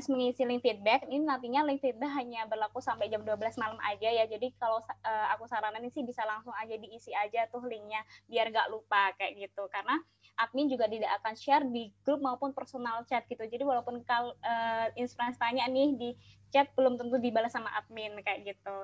mengisi 0.09 0.43
link 0.43 0.65
feedback, 0.65 1.05
ini 1.05 1.21
nantinya 1.23 1.61
link 1.63 1.79
feedback 1.79 2.11
hanya 2.17 2.49
berlaku 2.49 2.81
sampai 2.81 3.07
jam 3.07 3.21
12 3.21 3.61
malam 3.61 3.77
aja 3.85 4.09
ya. 4.09 4.25
Jadi 4.25 4.51
kalau 4.57 4.81
uh, 4.81 5.27
aku 5.37 5.45
saranin 5.45 5.87
sih 5.93 6.01
bisa 6.01 6.25
langsung 6.25 6.51
aja 6.57 6.73
diisi 6.73 7.13
aja 7.13 7.45
tuh 7.53 7.61
linknya 7.69 8.01
biar 8.25 8.49
nggak 8.49 8.73
lupa 8.73 9.13
kayak 9.21 9.37
gitu. 9.37 9.69
Karena 9.69 10.01
admin 10.41 10.65
juga 10.65 10.89
tidak 10.89 11.13
akan 11.21 11.33
share 11.37 11.65
di 11.69 11.93
grup 12.01 12.19
maupun 12.19 12.51
personal 12.57 13.05
chat 13.05 13.23
gitu. 13.29 13.45
Jadi 13.45 13.61
walaupun 13.61 14.01
kalau 14.03 14.33
uh, 14.41 14.87
Inspirance 14.97 15.37
tanya 15.37 15.69
nih 15.69 15.93
di 15.93 16.09
chat 16.49 16.73
belum 16.73 16.97
tentu 16.97 17.21
dibalas 17.21 17.53
sama 17.53 17.69
admin 17.77 18.17
kayak 18.25 18.57
gitu. 18.57 18.77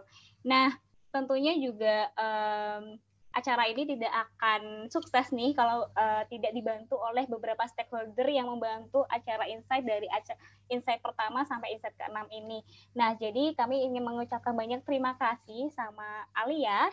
Nah, 0.45 0.77
tentunya 1.10 1.57
juga 1.57 2.10
um, 2.14 3.01
acara 3.39 3.71
ini 3.71 3.87
tidak 3.87 4.11
akan 4.11 4.91
sukses 4.91 5.31
nih 5.31 5.55
kalau 5.55 5.87
uh, 5.95 6.23
tidak 6.27 6.51
dibantu 6.51 6.99
oleh 6.99 7.23
beberapa 7.25 7.63
stakeholder 7.71 8.27
yang 8.27 8.51
membantu 8.51 9.07
acara 9.07 9.47
insight 9.47 9.87
dari 9.87 10.05
acara 10.11 10.35
insight 10.67 10.99
pertama 10.99 11.47
sampai 11.47 11.73
insight 11.73 11.95
ke-6 11.95 12.27
ini. 12.35 12.59
Nah, 12.93 13.15
jadi 13.15 13.55
kami 13.55 13.87
ingin 13.87 14.03
mengucapkan 14.03 14.51
banyak 14.51 14.83
terima 14.83 15.15
kasih 15.15 15.71
sama 15.71 16.27
Alia, 16.35 16.91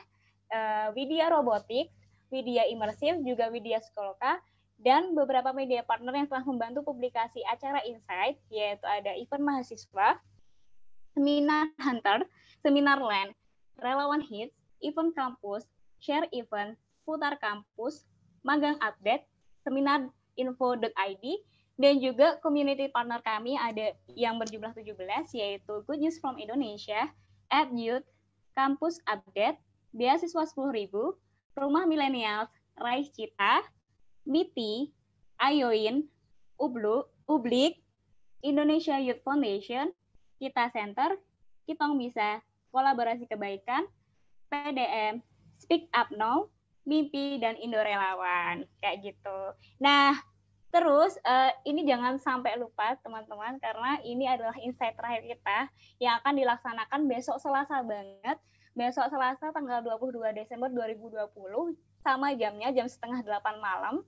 uh, 0.55 0.89
Widya 0.95 1.29
Robotics, 1.35 1.93
Widya 2.31 2.71
Imersif, 2.71 3.19
juga 3.27 3.51
Widya 3.51 3.83
Skoloka, 3.83 4.39
dan 4.79 5.17
beberapa 5.17 5.51
media 5.57 5.83
partner 5.83 6.13
yang 6.15 6.29
telah 6.29 6.45
membantu 6.45 6.85
publikasi 6.85 7.41
acara 7.49 7.81
insight, 7.85 8.37
yaitu 8.53 8.85
ada 8.85 9.13
event 9.17 9.45
mahasiswa, 9.45 10.21
seminar 11.17 11.73
hunter, 11.81 12.29
seminar 12.61 13.01
land, 13.01 13.33
relawan 13.81 14.21
hits, 14.21 14.53
event 14.85 15.17
kampus, 15.17 15.65
share 16.07 16.31
event, 16.31 16.79
putar 17.03 17.35
kampus, 17.43 18.07
magang 18.47 18.79
update, 18.79 19.27
seminar 19.67 20.07
info.id, 20.39 21.25
dan 21.75 21.95
juga 21.99 22.39
community 22.39 22.87
partner 22.95 23.19
kami 23.27 23.59
ada 23.59 23.91
yang 24.15 24.39
berjumlah 24.39 24.71
17, 24.71 24.95
yaitu 25.35 25.83
Good 25.83 25.99
News 25.99 26.23
from 26.23 26.39
Indonesia, 26.39 27.11
App 27.51 27.75
Youth, 27.75 28.07
Kampus 28.55 29.03
Update, 29.11 29.59
Beasiswa 29.91 30.47
10.000, 30.47 30.95
Rumah 31.59 31.85
Milenials, 31.91 32.49
Raih 32.79 33.11
Cita, 33.11 33.67
MITI, 34.23 34.95
Ayoin, 35.43 36.07
Ublu, 36.57 37.05
Ublik, 37.29 37.83
Indonesia 38.41 38.97
Youth 39.03 39.21
Foundation, 39.27 39.91
kita 40.39 40.71
Center, 40.73 41.19
Kitong 41.69 41.99
Bisa, 41.99 42.41
Kolaborasi 42.73 43.29
Kebaikan, 43.29 43.85
PDM, 44.49 45.21
Speak 45.61 45.89
Up 45.93 46.09
Now, 46.15 46.49
Mimpi, 46.87 47.41
dan 47.43 47.59
Indo 47.59 47.81
Relawan. 47.81 48.65
Kayak 48.81 49.13
gitu. 49.13 49.41
Nah, 49.83 50.17
terus 50.71 51.17
uh, 51.25 51.53
ini 51.67 51.85
jangan 51.89 52.21
sampai 52.21 52.57
lupa 52.61 52.95
teman-teman, 53.01 53.59
karena 53.59 53.99
ini 54.05 54.29
adalah 54.29 54.55
insight 54.63 54.95
terakhir 54.95 55.25
kita 55.27 55.59
yang 55.99 56.21
akan 56.23 56.35
dilaksanakan 56.37 57.01
besok 57.11 57.41
Selasa 57.43 57.83
banget. 57.83 58.39
Besok 58.77 59.09
Selasa 59.09 59.51
tanggal 59.57 59.81
22 59.81 60.37
Desember 60.37 60.69
2020, 60.69 61.33
sama 62.05 62.37
jamnya, 62.37 62.69
jam 62.77 62.85
setengah 62.87 63.25
delapan 63.25 63.57
malam, 63.57 64.05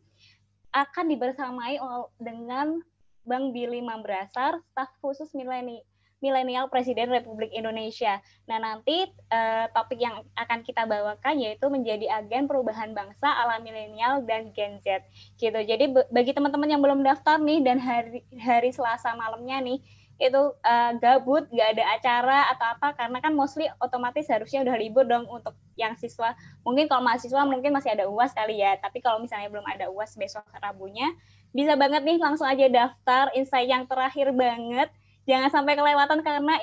akan 0.77 1.05
dibersamai 1.09 1.81
dengan 2.21 2.77
Bang 3.25 3.57
Billy 3.57 3.81
Mambrasar, 3.81 4.61
staf 4.73 4.93
khusus 5.01 5.33
milenial 5.33 5.85
milenial 6.19 6.67
Presiden 6.67 7.11
Republik 7.15 7.55
Indonesia. 7.55 8.19
Nah, 8.51 8.59
nanti 8.59 9.07
uh, 9.31 9.67
topik 9.71 10.03
yang 10.03 10.27
akan 10.35 10.67
kita 10.67 10.85
bawakan 10.85 11.39
yaitu 11.39 11.67
menjadi 11.71 12.23
agen 12.23 12.51
perubahan 12.51 12.91
bangsa 12.93 13.27
ala 13.27 13.63
milenial 13.63 14.27
dan 14.27 14.51
Gen 14.55 14.83
Z. 14.83 15.07
Gitu. 15.39 15.55
Jadi 15.55 15.95
bagi 16.11 16.35
teman-teman 16.35 16.69
yang 16.69 16.83
belum 16.83 17.07
daftar 17.07 17.39
nih 17.39 17.63
dan 17.63 17.79
hari 17.79 18.27
hari 18.39 18.71
Selasa 18.75 19.15
malamnya 19.15 19.63
nih 19.63 19.79
itu 20.19 20.43
uh, 20.51 20.93
gabut, 20.99 21.47
nggak 21.55 21.79
ada 21.79 21.85
acara 21.95 22.39
atau 22.51 22.67
apa 22.75 22.89
karena 22.99 23.23
kan 23.23 23.31
mostly 23.39 23.71
otomatis 23.79 24.27
harusnya 24.27 24.67
udah 24.67 24.75
libur 24.75 25.07
dong 25.07 25.31
untuk 25.31 25.55
yang 25.79 25.95
siswa. 25.95 26.35
Mungkin 26.67 26.91
kalau 26.91 27.07
mahasiswa 27.07 27.47
mungkin 27.47 27.71
masih 27.71 27.95
ada 27.95 28.11
UAS 28.11 28.35
kali 28.35 28.59
ya, 28.59 28.75
tapi 28.83 28.99
kalau 28.99 29.23
misalnya 29.23 29.47
belum 29.47 29.63
ada 29.63 29.87
UAS 29.87 30.19
besok 30.19 30.43
Rabunya, 30.59 31.07
bisa 31.55 31.79
banget 31.79 32.03
nih 32.03 32.19
langsung 32.19 32.51
aja 32.51 32.67
daftar 32.67 33.31
insight 33.39 33.71
yang 33.71 33.87
terakhir 33.87 34.35
banget 34.35 34.91
jangan 35.29 35.53
sampai 35.53 35.77
kelewatan 35.77 36.25
karena 36.25 36.57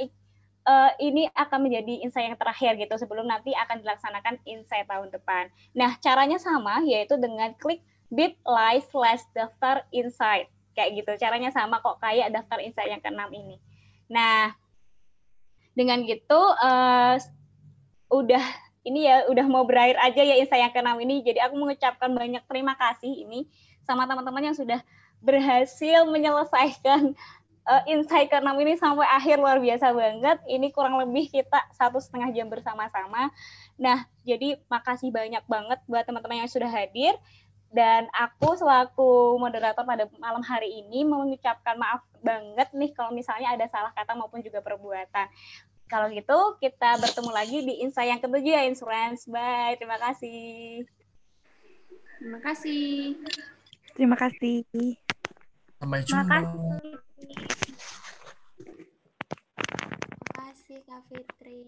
uh, 0.66 0.92
ini 0.98 1.30
akan 1.38 1.70
menjadi 1.70 2.02
insight 2.02 2.34
yang 2.34 2.40
terakhir 2.42 2.74
gitu 2.82 2.98
sebelum 2.98 3.30
nanti 3.30 3.54
akan 3.54 3.86
dilaksanakan 3.86 4.42
insight 4.50 4.90
tahun 4.90 5.14
depan. 5.14 5.54
Nah, 5.78 5.96
caranya 6.02 6.42
sama 6.42 6.82
yaitu 6.84 7.16
dengan 7.22 7.54
klik 7.62 7.86
bit.ly 8.10 8.82
slash 8.90 9.24
daftar 9.38 9.86
insight. 9.94 10.50
Kayak 10.76 11.06
gitu, 11.06 11.12
caranya 11.22 11.54
sama 11.56 11.80
kok 11.80 12.02
kayak 12.04 12.34
daftar 12.36 12.60
insight 12.60 12.92
yang 12.92 13.00
keenam 13.00 13.32
ini. 13.32 13.62
Nah, 14.12 14.52
dengan 15.78 16.04
gitu 16.04 16.42
uh, 16.60 17.16
udah 18.12 18.46
ini 18.86 19.10
ya 19.10 19.26
udah 19.26 19.46
mau 19.50 19.66
berakhir 19.66 19.98
aja 19.98 20.22
ya 20.22 20.36
insight 20.42 20.62
yang 20.62 20.74
keenam 20.74 20.98
ini. 21.00 21.22
Jadi 21.24 21.40
aku 21.40 21.56
mengucapkan 21.56 22.12
banyak 22.12 22.44
terima 22.50 22.76
kasih 22.76 23.24
ini 23.24 23.48
sama 23.86 24.10
teman-teman 24.10 24.52
yang 24.52 24.58
sudah 24.58 24.82
berhasil 25.26 26.06
menyelesaikan 26.06 27.18
uh, 27.66 27.84
insight 27.90 28.30
ke 28.30 28.38
enam 28.38 28.56
ini 28.62 28.78
sampai 28.78 29.06
akhir 29.10 29.42
luar 29.42 29.58
biasa 29.60 29.92
banget. 29.92 30.38
Ini 30.46 30.68
kurang 30.72 31.02
lebih 31.02 31.30
kita 31.30 31.66
satu 31.74 31.98
setengah 31.98 32.32
jam 32.32 32.48
bersama-sama. 32.48 33.34
Nah, 33.76 34.06
jadi 34.24 34.62
makasih 34.70 35.10
banyak 35.12 35.44
banget 35.50 35.80
buat 35.90 36.06
teman-teman 36.06 36.46
yang 36.46 36.52
sudah 36.52 36.70
hadir. 36.70 37.18
Dan 37.76 38.08
aku 38.16 38.56
selaku 38.56 39.36
moderator 39.36 39.84
pada 39.84 40.08
malam 40.16 40.40
hari 40.46 40.80
ini 40.80 41.04
mengucapkan 41.04 41.76
maaf 41.76 42.08
banget 42.24 42.72
nih 42.72 42.96
kalau 42.96 43.12
misalnya 43.12 43.52
ada 43.52 43.68
salah 43.68 43.92
kata 43.92 44.16
maupun 44.16 44.40
juga 44.40 44.64
perbuatan. 44.64 45.28
Kalau 45.86 46.08
gitu 46.10 46.56
kita 46.64 46.98
bertemu 46.98 47.32
lagi 47.36 47.58
di 47.62 47.84
insight 47.84 48.10
yang 48.10 48.24
ketujuh 48.24 48.54
ya 48.56 48.64
Insurance. 48.64 49.28
Bye, 49.28 49.76
terima 49.76 50.00
kasih. 50.00 50.88
Terima 52.18 52.40
kasih. 52.40 53.20
Terima 53.94 54.16
kasih. 54.16 54.64
Sampai 55.78 56.00
jumpa. 56.08 56.24
Terima 56.24 56.32
kasih. 56.32 57.55
Terima 59.56 60.52
kasih 60.52 60.84
Kak 60.84 61.02
Fitri. 61.08 61.64